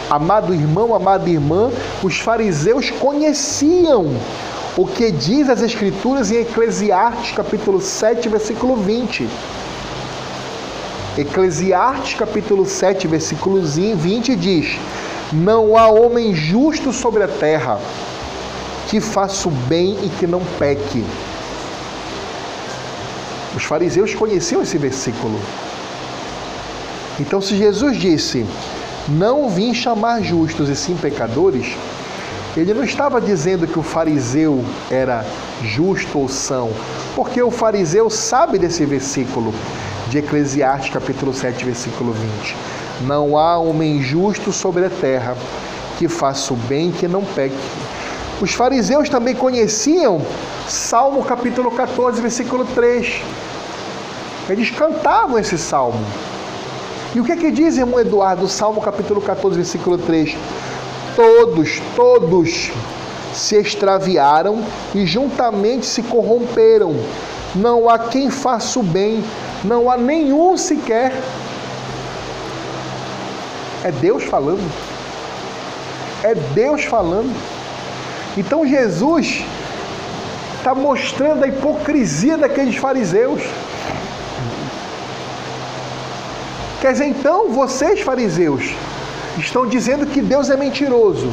Amado 0.10 0.53
irmão, 0.53 0.93
amada 0.93 1.30
irmã, 1.30 1.72
os 2.03 2.20
fariseus 2.20 2.89
conheciam 2.89 4.07
o 4.76 4.86
que 4.86 5.12
diz 5.12 5.49
as 5.49 5.62
Escrituras 5.62 6.30
em 6.30 6.41
Eclesiastes 6.41 7.36
capítulo 7.36 7.80
7, 7.80 8.28
versículo 8.28 8.76
20. 8.76 9.28
Eclesiastes 11.18 12.16
capítulo 12.20 12.66
7, 12.66 13.07
versículo 13.07 13.62
20 13.62 14.36
diz: 14.36 14.78
Não 15.32 15.78
há 15.78 15.88
homem 15.88 16.36
justo 16.36 16.91
sobre 16.91 17.24
a 17.24 17.28
terra 17.28 17.80
que 18.90 19.00
faça 19.00 19.48
o 19.48 19.52
bem 19.52 19.98
e 20.04 20.10
que 20.18 20.26
não 20.26 20.42
peque. 20.58 21.06
Os 23.56 23.64
fariseus 23.64 24.16
conheciam 24.16 24.64
esse 24.64 24.78
versículo. 24.78 25.40
Então, 27.20 27.40
se 27.40 27.56
Jesus 27.56 27.98
disse: 27.98 28.46
Não 29.08 29.50
vim 29.50 29.74
chamar 29.74 30.22
justos 30.22 30.70
e 30.70 30.76
sim 30.76 30.96
pecadores, 30.96 31.68
ele 32.58 32.74
não 32.74 32.84
estava 32.84 33.22
dizendo 33.22 33.68
que 33.68 33.78
o 33.78 33.84
fariseu 33.84 34.66
era 34.90 35.24
justo 35.62 36.18
ou 36.18 36.28
são, 36.28 36.72
porque 37.16 37.42
o 37.44 37.52
fariseu 37.52 38.10
sabe 38.10 38.58
desse 38.58 38.86
versículo 38.86 39.54
de 40.10 40.18
Eclesiastes, 40.18 40.92
capítulo 40.92 41.32
7, 41.32 41.64
versículo 41.64 42.12
20. 42.12 42.56
Não 43.02 43.38
há 43.38 43.58
homem 43.60 44.02
justo 44.02 44.52
sobre 44.52 44.86
a 44.86 44.90
terra 44.90 45.38
que 46.00 46.08
faça 46.08 46.54
o 46.54 46.58
bem 46.58 46.92
que 46.92 47.08
não 47.08 47.24
peque. 47.24 47.56
Os 48.42 48.54
fariseus 48.54 49.10
também 49.10 49.36
conheciam 49.36 50.22
Salmo 50.68 51.26
capítulo 51.26 51.72
14, 51.72 52.22
versículo 52.22 52.64
3. 52.74 53.22
Eles 54.50 54.72
cantavam 54.72 55.38
esse 55.38 55.58
salmo. 55.58 56.00
E 57.14 57.20
o 57.20 57.24
que 57.26 57.32
é 57.32 57.36
que 57.36 57.52
diz, 57.52 57.78
irmão 57.78 58.00
Eduardo, 58.00 58.48
Salmo 58.48 58.82
capítulo 58.82 59.20
14, 59.20 59.58
versículo 59.58 59.98
3? 59.98 60.38
Todos, 61.16 61.82
todos 61.96 62.72
se 63.34 63.56
extraviaram 63.56 64.64
e 64.96 65.06
juntamente 65.06 65.86
se 65.86 66.02
corromperam. 66.04 66.96
Não 67.56 67.90
há 67.90 68.00
quem 68.00 68.30
faça 68.30 68.80
o 68.80 68.84
bem, 68.84 69.24
não 69.64 69.90
há 69.90 69.98
nenhum 69.98 70.56
sequer. 70.56 71.12
É 73.84 73.92
Deus 73.92 74.24
falando. 74.24 74.72
É 76.24 76.36
Deus 76.36 76.86
falando. 76.86 77.34
Então 78.40 78.66
Jesus 78.66 79.44
está 80.58 80.74
mostrando 80.74 81.44
a 81.44 81.48
hipocrisia 81.48 82.38
daqueles 82.38 82.78
fariseus. 82.78 83.42
Quer 86.80 86.94
dizer, 86.94 87.08
então 87.08 87.50
vocês, 87.50 88.00
fariseus, 88.00 88.64
estão 89.38 89.68
dizendo 89.68 90.06
que 90.06 90.22
Deus 90.22 90.50
é 90.50 90.56
mentiroso, 90.56 91.30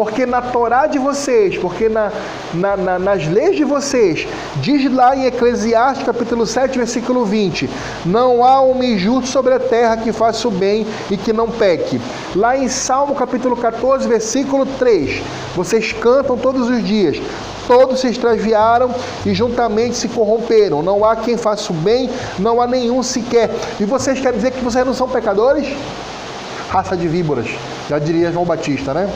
porque 0.00 0.24
na 0.24 0.40
Torá 0.40 0.86
de 0.86 0.98
vocês, 0.98 1.58
porque 1.58 1.86
na, 1.86 2.10
na, 2.54 2.74
na, 2.74 2.98
nas 2.98 3.28
leis 3.28 3.54
de 3.54 3.64
vocês, 3.64 4.26
diz 4.56 4.90
lá 4.90 5.14
em 5.14 5.26
Eclesiastes 5.26 6.06
capítulo 6.06 6.46
7, 6.46 6.78
versículo 6.78 7.26
20: 7.26 7.68
Não 8.06 8.42
há 8.42 8.62
homem 8.62 8.96
justo 8.96 9.28
sobre 9.28 9.52
a 9.52 9.58
terra 9.58 9.98
que 9.98 10.10
faça 10.10 10.48
o 10.48 10.50
bem 10.50 10.86
e 11.10 11.18
que 11.18 11.34
não 11.34 11.50
peque. 11.50 12.00
Lá 12.34 12.56
em 12.56 12.66
Salmo 12.66 13.14
capítulo 13.14 13.54
14, 13.54 14.08
versículo 14.08 14.64
3, 14.78 15.22
vocês 15.54 15.92
cantam 15.92 16.34
todos 16.34 16.70
os 16.70 16.82
dias: 16.82 17.20
todos 17.66 18.00
se 18.00 18.08
extraviaram 18.08 18.94
e 19.26 19.34
juntamente 19.34 19.96
se 19.96 20.08
corromperam. 20.08 20.80
Não 20.80 21.04
há 21.04 21.14
quem 21.14 21.36
faça 21.36 21.74
o 21.74 21.76
bem, 21.76 22.08
não 22.38 22.58
há 22.62 22.66
nenhum 22.66 23.02
sequer. 23.02 23.50
E 23.78 23.84
vocês 23.84 24.18
querem 24.18 24.38
dizer 24.38 24.52
que 24.52 24.64
vocês 24.64 24.86
não 24.86 24.94
são 24.94 25.06
pecadores? 25.06 25.68
Raça 26.70 26.96
de 26.96 27.06
víboras, 27.06 27.48
já 27.86 27.98
diria 27.98 28.32
João 28.32 28.46
Batista, 28.46 28.94
né? 28.94 29.06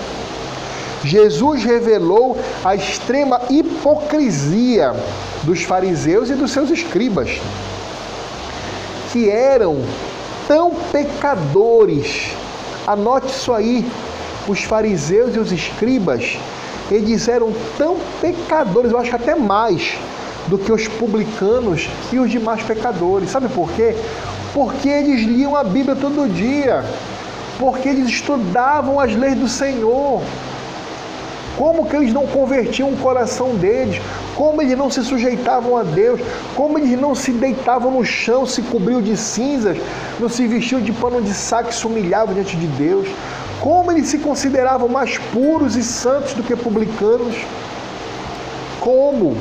Jesus 1.04 1.62
revelou 1.62 2.36
a 2.64 2.74
extrema 2.74 3.40
hipocrisia 3.50 4.94
dos 5.42 5.62
fariseus 5.62 6.30
e 6.30 6.34
dos 6.34 6.50
seus 6.50 6.70
escribas, 6.70 7.40
que 9.12 9.28
eram 9.28 9.82
tão 10.48 10.72
pecadores. 10.90 12.30
Anote 12.86 13.28
isso 13.28 13.52
aí. 13.52 13.86
Os 14.46 14.62
fariseus 14.62 15.34
e 15.34 15.38
os 15.38 15.52
escribas, 15.52 16.38
eles 16.90 17.28
eram 17.28 17.50
tão 17.78 17.96
pecadores, 18.20 18.92
eu 18.92 18.98
acho 18.98 19.16
até 19.16 19.34
mais 19.34 19.96
do 20.48 20.58
que 20.58 20.70
os 20.70 20.86
publicanos 20.86 21.88
e 22.12 22.18
os 22.18 22.30
demais 22.30 22.62
pecadores. 22.62 23.30
Sabe 23.30 23.48
por 23.48 23.70
quê? 23.72 23.96
Porque 24.52 24.88
eles 24.88 25.22
liam 25.22 25.56
a 25.56 25.64
Bíblia 25.64 25.96
todo 25.96 26.30
dia, 26.30 26.84
porque 27.58 27.88
eles 27.88 28.08
estudavam 28.08 29.00
as 29.00 29.14
leis 29.14 29.38
do 29.38 29.48
Senhor, 29.48 30.20
como 31.56 31.86
que 31.86 31.96
eles 31.96 32.12
não 32.12 32.26
convertiam 32.26 32.90
o 32.90 32.96
coração 32.96 33.54
deles, 33.54 34.00
como 34.34 34.60
eles 34.60 34.76
não 34.76 34.90
se 34.90 35.02
sujeitavam 35.04 35.76
a 35.76 35.82
Deus, 35.82 36.20
como 36.56 36.78
eles 36.78 36.98
não 36.98 37.14
se 37.14 37.32
deitavam 37.32 37.90
no 37.92 38.04
chão, 38.04 38.44
se 38.44 38.62
cobriam 38.62 39.00
de 39.00 39.16
cinzas, 39.16 39.78
não 40.18 40.28
se 40.28 40.46
vestiam 40.46 40.80
de 40.80 40.92
pano 40.92 41.22
de 41.22 41.32
saco 41.32 41.70
e 41.70 41.74
se 41.74 41.86
humilhavam 41.86 42.34
diante 42.34 42.56
de 42.56 42.66
Deus, 42.66 43.06
como 43.60 43.92
eles 43.92 44.08
se 44.08 44.18
consideravam 44.18 44.88
mais 44.88 45.16
puros 45.32 45.76
e 45.76 45.82
santos 45.82 46.34
do 46.34 46.42
que 46.42 46.56
publicanos. 46.56 47.36
Como? 48.80 49.36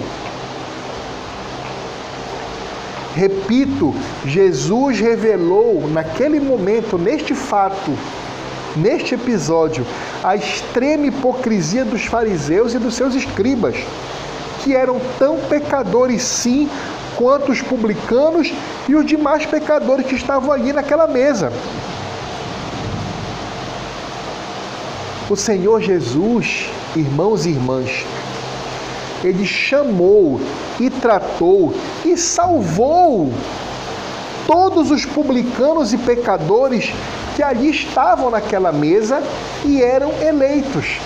Repito, 3.16 3.94
Jesus 4.26 5.00
revelou 5.00 5.88
naquele 5.88 6.40
momento, 6.40 6.98
neste 6.98 7.36
fato, 7.36 7.92
neste 8.76 9.16
episódio, 9.16 9.86
a 10.24 10.36
extrema 10.36 11.08
hipocrisia 11.08 11.86
dos 11.86 12.06
fariseus 12.06 12.74
e 12.74 12.80
dos 12.80 12.96
seus 12.96 13.16
escribas, 13.16 13.76
que 14.64 14.76
eram 14.76 15.00
tão 15.20 15.38
pecadores 15.38 16.22
sim 16.22 16.70
quanto 17.16 17.52
os 17.52 17.62
publicanos 17.62 18.54
e 18.88 18.96
os 18.96 19.06
demais 19.06 19.46
pecadores 19.46 20.06
que 20.06 20.16
estavam 20.16 20.52
ali 20.52 20.74
naquela 20.74 21.08
mesa. 21.08 21.52
O 25.30 25.36
Senhor 25.36 25.82
Jesus, 25.82 26.70
irmãos 26.96 27.46
e 27.46 27.50
irmãs, 27.50 28.06
ele 29.24 29.46
chamou 29.46 30.40
e 30.80 30.90
tratou 30.90 31.74
e 32.04 32.18
salvou 32.18 33.32
todos 34.46 34.92
os 34.92 35.06
publicanos 35.06 35.94
e 35.94 35.98
pecadores 35.98 36.92
que 37.36 37.44
ali 37.44 37.70
estavam 37.70 38.30
naquela 38.30 38.72
mesa 38.72 39.22
e 39.66 39.82
eram 39.82 40.12
eleitos. 40.22 41.00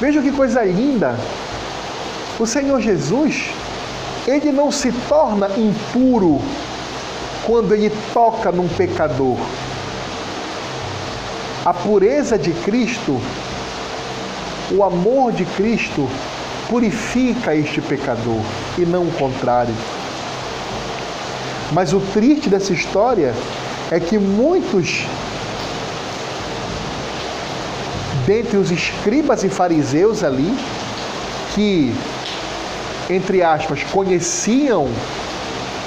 Veja 0.00 0.22
que 0.22 0.32
coisa 0.32 0.62
linda! 0.64 1.18
O 2.38 2.46
Senhor 2.46 2.80
Jesus, 2.80 3.50
ele 4.26 4.50
não 4.50 4.70
se 4.72 4.92
torna 5.08 5.48
impuro 5.58 6.40
quando 7.46 7.74
ele 7.74 7.92
toca 8.14 8.50
num 8.50 8.68
pecador. 8.68 9.36
A 11.64 11.74
pureza 11.74 12.38
de 12.38 12.52
Cristo 12.52 13.20
o 14.72 14.84
amor 14.84 15.32
de 15.32 15.44
Cristo 15.44 16.08
purifica 16.68 17.54
este 17.54 17.80
pecador 17.80 18.40
e 18.78 18.82
não 18.82 19.02
o 19.02 19.12
contrário. 19.12 19.74
Mas 21.72 21.92
o 21.92 22.00
triste 22.00 22.48
dessa 22.48 22.72
história 22.72 23.34
é 23.90 23.98
que 23.98 24.18
muitos 24.18 25.04
dentre 28.26 28.56
os 28.56 28.70
escribas 28.70 29.42
e 29.42 29.48
fariseus 29.48 30.22
ali, 30.22 30.56
que, 31.54 31.92
entre 33.08 33.42
aspas, 33.42 33.82
conheciam 33.82 34.88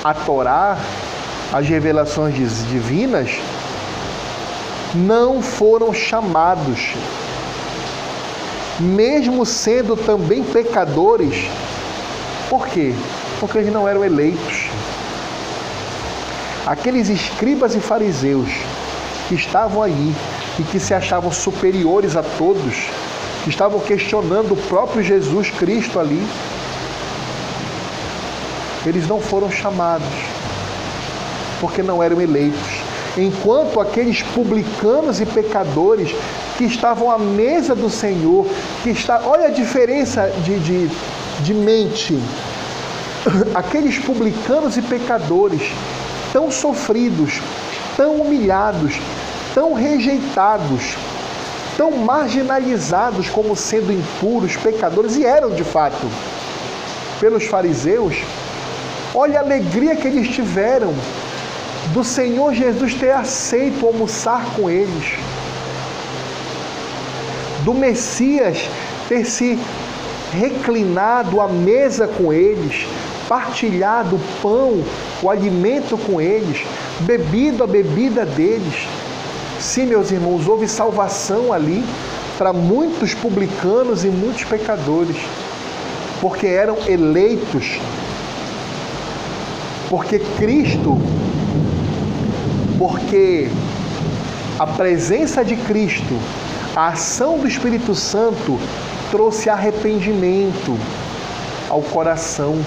a 0.04 0.14
Torá, 0.14 0.78
as 1.54 1.68
revelações 1.68 2.36
divinas, 2.68 3.30
não 4.93 5.41
foram 5.41 5.93
chamados 5.93 6.93
mesmo 8.80 9.45
sendo 9.45 9.95
também 9.95 10.43
pecadores. 10.43 11.45
Por 12.49 12.68
quê? 12.68 12.93
Porque 13.39 13.58
eles 13.60 13.74
não 13.74 13.88
eram 13.88 14.04
eleitos. 14.04 14.62
Aqueles 16.66 17.09
escribas 17.09 17.76
e 17.76 17.80
fariseus 17.80 18.49
que 19.28 19.36
estavam 19.36 19.84
aí 19.84 20.16
e 20.59 20.64
que 20.64 20.80
se 20.80 20.93
achavam 20.93 21.32
superiores 21.32 22.16
a 22.16 22.24
todos, 22.24 22.88
que 23.43 23.49
estavam 23.49 23.80
questionando 23.80 24.53
o 24.53 24.57
próprio 24.57 25.03
Jesus 25.03 25.49
Cristo 25.49 25.99
ali, 25.99 26.26
eles 28.86 29.07
não 29.07 29.20
foram 29.20 29.49
chamados, 29.49 30.07
porque 31.59 31.82
não 31.82 32.01
eram 32.01 32.22
eleitos. 32.22 32.82
Enquanto 33.18 33.80
aqueles 33.80 34.22
publicanos 34.22 35.22
e 35.22 35.26
pecadores 35.26 36.14
que 36.57 36.66
estavam 36.66 37.11
à 37.11 37.18
mesa 37.18 37.76
do 37.76 37.89
Senhor, 37.89 38.45
que 38.82 38.89
está, 38.89 39.22
olha 39.26 39.47
a 39.47 39.51
diferença 39.51 40.32
de, 40.43 40.59
de, 40.59 40.89
de 41.41 41.53
mente. 41.53 42.20
Aqueles 43.53 43.99
publicanos 43.99 44.78
e 44.78 44.82
pecadores, 44.82 45.61
tão 46.34 46.51
sofridos, 46.51 47.39
tão 47.95 48.15
humilhados, 48.15 48.95
tão 49.53 49.73
rejeitados, 49.73 50.97
tão 51.77 51.91
marginalizados 51.91 53.29
como 53.29 53.55
sendo 53.55 53.93
impuros, 53.93 54.57
pecadores, 54.57 55.15
e 55.15 55.25
eram 55.25 55.51
de 55.51 55.63
fato, 55.63 56.05
pelos 57.19 57.45
fariseus, 57.45 58.15
olha 59.13 59.39
a 59.39 59.43
alegria 59.43 59.95
que 59.95 60.07
eles 60.07 60.27
tiveram 60.27 60.93
do 61.93 62.03
Senhor 62.03 62.53
Jesus 62.53 62.95
ter 62.95 63.11
aceito 63.11 63.86
almoçar 63.86 64.43
com 64.55 64.69
eles 64.69 65.13
do 67.63 67.73
Messias 67.73 68.57
ter 69.07 69.25
se 69.25 69.57
reclinado 70.34 71.39
à 71.39 71.47
mesa 71.47 72.07
com 72.07 72.34
eles, 72.34 72.86
partilhado 73.34 74.17
o 74.17 74.19
pão, 74.43 74.84
o 75.19 75.27
alimento 75.27 75.97
com 75.97 76.21
eles, 76.21 76.63
bebido 76.99 77.63
a 77.63 77.67
bebida 77.67 78.23
deles. 78.23 78.88
Sim, 79.59 79.88
meus 79.88 80.11
irmãos, 80.11 80.47
houve 80.47 80.67
salvação 80.67 81.51
ali 81.51 81.84
para 82.38 82.53
muitos 82.53 83.15
publicanos 83.15 84.05
e 84.05 84.09
muitos 84.09 84.43
pecadores, 84.43 85.17
porque 86.21 86.45
eram 86.45 86.77
eleitos, 86.88 87.79
porque 89.89 90.19
Cristo, 90.19 91.01
porque 92.77 93.49
a 94.59 94.67
presença 94.67 95.43
de 95.43 95.55
Cristo 95.55 96.13
a 96.75 96.89
ação 96.89 97.39
do 97.39 97.47
Espírito 97.47 97.95
Santo 97.95 98.59
trouxe 99.09 99.49
arrependimento 99.49 100.77
ao 101.67 101.81
coração 101.81 102.63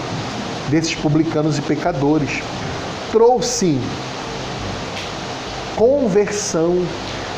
desses 0.68 0.94
publicanos 0.94 1.58
e 1.58 1.62
pecadores. 1.62 2.42
Trouxe 3.12 3.80
conversão. 5.76 6.84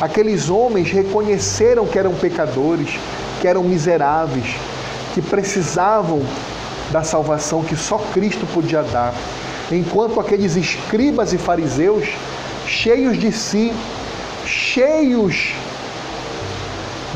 Aqueles 0.01 0.49
homens 0.49 0.91
reconheceram 0.91 1.85
que 1.85 1.99
eram 1.99 2.13
pecadores, 2.15 2.89
que 3.41 3.47
eram 3.47 3.63
miseráveis, 3.63 4.55
que 5.13 5.21
precisavam 5.21 6.21
da 6.91 7.03
salvação 7.03 7.63
que 7.63 7.75
só 7.75 7.97
Cristo 8.13 8.47
podia 8.53 8.81
dar. 8.81 9.13
Enquanto 9.71 10.19
aqueles 10.19 10.55
escribas 10.55 11.33
e 11.33 11.37
fariseus, 11.37 12.07
cheios 12.65 13.17
de 13.17 13.31
si, 13.31 13.73
cheios 14.45 15.53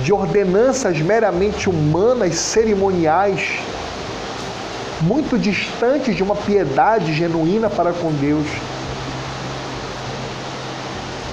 de 0.03 0.13
ordenanças 0.13 0.99
meramente 0.99 1.69
humanas, 1.69 2.35
cerimoniais, 2.35 3.59
muito 5.03 5.37
distantes 5.37 6.15
de 6.15 6.23
uma 6.23 6.35
piedade 6.35 7.13
genuína 7.13 7.69
para 7.69 7.93
com 7.93 8.11
Deus. 8.11 8.45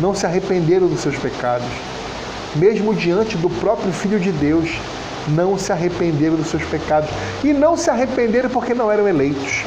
Não 0.01 0.15
se 0.15 0.27
arrependeram 0.27 0.89
dos 0.89 1.01
seus 1.01 1.17
pecados, 1.17 1.69
mesmo 2.57 2.95
diante 2.95 3.37
do 3.37 3.49
próprio 3.49 3.93
Filho 3.93 4.19
de 4.19 4.33
Deus, 4.33 4.69
não 5.29 5.59
se 5.59 5.73
arrependeram 5.73 6.37
dos 6.37 6.49
seus 6.49 6.65
pecados. 6.65 7.11
E 7.45 7.53
não 7.53 7.77
se 7.77 7.91
arrependeram 7.91 8.51
porque 8.51 8.75
não 8.75 8.91
eram 8.91 9.07
eleitos. 9.07 9.63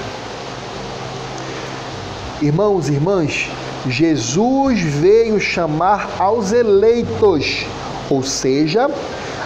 Irmãos 2.42 2.90
e 2.90 2.94
irmãs, 2.94 3.50
Jesus 3.88 4.82
veio 4.82 5.40
chamar 5.40 6.10
aos 6.20 6.52
eleitos 6.52 7.66
ou 8.10 8.22
seja, 8.24 8.90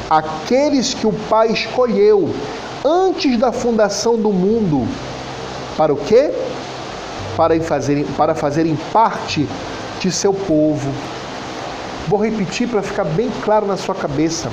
aqueles 0.10 0.93
que 0.93 1.08
o 1.08 1.14
Pai 1.30 1.51
escolheu 1.51 2.30
antes 2.86 3.38
da 3.38 3.52
fundação 3.52 4.18
do 4.18 4.32
mundo. 4.32 4.88
Para 5.76 5.94
o 5.94 5.98
quê? 5.98 6.32
Para 7.36 7.60
fazerem, 7.62 8.04
para 8.04 8.34
fazerem 8.34 8.76
parte 8.92 9.48
de 10.00 10.12
seu 10.12 10.34
povo. 10.34 10.92
Vou 12.08 12.20
repetir 12.20 12.68
para 12.68 12.82
ficar 12.82 13.04
bem 13.04 13.30
claro 13.44 13.68
na 13.68 13.78
sua 13.78 13.94
cabeça. 13.94 14.50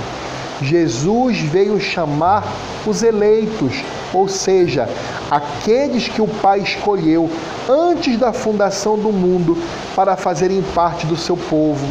Jesus 0.60 1.38
veio 1.38 1.80
chamar 1.80 2.44
os 2.86 3.02
eleitos, 3.02 3.82
ou 4.12 4.28
seja, 4.28 4.88
aqueles 5.30 6.08
que 6.08 6.22
o 6.22 6.28
Pai 6.28 6.60
escolheu 6.60 7.30
antes 7.68 8.18
da 8.18 8.32
fundação 8.32 8.96
do 8.96 9.12
mundo 9.12 9.56
para 9.96 10.16
fazerem 10.16 10.62
parte 10.74 11.06
do 11.06 11.16
seu 11.16 11.36
povo. 11.36 11.86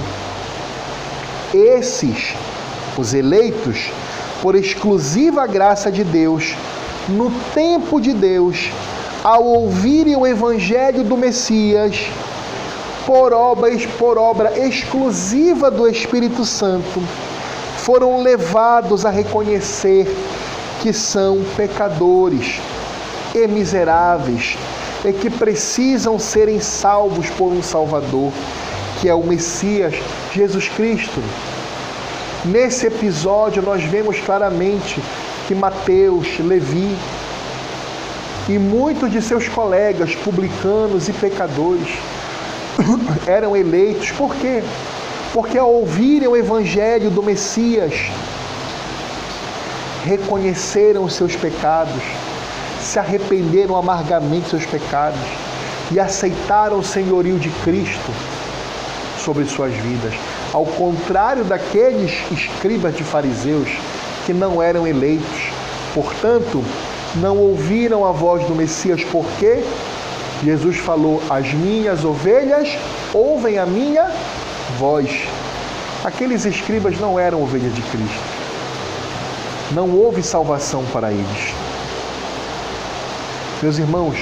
Esses, 1.54 2.36
os 2.98 3.14
eleitos, 3.14 3.92
por 4.44 4.56
exclusiva 4.56 5.48
graça 5.48 5.89
de 5.89 6.04
Deus, 6.04 6.54
no 7.08 7.32
tempo 7.54 8.02
de 8.02 8.12
Deus, 8.12 8.70
ao 9.24 9.41
ouvirem 9.41 10.18
o 10.18 10.28
evangelho 10.28 11.02
do 11.02 11.16
Messias, 11.16 11.96
por 13.06 13.32
obra, 13.32 13.72
por 13.98 14.18
obra 14.18 14.60
exclusiva 14.60 15.72
do 15.72 15.88
Espírito 15.88 16.44
Santo, 16.44 17.02
foram 17.78 18.22
levados 18.22 19.06
a 19.06 19.10
reconhecer 19.10 20.14
que 20.82 20.91
são 20.91 21.41
pecadores 21.56 22.60
e 23.34 23.48
miseráveis 23.48 24.58
e 25.06 25.14
que 25.14 25.30
precisam 25.30 26.20
serem 26.20 26.60
salvos 26.60 27.30
por 27.30 27.48
um 27.48 27.64
Salvador, 27.64 28.34
que 29.00 29.08
é 29.08 29.16
o 29.16 29.24
Messias 29.24 29.94
Jesus 30.34 30.68
Cristo. 30.68 31.22
Nesse 32.46 32.88
episódio, 32.88 33.62
nós 33.62 33.82
vemos 33.84 34.20
claramente 34.20 35.02
que 35.48 35.56
Mateus, 35.56 36.39
Levi 36.39 36.94
e 38.50 38.60
muitos 38.60 39.10
de 39.10 39.22
seus 39.22 39.48
colegas 39.48 40.14
publicanos 40.14 41.08
e 41.08 41.14
pecadores 41.14 41.88
eram 43.26 43.56
eleitos. 43.56 44.12
Por 44.12 44.36
quê? 44.36 44.62
Porque 45.32 45.58
ao 45.58 45.72
ouvirem 45.74 46.28
o 46.28 46.36
evangelho 46.36 47.10
do 47.10 47.24
Messias, 47.24 47.94
reconheceram 50.04 51.06
os 51.06 51.14
seus 51.14 51.38
pecados, 51.38 52.04
se 52.82 53.00
arrependeram 53.00 53.78
amargamente 53.78 54.50
seus 54.50 54.66
pecados 54.66 55.22
e 55.89 55.98
aceitaram 55.98 56.80
o 56.80 56.84
senhorio 56.84 57.39
de 57.39 57.50
Cristo 57.64 58.12
sobre 59.18 59.46
suas 59.46 59.74
vidas. 59.74 60.14
Ao 60.54 60.66
contrário 60.66 61.43
daqueles 61.43 62.12
escribas 62.32 62.95
de 62.95 63.04
fariseus 63.04 63.68
que 64.24 64.32
não 64.32 64.62
eram 64.62 64.86
eleitos, 64.86 65.49
portanto, 65.95 66.64
não 67.16 67.38
ouviram 67.38 68.06
a 68.06 68.12
voz 68.12 68.45
do 68.45 68.54
Messias, 68.54 69.04
porque 69.04 69.64
Jesus 70.43 70.78
falou: 70.78 71.22
As 71.28 71.51
minhas 71.54 72.06
ovelhas 72.06 72.78
ouvem 73.12 73.58
a 73.58 73.66
minha 73.66 74.12
voz. 74.78 75.10
Aqueles 76.04 76.45
escribas 76.45 76.99
não 76.99 77.20
eram 77.20 77.41
ovelhas 77.41 77.74
de 77.74 77.82
Cristo. 77.82 78.24
Não 79.72 79.89
houve 79.89 80.22
salvação 80.22 80.84
para 80.93 81.12
eles. 81.12 81.54
Meus 83.62 83.80
irmãos, 83.80 84.18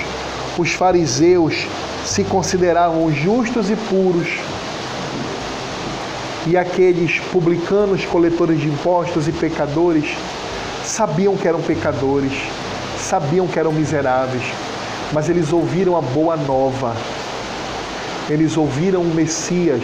os 0.58 0.72
fariseus 0.72 1.68
se 2.06 2.24
consideravam 2.24 3.12
justos 3.12 3.70
e 3.70 3.76
puros 3.76 4.28
e 6.48 6.58
aqueles 6.58 7.20
publicanos, 7.32 8.06
coletores 8.06 8.60
de 8.60 8.68
impostos 8.68 9.28
e 9.28 9.32
pecadores 9.32 10.06
sabiam 10.84 11.38
que 11.38 11.48
eram 11.48 11.62
pecadores, 11.62 12.34
sabiam 12.98 13.48
que 13.48 13.60
eram 13.60 13.72
miseráveis, 13.72 14.44
mas 15.14 15.30
eles 15.30 15.54
ouviram 15.54 15.96
a 15.96 16.02
boa 16.02 16.36
nova. 16.36 16.96
Eles 18.30 18.58
ouviram 18.58 19.02
o 19.02 19.14
Messias, 19.14 19.84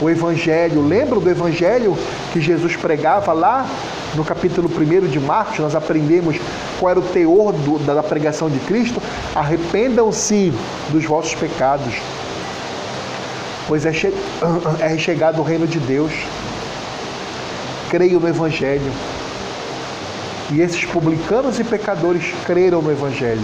o 0.00 0.10
Evangelho. 0.10 0.86
Lembram 0.86 1.20
do 1.20 1.30
Evangelho 1.30 1.96
que 2.32 2.40
Jesus 2.40 2.74
pregava 2.74 3.32
lá 3.32 3.66
no 4.14 4.24
capítulo 4.24 4.68
1 4.68 5.06
de 5.06 5.20
Marcos? 5.20 5.58
Nós 5.58 5.74
aprendemos 5.74 6.36
qual 6.80 6.90
era 6.90 7.00
o 7.00 7.02
teor 7.02 7.52
do, 7.52 7.78
da 7.78 8.02
pregação 8.02 8.48
de 8.48 8.58
Cristo. 8.60 9.00
Arrependam-se 9.34 10.52
dos 10.90 11.04
vossos 11.04 11.34
pecados 11.34 11.94
pois 13.66 13.84
é, 13.84 13.92
che... 13.92 14.12
é 14.80 14.96
chegado 14.98 15.40
o 15.40 15.44
reino 15.44 15.66
de 15.66 15.78
Deus. 15.78 16.12
Creio 17.90 18.20
no 18.20 18.28
Evangelho. 18.28 18.92
E 20.52 20.60
esses 20.60 20.84
publicanos 20.84 21.58
e 21.58 21.64
pecadores 21.64 22.32
creram 22.44 22.80
no 22.80 22.92
Evangelho, 22.92 23.42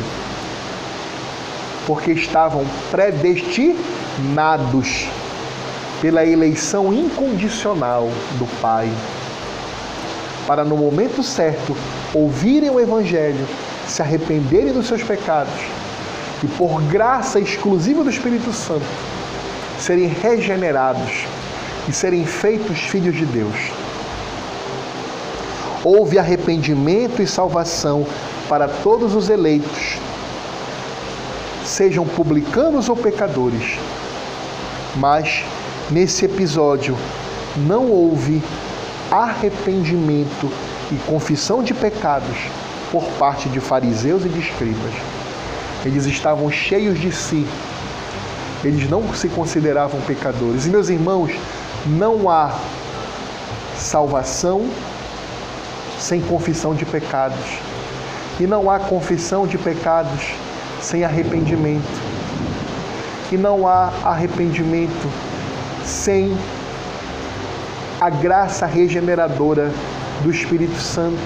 porque 1.85 2.12
estavam 2.12 2.64
predestinados 2.93 5.09
pela 6.01 6.25
eleição 6.25 6.93
incondicional 6.93 8.09
do 8.39 8.47
Pai, 8.61 8.89
para 10.47 10.64
no 10.64 10.77
momento 10.77 11.25
certo 11.25 11.77
ouvirem 12.14 12.70
o 12.70 12.79
Evangelho, 12.79 13.49
se 13.89 14.01
arrependerem 14.01 14.73
dos 14.73 14.87
seus 14.87 15.03
pecados 15.03 15.53
e, 16.43 16.47
por 16.47 16.81
graça 16.83 17.41
exclusiva 17.41 18.05
do 18.05 18.11
Espírito 18.11 18.53
Santo, 18.53 18.87
serem 19.83 20.07
regenerados 20.07 21.26
e 21.89 21.93
serem 21.93 22.24
feitos 22.24 22.78
filhos 22.78 23.16
de 23.16 23.26
Deus. 23.26 23.57
Houve 25.85 26.18
arrependimento 26.18 27.20
e 27.20 27.26
salvação 27.26 28.07
para 28.49 28.68
todos 28.68 29.16
os 29.16 29.28
eleitos, 29.28 29.99
sejam 31.64 32.07
publicanos 32.07 32.89
ou 32.89 32.97
pecadores. 32.97 33.76
Mas 34.95 35.43
nesse 35.91 36.26
episódio 36.26 36.97
não 37.57 37.91
houve 37.91 38.41
arrependimento 39.11 40.53
e 40.93 40.97
confissão 41.07 41.62
de 41.62 41.74
pecados 41.74 42.37
por 42.93 43.05
parte 43.18 43.49
de 43.49 43.59
fariseus 43.59 44.24
e 44.24 44.28
de 44.28 44.39
escribas. 44.39 44.93
Eles 45.85 46.07
estavam 46.07 46.49
cheios 46.51 47.01
de 47.01 47.11
si 47.11 47.45
eles 48.65 48.89
não 48.89 49.13
se 49.15 49.29
consideravam 49.29 50.01
pecadores. 50.03 50.67
E 50.67 50.71
meus 50.71 50.89
irmãos, 50.89 51.33
não 51.87 52.31
há 52.31 52.53
salvação 53.77 54.69
sem 55.99 56.21
confissão 56.21 56.75
de 56.75 56.85
pecados. 56.85 57.59
E 58.39 58.47
não 58.47 58.71
há 58.71 58.79
confissão 58.79 59.47
de 59.47 59.59
pecados 59.59 60.33
sem 60.81 61.05
arrependimento. 61.05 61.83
E 63.31 63.37
não 63.37 63.67
há 63.67 63.93
arrependimento 64.05 65.11
sem 65.85 66.37
a 68.01 68.11
graça 68.11 68.67
regeneradora 68.67 69.73
do 70.23 70.31
Espírito 70.31 70.77
Santo. 70.77 71.19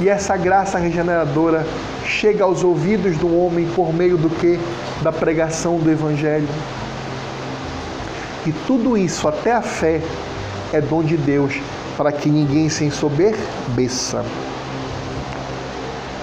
E 0.00 0.08
essa 0.08 0.36
graça 0.36 0.78
regeneradora 0.78 1.66
chega 2.06 2.44
aos 2.44 2.62
ouvidos 2.64 3.16
do 3.16 3.36
homem 3.38 3.66
por 3.74 3.92
meio 3.92 4.16
do 4.16 4.30
que? 4.30 4.58
Da 5.02 5.12
pregação 5.12 5.78
do 5.78 5.90
Evangelho. 5.90 6.48
E 8.46 8.52
tudo 8.66 8.96
isso, 8.96 9.26
até 9.26 9.52
a 9.52 9.62
fé, 9.62 10.00
é 10.72 10.80
dom 10.80 11.02
de 11.02 11.16
Deus 11.16 11.54
para 11.96 12.12
que 12.12 12.28
ninguém 12.28 12.68
se 12.68 12.84
ensoberbeça. 12.84 14.24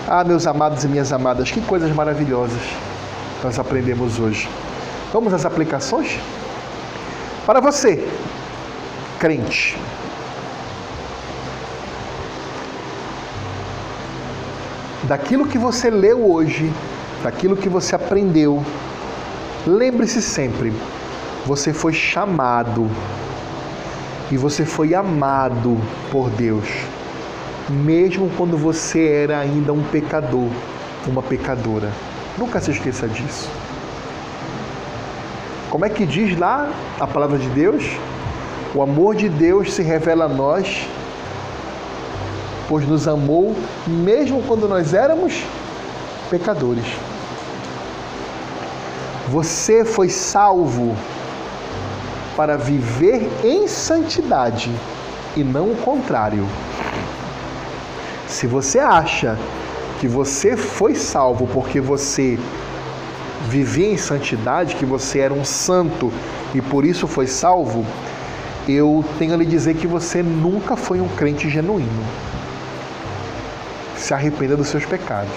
Ah, 0.08 0.24
meus 0.24 0.46
amados 0.46 0.84
e 0.84 0.88
minhas 0.88 1.12
amadas, 1.12 1.52
que 1.52 1.62
coisas 1.62 1.92
maravilhosas 1.92 2.62
nós 3.44 3.60
aprendemos 3.60 4.20
hoje. 4.20 4.48
Vamos 5.12 5.34
às 5.34 5.46
aplicações? 5.46 6.18
Para 7.46 7.60
você, 7.60 8.08
crente, 9.20 9.78
daquilo 15.08 15.48
que 15.48 15.58
você 15.58 15.90
leu 15.90 16.32
hoje, 16.32 16.72
daquilo 17.24 17.56
que 17.56 17.70
você 17.70 17.96
aprendeu, 17.96 18.64
lembre-se 19.66 20.22
sempre: 20.22 20.74
você 21.46 21.74
foi 21.74 21.94
chamado 21.94 22.90
e 24.32 24.38
você 24.38 24.66
foi 24.66 24.94
amado 24.94 25.78
por 26.12 26.30
Deus, 26.30 26.68
mesmo 27.70 28.30
quando 28.38 28.58
você 28.58 29.08
era 29.08 29.40
ainda 29.40 29.74
um 29.74 29.84
pecador, 29.84 30.50
uma 31.08 31.22
pecadora. 31.22 31.92
Nunca 32.38 32.60
se 32.60 32.72
esqueça 32.72 33.08
disso. 33.08 33.50
Como 35.70 35.86
é 35.86 35.90
que 35.90 36.06
diz 36.06 36.38
lá 36.38 36.72
a 37.00 37.08
palavra 37.08 37.38
de 37.38 37.50
Deus? 37.50 37.84
O 38.76 38.82
amor 38.82 39.16
de 39.16 39.30
Deus 39.30 39.74
se 39.74 39.84
revela 39.84 40.26
a 40.26 40.28
nós 40.28 40.88
pois 42.68 42.88
nos 42.88 43.08
amou 43.08 43.56
mesmo 43.86 44.42
quando 44.44 44.68
nós 44.68 44.94
éramos 44.94 45.44
pecadores. 46.30 46.86
Você 49.30 49.84
foi 49.86 50.10
salvo 50.10 50.96
para 52.36 52.58
viver 52.58 53.30
em 53.44 53.68
santidade 53.68 54.72
e 55.36 55.44
não 55.44 55.72
o 55.72 55.76
contrário. 55.76 56.48
Se 58.28 58.48
você 58.48 58.80
acha 58.80 59.38
que 60.00 60.08
você 60.08 60.58
foi 60.58 60.96
salvo 60.96 61.48
porque 61.48 61.80
você 61.80 62.40
vivia 63.48 63.92
em 63.92 63.98
santidade, 63.98 64.76
que 64.76 64.86
você 64.86 65.20
era 65.20 65.34
um 65.34 65.46
santo 65.46 66.12
e 66.54 66.62
por 66.62 66.86
isso 66.86 67.08
foi 67.08 67.28
salvo, 67.28 67.86
eu 68.68 69.04
tenho 69.20 69.34
a 69.34 69.38
lhe 69.38 69.46
dizer 69.46 69.76
que 69.76 69.88
você 69.88 70.24
nunca 70.24 70.76
foi 70.76 71.02
um 71.02 71.08
crente 71.10 71.50
genuíno 71.50 72.04
se 74.04 74.14
arrependa 74.14 74.58
dos 74.58 74.68
seus 74.68 74.86
pecados. 74.86 75.34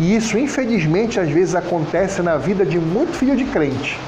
E 0.00 0.16
isso, 0.16 0.38
infelizmente, 0.38 1.20
às 1.20 1.30
vezes 1.30 1.54
acontece 1.54 2.22
na 2.22 2.36
vida 2.36 2.64
de 2.64 2.78
muito 2.78 3.12
filho 3.12 3.36
de 3.36 3.44
crente. 3.44 3.98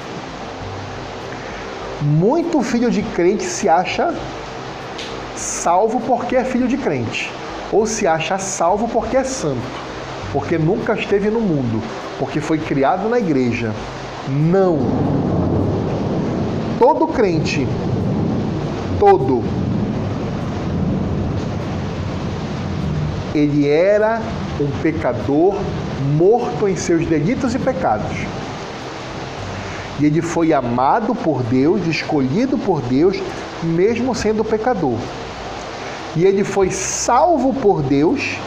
Muito 2.01 2.61
filho 2.61 2.89
de 2.89 3.01
crente 3.01 3.43
se 3.43 3.67
acha 3.67 4.13
salvo 5.35 5.99
porque 6.01 6.35
é 6.35 6.43
filho 6.43 6.67
de 6.67 6.77
crente, 6.77 7.31
ou 7.71 7.85
se 7.85 8.07
acha 8.07 8.37
salvo 8.37 8.87
porque 8.87 9.17
é 9.17 9.23
santo, 9.23 9.61
porque 10.31 10.57
nunca 10.57 10.93
esteve 10.93 11.29
no 11.29 11.39
mundo, 11.39 11.81
porque 12.17 12.39
foi 12.39 12.57
criado 12.57 13.07
na 13.09 13.19
igreja. 13.19 13.73
Não. 14.27 14.79
Todo 16.77 17.07
crente, 17.07 17.67
todo, 18.99 19.43
ele 23.39 23.67
era 23.67 24.21
um 24.59 24.69
pecador 24.81 25.55
morto 26.17 26.67
em 26.67 26.75
seus 26.75 27.05
delitos 27.05 27.55
e 27.55 27.59
pecados. 27.59 28.17
E 29.99 30.05
ele 30.05 30.21
foi 30.21 30.53
amado 30.53 31.13
por 31.13 31.43
Deus, 31.43 31.85
escolhido 31.87 32.57
por 32.57 32.81
Deus, 32.81 33.17
mesmo 33.63 34.15
sendo 34.15 34.43
pecador. 34.45 34.97
E 36.15 36.25
ele 36.25 36.43
foi 36.43 36.71
salvo 36.71 37.53
por 37.53 37.81
Deus, 37.81 38.37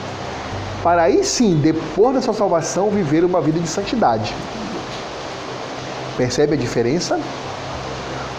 para 0.83 1.03
aí 1.03 1.23
sim, 1.23 1.61
depois 1.63 2.15
da 2.15 2.23
sua 2.23 2.35
salvação, 2.35 2.91
viver 2.91 3.25
uma 3.25 3.41
vida 3.41 3.61
de 3.61 3.69
santidade. 3.69 4.35
Percebe 6.17 6.55
a 6.55 6.57
diferença? 6.57 7.21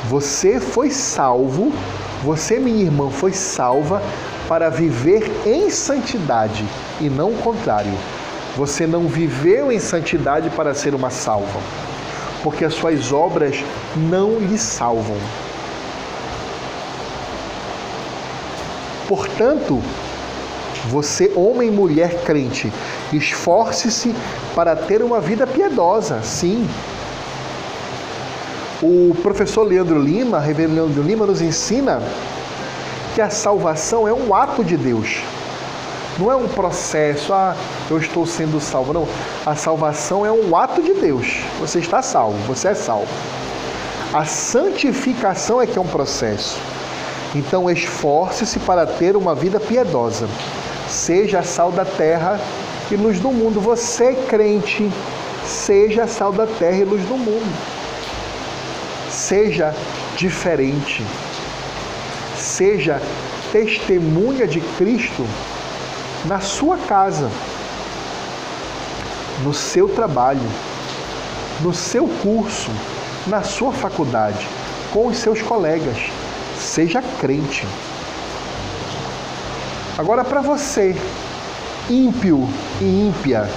Você 0.10 0.60
foi 0.60 0.90
salvo, 0.90 1.72
você, 2.24 2.60
minha 2.60 2.84
irmã, 2.84 3.10
foi 3.10 3.32
salva 3.32 4.02
para 4.54 4.70
viver 4.70 5.32
em 5.48 5.68
santidade 5.72 6.64
e 7.02 7.10
não 7.10 7.32
o 7.32 7.38
contrário. 7.40 7.92
Você 8.56 8.86
não 8.86 9.08
viveu 9.08 9.72
em 9.72 9.80
santidade 9.80 10.48
para 10.52 10.76
ser 10.76 10.94
uma 10.94 11.10
salva, 11.10 11.60
porque 12.44 12.64
as 12.64 12.76
suas 12.76 13.12
obras 13.12 13.64
não 13.98 14.38
lhe 14.38 14.60
salvam. 14.60 15.18
Portanto, 19.08 19.82
você, 20.88 21.32
homem 21.36 21.70
e 21.70 21.72
mulher 21.72 22.22
crente, 22.24 22.72
esforce-se 23.12 24.14
para 24.54 24.76
ter 24.76 25.02
uma 25.02 25.20
vida 25.20 25.48
piedosa, 25.48 26.22
sim. 26.22 26.70
O 28.84 29.18
professor 29.24 29.64
Leandro 29.64 30.00
Lima, 30.00 30.40
reverendo 30.40 30.76
Leandro 30.76 31.02
Lima, 31.02 31.26
nos 31.26 31.42
ensina 31.42 32.04
que 33.14 33.22
a 33.22 33.30
salvação 33.30 34.08
é 34.08 34.14
um 34.14 34.34
ato 34.34 34.64
de 34.64 34.76
Deus. 34.76 35.22
Não 36.20 36.32
é 36.32 36.36
um 36.36 36.48
processo, 36.48 37.34
ah, 37.34 37.56
eu 37.90 37.98
estou 37.98 38.26
sendo 38.26 38.60
salvo. 38.60 38.94
Não. 38.94 39.08
A 39.46 39.56
salvação 39.56 40.26
é 40.26 40.32
um 40.32 40.56
ato 40.56 40.82
de 40.82 40.94
Deus. 40.94 41.42
Você 41.60 41.80
está 41.80 42.02
salvo, 42.02 42.38
você 42.46 42.70
é 42.70 42.76
salvo. 42.76 43.08
A 44.14 44.26
santificação 44.26 45.62
é 45.62 45.66
que 45.66 45.78
é 45.78 45.82
um 45.82 45.88
processo. 45.88 46.60
Então 47.36 47.70
esforce-se 47.70 48.60
para 48.60 48.86
ter 48.86 49.16
uma 49.16 49.34
vida 49.34 49.60
piedosa. 49.60 50.28
Seja 50.88 51.42
sal 51.42 51.72
da 51.72 51.84
terra 51.84 52.40
e 52.92 52.96
luz 52.96 53.20
do 53.20 53.32
mundo. 53.32 53.60
Você, 53.60 54.14
crente, 54.28 54.92
seja 55.46 56.06
sal 56.06 56.32
da 56.32 56.46
terra 56.46 56.78
e 56.78 56.84
luz 56.84 57.04
do 57.06 57.18
mundo. 57.18 57.52
Seja 59.10 59.74
diferente. 60.16 61.04
Seja 62.44 63.02
testemunha 63.54 64.46
de 64.46 64.60
Cristo 64.60 65.26
na 66.26 66.42
sua 66.42 66.78
casa, 66.78 67.32
no 69.44 69.54
seu 69.54 69.88
trabalho, 69.88 70.42
no 71.62 71.74
seu 71.74 72.06
curso, 72.22 72.70
na 73.28 73.44
sua 73.44 73.72
faculdade, 73.72 74.46
com 74.92 75.08
os 75.08 75.18
seus 75.20 75.42
colegas. 75.42 75.98
Seja 76.60 77.02
crente. 77.22 77.66
Agora, 79.98 80.26
para 80.26 80.42
você, 80.42 80.98
ímpio 81.90 82.50
e 82.82 83.08
ímpia, 83.08 83.50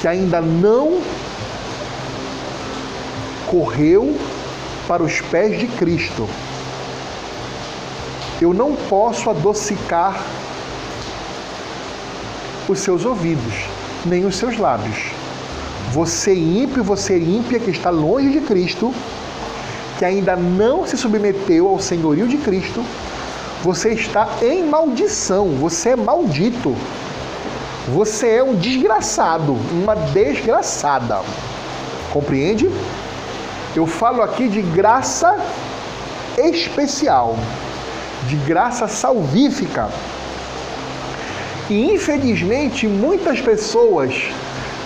que 0.00 0.08
ainda 0.08 0.40
não 0.40 1.02
correu 3.46 4.18
para 4.88 5.02
os 5.02 5.20
pés 5.20 5.58
de 5.60 5.66
Cristo, 5.66 6.26
eu 8.40 8.54
não 8.54 8.74
posso 8.74 9.30
adocicar 9.30 10.20
os 12.68 12.78
seus 12.80 13.04
ouvidos, 13.04 13.54
nem 14.04 14.24
os 14.24 14.36
seus 14.36 14.58
lábios. 14.58 14.96
Você 15.92 16.34
ímpio, 16.34 16.84
você 16.84 17.18
ímpia 17.18 17.58
que 17.58 17.70
está 17.70 17.90
longe 17.90 18.30
de 18.30 18.40
Cristo, 18.40 18.94
que 19.98 20.04
ainda 20.04 20.36
não 20.36 20.86
se 20.86 20.96
submeteu 20.96 21.68
ao 21.68 21.80
senhorio 21.80 22.28
de 22.28 22.36
Cristo, 22.36 22.84
você 23.62 23.90
está 23.90 24.28
em 24.40 24.64
maldição, 24.64 25.48
você 25.56 25.90
é 25.90 25.96
maldito. 25.96 26.76
Você 27.88 28.28
é 28.28 28.42
um 28.42 28.54
desgraçado, 28.54 29.56
uma 29.72 29.96
desgraçada. 29.96 31.22
Compreende? 32.12 32.70
Eu 33.74 33.86
falo 33.86 34.22
aqui 34.22 34.46
de 34.46 34.60
graça 34.60 35.36
especial, 36.36 37.36
de 38.28 38.36
graça 38.36 38.86
salvífica. 38.86 39.88
E 41.70 41.92
infelizmente 41.92 42.86
muitas 42.86 43.40
pessoas 43.40 44.14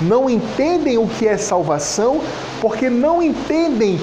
não 0.00 0.30
entendem 0.30 0.96
o 0.96 1.06
que 1.06 1.26
é 1.26 1.36
salvação 1.36 2.20
porque 2.60 2.88
não 2.88 3.22
entendem 3.22 4.00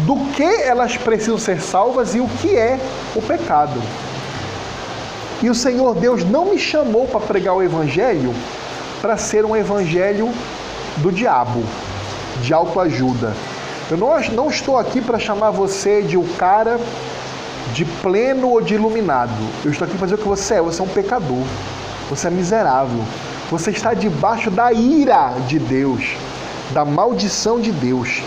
do 0.00 0.16
que 0.32 0.42
elas 0.42 0.96
precisam 0.96 1.38
ser 1.38 1.60
salvas 1.60 2.14
e 2.14 2.20
o 2.20 2.28
que 2.40 2.56
é 2.56 2.78
o 3.14 3.22
pecado. 3.22 3.80
E 5.40 5.48
o 5.48 5.54
Senhor 5.54 5.94
Deus 5.94 6.24
não 6.24 6.46
me 6.46 6.58
chamou 6.58 7.06
para 7.06 7.20
pregar 7.20 7.54
o 7.54 7.62
Evangelho 7.62 8.34
para 9.00 9.16
ser 9.16 9.44
um 9.44 9.54
Evangelho 9.54 10.32
do 10.96 11.12
diabo, 11.12 11.62
de 12.42 12.52
autoajuda. 12.52 13.34
Eu 13.90 13.96
não, 13.96 14.18
não 14.32 14.48
estou 14.48 14.78
aqui 14.78 15.00
para 15.00 15.18
chamar 15.18 15.50
você 15.50 16.02
de 16.02 16.16
o 16.16 16.22
um 16.22 16.28
cara 16.36 16.80
de 17.74 17.84
pleno 17.84 18.48
ou 18.50 18.60
de 18.60 18.74
iluminado. 18.74 19.32
Eu 19.64 19.72
estou 19.72 19.86
aqui 19.86 19.98
para 19.98 20.06
dizer 20.06 20.14
o 20.14 20.18
que 20.18 20.28
você 20.28 20.54
é. 20.54 20.62
Você 20.62 20.80
é 20.80 20.84
um 20.84 20.88
pecador. 20.88 21.42
Você 22.08 22.28
é 22.28 22.30
miserável. 22.30 23.04
Você 23.50 23.70
está 23.70 23.92
debaixo 23.92 24.50
da 24.50 24.72
ira 24.72 25.34
de 25.48 25.58
Deus, 25.58 26.02
da 26.72 26.84
maldição 26.84 27.60
de 27.60 27.72
Deus. 27.72 28.22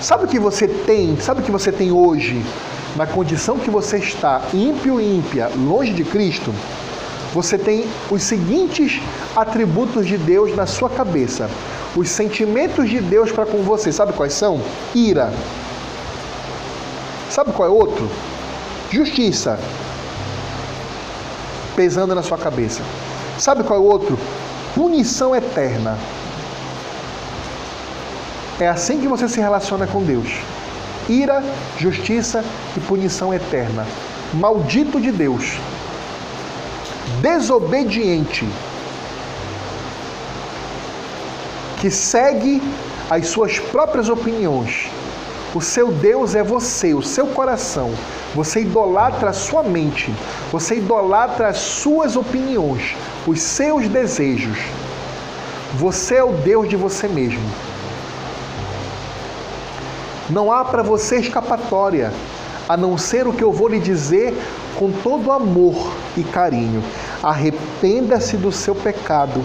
Sabe 0.00 0.24
o 0.24 0.28
que 0.28 0.38
você 0.38 0.68
tem? 0.68 1.18
Sabe 1.20 1.40
o 1.40 1.42
que 1.42 1.50
você 1.50 1.72
tem 1.72 1.90
hoje? 1.90 2.42
Na 2.94 3.06
condição 3.06 3.58
que 3.58 3.68
você 3.68 3.98
está, 3.98 4.40
ímpio 4.54 5.00
e 5.00 5.18
ímpia, 5.18 5.50
longe 5.54 5.92
de 5.92 6.04
Cristo, 6.04 6.54
você 7.34 7.58
tem 7.58 7.86
os 8.10 8.22
seguintes 8.22 9.00
atributos 9.34 10.06
de 10.06 10.16
Deus 10.16 10.54
na 10.54 10.64
sua 10.64 10.88
cabeça. 10.88 11.50
Os 11.94 12.08
sentimentos 12.08 12.88
de 12.88 13.00
Deus 13.00 13.32
para 13.32 13.44
com 13.44 13.62
você, 13.62 13.92
sabe 13.92 14.12
quais 14.12 14.32
são? 14.32 14.60
Ira. 14.94 15.32
Sabe 17.36 17.52
qual 17.52 17.68
é 17.68 17.70
outro? 17.70 18.10
Justiça 18.90 19.60
pesando 21.76 22.14
na 22.14 22.22
sua 22.22 22.38
cabeça. 22.38 22.80
Sabe 23.38 23.62
qual 23.62 23.78
é 23.78 23.82
outro? 23.82 24.18
Punição 24.74 25.36
eterna. 25.36 25.98
É 28.58 28.66
assim 28.66 29.02
que 29.02 29.06
você 29.06 29.28
se 29.28 29.38
relaciona 29.38 29.86
com 29.86 30.02
Deus. 30.02 30.26
Ira, 31.10 31.44
justiça 31.78 32.42
e 32.74 32.80
punição 32.80 33.34
eterna. 33.34 33.86
Maldito 34.32 34.98
de 34.98 35.12
Deus. 35.12 35.58
Desobediente. 37.20 38.48
Que 41.82 41.90
segue 41.90 42.62
as 43.10 43.26
suas 43.26 43.58
próprias 43.58 44.08
opiniões. 44.08 44.95
O 45.54 45.60
seu 45.60 45.90
Deus 45.90 46.34
é 46.34 46.42
você, 46.42 46.92
o 46.94 47.02
seu 47.02 47.26
coração. 47.28 47.92
Você 48.34 48.60
idolatra 48.60 49.30
a 49.30 49.32
sua 49.32 49.62
mente, 49.62 50.14
você 50.52 50.76
idolatra 50.76 51.48
as 51.48 51.58
suas 51.58 52.16
opiniões, 52.16 52.94
os 53.26 53.40
seus 53.40 53.88
desejos. 53.88 54.58
Você 55.74 56.16
é 56.16 56.24
o 56.24 56.32
Deus 56.32 56.68
de 56.68 56.76
você 56.76 57.08
mesmo. 57.08 57.48
Não 60.28 60.50
há 60.50 60.64
para 60.64 60.82
você 60.82 61.18
escapatória, 61.18 62.12
a 62.68 62.76
não 62.76 62.98
ser 62.98 63.28
o 63.28 63.32
que 63.32 63.44
eu 63.44 63.52
vou 63.52 63.68
lhe 63.68 63.78
dizer 63.78 64.36
com 64.74 64.90
todo 64.90 65.30
amor 65.30 65.92
e 66.16 66.24
carinho. 66.24 66.82
Arrependa-se 67.22 68.36
do 68.36 68.50
seu 68.50 68.74
pecado. 68.74 69.44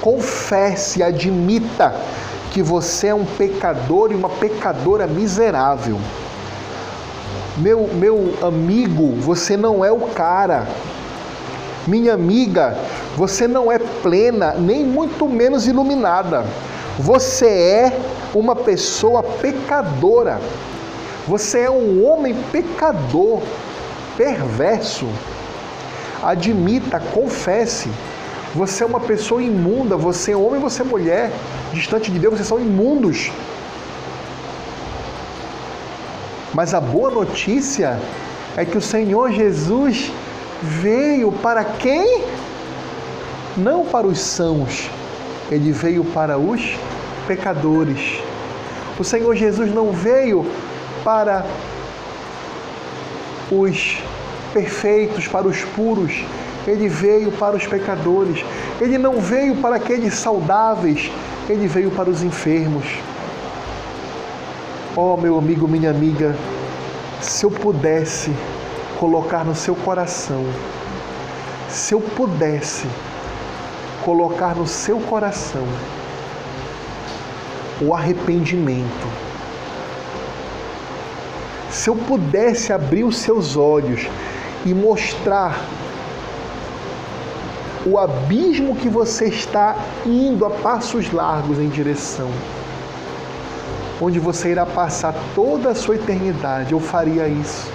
Confesse, 0.00 1.02
admita 1.02 1.94
que 2.56 2.62
você 2.62 3.08
é 3.08 3.14
um 3.14 3.26
pecador 3.26 4.10
e 4.10 4.14
uma 4.14 4.30
pecadora 4.30 5.06
miserável. 5.06 5.98
Meu, 7.58 7.86
meu 7.92 8.32
amigo, 8.40 9.12
você 9.16 9.58
não 9.58 9.84
é 9.84 9.92
o 9.92 10.00
cara. 10.14 10.66
Minha 11.86 12.14
amiga, 12.14 12.74
você 13.14 13.46
não 13.46 13.70
é 13.70 13.78
plena, 13.78 14.54
nem 14.54 14.86
muito 14.86 15.28
menos 15.28 15.66
iluminada. 15.66 16.46
Você 16.98 17.46
é 17.46 18.00
uma 18.34 18.56
pessoa 18.56 19.22
pecadora. 19.22 20.40
Você 21.28 21.60
é 21.60 21.70
um 21.70 22.06
homem 22.06 22.34
pecador, 22.50 23.42
perverso. 24.16 25.06
Admita, 26.22 27.00
confesse. 27.12 27.90
Você 28.54 28.82
é 28.82 28.86
uma 28.86 29.00
pessoa 29.00 29.42
imunda, 29.42 29.98
você 29.98 30.32
é 30.32 30.36
homem, 30.36 30.58
você 30.58 30.80
é 30.80 30.84
mulher, 30.86 31.30
distante 31.72 32.10
de 32.10 32.18
Deus, 32.18 32.34
vocês 32.34 32.48
são 32.48 32.60
imundos. 32.60 33.30
Mas 36.54 36.72
a 36.74 36.80
boa 36.80 37.10
notícia 37.10 37.98
é 38.56 38.64
que 38.64 38.78
o 38.78 38.80
Senhor 38.80 39.30
Jesus 39.30 40.10
veio 40.62 41.30
para 41.30 41.64
quem? 41.64 42.22
Não 43.56 43.84
para 43.84 44.06
os 44.06 44.18
sãos, 44.18 44.90
ele 45.50 45.72
veio 45.72 46.04
para 46.04 46.38
os 46.38 46.60
pecadores. 47.26 48.20
O 48.98 49.04
Senhor 49.04 49.34
Jesus 49.34 49.72
não 49.74 49.92
veio 49.92 50.46
para 51.04 51.44
os 53.50 53.98
perfeitos, 54.52 55.28
para 55.28 55.46
os 55.46 55.62
puros, 55.76 56.24
ele 56.66 56.88
veio 56.88 57.30
para 57.32 57.56
os 57.56 57.66
pecadores. 57.66 58.44
Ele 58.80 58.98
não 58.98 59.20
veio 59.20 59.56
para 59.56 59.76
aqueles 59.76 60.14
saudáveis, 60.14 61.10
ele 61.52 61.66
veio 61.66 61.90
para 61.90 62.10
os 62.10 62.22
enfermos. 62.22 62.84
Oh, 64.96 65.16
meu 65.16 65.38
amigo, 65.38 65.68
minha 65.68 65.90
amiga, 65.90 66.34
se 67.20 67.44
eu 67.44 67.50
pudesse 67.50 68.32
colocar 68.98 69.44
no 69.44 69.54
seu 69.54 69.74
coração, 69.74 70.44
se 71.68 71.94
eu 71.94 72.00
pudesse 72.00 72.86
colocar 74.04 74.54
no 74.54 74.66
seu 74.66 74.98
coração 74.98 75.66
o 77.80 77.94
arrependimento, 77.94 79.06
se 81.70 81.90
eu 81.90 81.96
pudesse 81.96 82.72
abrir 82.72 83.04
os 83.04 83.18
seus 83.18 83.56
olhos 83.56 84.06
e 84.64 84.72
mostrar 84.72 85.60
o 87.86 87.98
abismo 87.98 88.74
que 88.74 88.88
você 88.88 89.26
está 89.26 89.76
indo 90.04 90.44
a 90.44 90.50
passos 90.50 91.12
largos 91.12 91.58
em 91.60 91.68
direção, 91.68 92.28
onde 94.00 94.18
você 94.18 94.50
irá 94.50 94.66
passar 94.66 95.14
toda 95.34 95.70
a 95.70 95.74
sua 95.74 95.94
eternidade, 95.94 96.72
eu 96.72 96.80
faria 96.80 97.28
isso. 97.28 97.70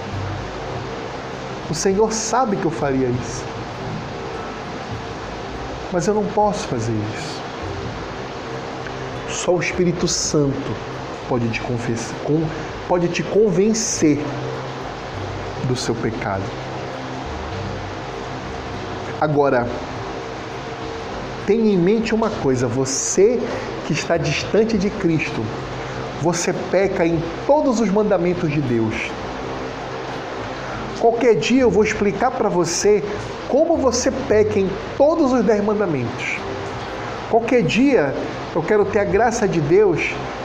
O 1.70 1.74
Senhor 1.74 2.12
sabe 2.12 2.56
que 2.56 2.66
eu 2.66 2.70
faria 2.70 3.08
isso. 3.08 3.42
Mas 5.90 6.06
eu 6.06 6.14
não 6.14 6.24
posso 6.26 6.68
fazer 6.68 6.92
isso. 6.92 7.42
Só 9.30 9.54
o 9.54 9.60
Espírito 9.60 10.06
Santo 10.06 10.76
pode 11.26 11.48
te 11.48 11.60
confessar, 11.62 12.14
pode 12.86 13.08
te 13.08 13.22
convencer 13.22 14.22
do 15.66 15.74
seu 15.74 15.94
pecado. 15.94 16.42
Agora, 19.18 19.66
tenha 21.46 21.72
em 21.72 21.76
mente 21.76 22.14
uma 22.14 22.30
coisa: 22.30 22.66
você 22.66 23.40
que 23.86 23.92
está 23.92 24.16
distante 24.16 24.78
de 24.78 24.90
Cristo, 24.90 25.44
você 26.20 26.52
peca 26.70 27.04
em 27.06 27.22
todos 27.46 27.80
os 27.80 27.90
mandamentos 27.90 28.50
de 28.50 28.60
Deus. 28.60 28.94
Qualquer 31.00 31.34
dia 31.34 31.62
eu 31.62 31.70
vou 31.70 31.82
explicar 31.82 32.30
para 32.30 32.48
você 32.48 33.02
como 33.48 33.76
você 33.76 34.10
peca 34.10 34.58
em 34.58 34.70
todos 34.96 35.32
os 35.32 35.44
dez 35.44 35.62
mandamentos. 35.62 36.36
Qualquer 37.28 37.62
dia 37.62 38.14
eu 38.54 38.62
quero 38.62 38.84
ter 38.84 39.00
a 39.00 39.04
graça 39.04 39.48
de 39.48 39.60
Deus 39.60 40.00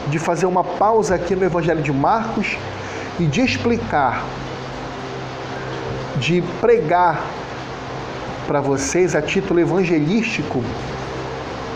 de 0.07 0.17
fazer 0.17 0.45
uma 0.45 0.63
pausa 0.63 1.15
aqui 1.15 1.35
no 1.35 1.45
Evangelho 1.45 1.81
de 1.81 1.91
Marcos 1.91 2.57
e 3.19 3.25
de 3.25 3.41
explicar, 3.41 4.25
de 6.17 6.41
pregar 6.59 7.23
para 8.47 8.61
vocês 8.61 9.13
a 9.13 9.21
título 9.21 9.59
evangelístico. 9.59 10.63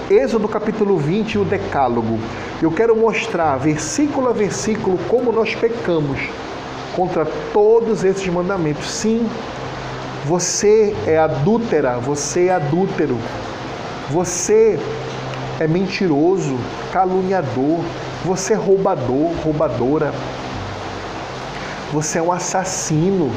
Êxodo 0.09 0.47
capítulo 0.47 0.97
20 0.97 1.33
e 1.33 1.37
o 1.37 1.43
Decálogo. 1.43 2.17
Eu 2.61 2.71
quero 2.71 2.95
mostrar 2.95 3.57
versículo 3.57 4.29
a 4.29 4.31
versículo 4.31 4.97
como 5.09 5.33
nós 5.33 5.53
pecamos 5.53 6.17
contra 6.95 7.25
todos 7.51 8.05
esses 8.05 8.25
mandamentos. 8.27 8.89
Sim, 8.89 9.29
você 10.25 10.95
é 11.05 11.17
adúltera, 11.17 11.97
você 11.97 12.45
é 12.45 12.53
adúltero, 12.53 13.17
você 14.09 14.79
é 15.59 15.67
mentiroso, 15.67 16.57
caluniador, 16.93 17.79
você 18.23 18.53
é 18.53 18.55
roubador, 18.55 19.33
roubadora, 19.43 20.13
você 21.91 22.17
é 22.17 22.21
um 22.21 22.31
assassino, 22.31 23.29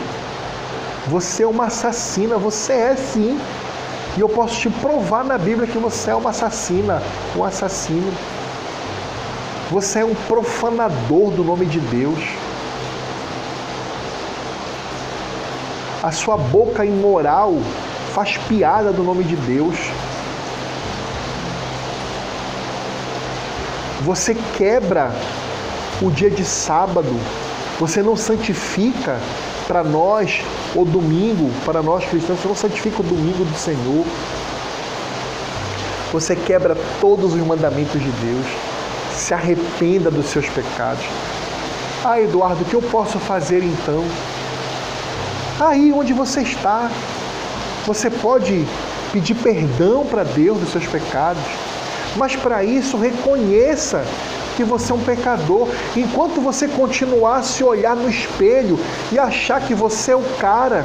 você 1.07 1.43
é 1.43 1.47
uma 1.47 1.67
assassina, 1.67 2.39
você 2.39 2.73
é 2.73 2.97
sim. 2.97 3.39
E 4.17 4.21
eu 4.21 4.29
posso 4.29 4.61
te 4.61 4.71
provar 4.71 5.25
na 5.25 5.37
Bíblia 5.37 5.67
que 5.67 5.79
você 5.79 6.11
é 6.11 6.15
uma 6.15 6.31
assassina, 6.31 7.03
um 7.37 7.45
assassino. 7.45 8.13
Você 9.71 10.01
é 10.01 10.05
um 10.05 10.15
profanador 10.15 11.31
do 11.31 11.43
nome 11.43 11.67
de 11.67 11.81
Deus. 11.81 12.19
A 16.03 16.13
sua 16.13 16.37
boca 16.37 16.85
imoral 16.85 17.55
faz 18.15 18.37
piada 18.37 18.93
do 18.93 19.03
nome 19.03 19.25
de 19.25 19.37
Deus. 19.37 19.77
Você 24.03 24.37
quebra 24.57 25.13
o 26.01 26.11
dia 26.11 26.31
de 26.31 26.45
sábado. 26.45 27.19
Você 27.81 28.03
não 28.03 28.17
santifica 28.17 29.19
para 29.67 29.83
nós 29.83 30.43
o 30.75 30.85
domingo, 30.85 31.51
para 31.65 31.83
nós 31.83 32.05
cristãos, 32.05 32.41
você 32.41 32.49
não 32.49 32.55
santifica 32.55 33.01
o 33.01 33.05
domingo 33.05 33.45
do 33.45 33.57
Senhor. 33.57 34.05
Você 36.13 36.37
quebra 36.37 36.77
todos 37.01 37.35
os 37.35 37.41
mandamentos 37.41 38.01
de 38.01 38.11
Deus. 38.11 38.47
Se 39.13 39.33
arrependa 39.35 40.11
dos 40.11 40.27
seus 40.27 40.49
pecados. 40.49 41.05
Ah, 42.05 42.21
Eduardo, 42.21 42.63
o 42.63 42.65
que 42.65 42.75
eu 42.75 42.83
posso 42.83 43.19
fazer 43.19 43.63
então? 43.65 44.05
Aí 45.61 45.93
onde 45.93 46.13
você 46.13 46.43
está, 46.43 46.91
você 47.87 48.11
pode 48.11 48.67
pedir 49.13 49.35
perdão 49.35 50.05
para 50.05 50.25
Deus 50.25 50.59
dos 50.59 50.73
seus 50.73 50.87
pecados, 50.87 51.43
mas 52.17 52.35
para 52.35 52.65
isso 52.65 52.97
reconheça 52.97 54.05
que 54.57 54.65
você 54.65 54.93
é 54.93 54.95
um 54.95 55.03
pecador. 55.03 55.69
Enquanto 55.97 56.41
você 56.41 56.69
continuar 56.69 57.39
a 57.39 57.43
se 57.43 57.63
olhar 57.63 57.97
no 57.97 58.09
espelho 58.09 58.79
e 59.13 59.19
achar 59.19 59.61
que 59.61 59.75
você 59.75 60.13
é 60.13 60.17
o 60.17 60.23
cara, 60.39 60.85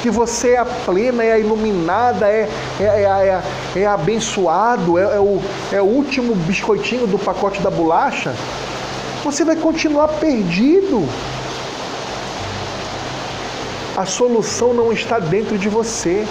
que 0.00 0.10
você 0.10 0.52
é 0.52 0.58
a 0.58 0.64
plena, 0.64 1.22
é 1.22 1.32
a 1.32 1.38
iluminada, 1.38 2.26
é, 2.26 2.48
é, 2.80 2.84
é, 2.84 3.42
é, 3.76 3.82
é 3.82 3.86
abençoado, 3.86 4.98
é, 4.98 5.02
é, 5.02 5.20
o, 5.20 5.40
é 5.72 5.80
o 5.80 5.84
último 5.84 6.34
biscoitinho 6.34 7.06
do 7.06 7.18
pacote 7.18 7.60
da 7.60 7.70
bolacha, 7.70 8.34
você 9.22 9.44
vai 9.44 9.56
continuar 9.56 10.08
perdido. 10.08 11.06
A 13.96 14.06
solução 14.06 14.72
não 14.72 14.92
está 14.92 15.18
dentro 15.18 15.58
de 15.58 15.68
você. 15.68 16.26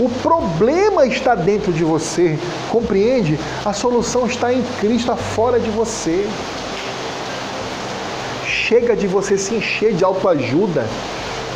O 0.00 0.08
problema 0.08 1.06
está 1.06 1.34
dentro 1.34 1.70
de 1.74 1.84
você. 1.84 2.38
Compreende? 2.70 3.38
A 3.62 3.74
solução 3.74 4.24
está 4.24 4.50
em 4.50 4.62
Cristo, 4.80 5.14
fora 5.14 5.60
de 5.60 5.68
você. 5.68 6.26
Chega 8.46 8.96
de 8.96 9.06
você 9.06 9.36
se 9.36 9.54
encher 9.54 9.92
de 9.92 10.02
autoajuda, 10.02 10.86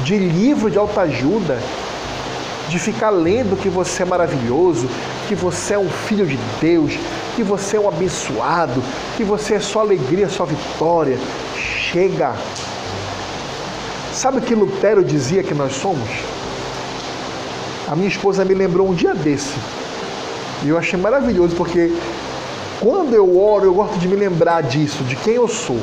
de 0.02 0.18
livro 0.18 0.70
de 0.70 0.76
autoajuda, 0.76 1.58
de 2.68 2.78
ficar 2.78 3.08
lendo 3.08 3.56
que 3.56 3.70
você 3.70 4.02
é 4.02 4.06
maravilhoso, 4.06 4.90
que 5.26 5.34
você 5.34 5.72
é 5.72 5.78
um 5.78 5.88
filho 5.88 6.26
de 6.26 6.38
Deus, 6.60 6.98
que 7.34 7.42
você 7.42 7.78
é 7.78 7.80
um 7.80 7.88
abençoado, 7.88 8.82
que 9.16 9.24
você 9.24 9.54
é 9.54 9.60
só 9.60 9.80
alegria, 9.80 10.28
só 10.28 10.44
vitória. 10.44 11.18
Chega. 11.56 12.34
Sabe 14.12 14.38
o 14.38 14.42
que 14.42 14.54
Lutero 14.54 15.02
dizia 15.02 15.42
que 15.42 15.54
nós 15.54 15.72
somos? 15.72 16.10
A 17.94 17.96
minha 17.96 18.08
esposa 18.08 18.44
me 18.44 18.54
lembrou 18.54 18.88
um 18.88 18.92
dia 18.92 19.14
desse. 19.14 19.54
E 20.64 20.68
eu 20.68 20.76
achei 20.76 20.98
maravilhoso, 20.98 21.54
porque 21.54 21.96
quando 22.80 23.14
eu 23.14 23.40
oro, 23.40 23.66
eu 23.66 23.72
gosto 23.72 23.96
de 24.00 24.08
me 24.08 24.16
lembrar 24.16 24.64
disso, 24.64 25.04
de 25.04 25.14
quem 25.14 25.34
eu 25.34 25.46
sou. 25.46 25.78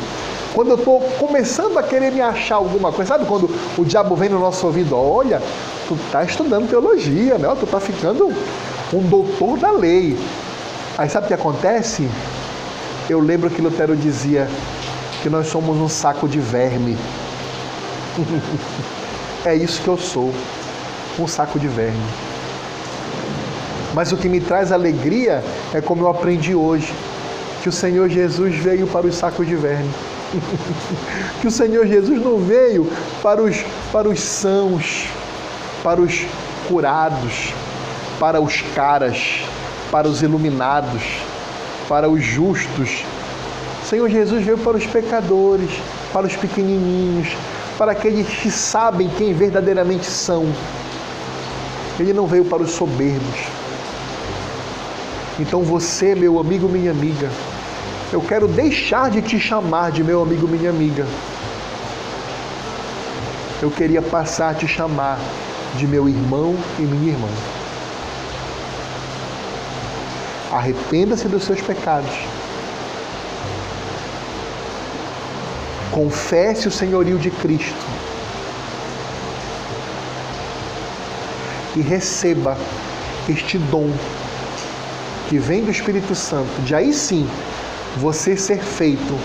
Quando 0.54 0.72
eu 0.72 0.76
estou 0.76 1.00
começando 1.18 1.78
a 1.78 1.84
querer 1.84 2.12
me 2.12 2.20
achar 2.20 2.56
alguma 2.56 2.92
coisa, 2.92 3.14
sabe 3.14 3.26
quando 3.26 3.50
o 3.78 3.86
diabo 3.86 4.14
vem 4.14 4.28
no 4.28 4.40
nosso 4.40 4.68
ouvido, 4.68 4.94
olha, 4.94 5.42
tu 5.88 5.94
está 6.06 6.22
estudando 6.26 6.70
teologia, 6.70 7.38
né? 7.38 7.48
tu 7.58 7.64
está 7.64 7.80
ficando 7.80 8.28
um 8.94 9.04
doutor 9.04 9.58
da 9.58 9.72
lei. 9.72 10.20
Aí 10.98 11.10
sabe 11.10 11.28
o 11.28 11.28
que 11.30 11.34
acontece? 11.34 12.10
Eu 13.10 13.22
lembro 13.22 13.50
que 13.50 13.62
Lutero 13.62 13.96
dizia 13.96 14.50
que 15.24 15.30
nós 15.30 15.48
somos 15.48 15.78
um 15.78 15.88
saco 15.88 16.28
de 16.28 16.40
verme. 16.40 16.98
é 19.46 19.56
isso 19.56 19.82
que 19.82 19.88
eu 19.88 19.98
sou, 19.98 20.34
um 21.20 21.28
saco 21.28 21.60
de 21.60 21.68
verme. 21.68 22.04
Mas 23.94 24.12
o 24.12 24.18
que 24.18 24.30
me 24.30 24.40
traz 24.40 24.72
alegria 24.72 25.44
é 25.74 25.82
como 25.82 26.04
eu 26.04 26.10
aprendi 26.10 26.56
hoje, 26.56 26.94
que 27.62 27.70
o 27.70 27.72
Senhor 27.72 28.10
Jesus 28.10 28.56
veio 28.56 28.88
para 28.88 29.06
os 29.06 29.16
sacos 29.16 29.46
de 29.46 29.56
verme. 29.56 29.90
que 31.42 31.48
o 31.48 31.52
Senhor 31.52 31.86
Jesus 31.86 32.22
não 32.22 32.38
veio 32.38 32.90
para 33.22 33.42
os, 33.42 33.58
para 33.92 34.08
os 34.08 34.20
sãos, 34.20 35.08
para 35.84 36.00
os 36.00 36.26
curados, 36.68 37.54
para 38.20 38.40
os 38.40 38.62
caras, 38.74 39.42
para 39.92 40.08
os 40.08 40.22
iluminados, 40.22 41.02
para 41.90 42.10
os 42.10 42.24
justos. 42.24 43.04
O 43.84 43.86
Senhor 43.86 44.10
Jesus 44.10 44.46
veio 44.46 44.58
para 44.58 44.78
os 44.78 44.86
pecadores, 44.86 45.70
para 46.14 46.26
os 46.26 46.36
pequenininhos, 46.36 47.28
para 47.78 47.92
aqueles 47.92 48.28
que 48.28 48.50
sabem 48.50 49.10
quem 49.18 49.34
verdadeiramente 49.34 50.06
são. 50.06 50.46
Ele 52.02 52.14
não 52.14 52.26
veio 52.26 52.44
para 52.44 52.64
os 52.64 52.72
soberbos. 52.72 53.40
Então 55.40 55.62
você, 55.62 56.16
meu 56.16 56.40
amigo, 56.40 56.68
minha 56.68 56.90
amiga, 56.90 57.30
eu 58.12 58.22
quero 58.22 58.48
deixar 58.48 59.12
de 59.12 59.22
te 59.22 59.40
chamar 59.40 59.92
de 59.92 60.04
meu 60.04 60.22
amigo, 60.22 60.48
minha 60.48 60.72
amiga. 60.72 61.06
Eu 63.62 63.70
queria 63.70 64.02
passar 64.02 64.50
a 64.50 64.54
te 64.56 64.68
chamar 64.68 65.20
de 65.76 65.86
meu 65.86 66.10
irmão 66.10 66.56
e 66.80 66.82
minha 66.82 67.14
irmã. 67.14 67.30
Arrependa-se 70.52 71.28
dos 71.28 71.44
seus 71.44 71.62
pecados. 71.62 72.12
Confesse 75.92 76.68
o 76.68 76.72
senhorio 76.72 77.20
de 77.20 77.30
Cristo. 77.30 77.91
E 81.76 81.82
receba 81.82 82.58
este 83.30 83.58
dom 83.58 83.90
que 85.30 85.38
vem 85.38 85.64
do 85.64 85.72
Espírito 85.72 86.14
Santo, 86.14 86.62
de 86.64 86.76
aí 86.76 86.94
sim 86.94 87.28
você 87.98 88.36
ser 88.36 88.60
feito 88.60 89.18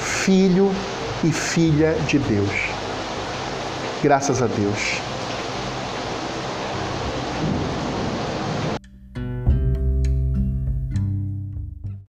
filho 0.00 0.70
e 1.24 1.32
filha 1.32 1.96
de 2.06 2.18
Deus. 2.18 2.50
Graças 4.02 4.42
a 4.42 4.46
Deus. 4.46 5.13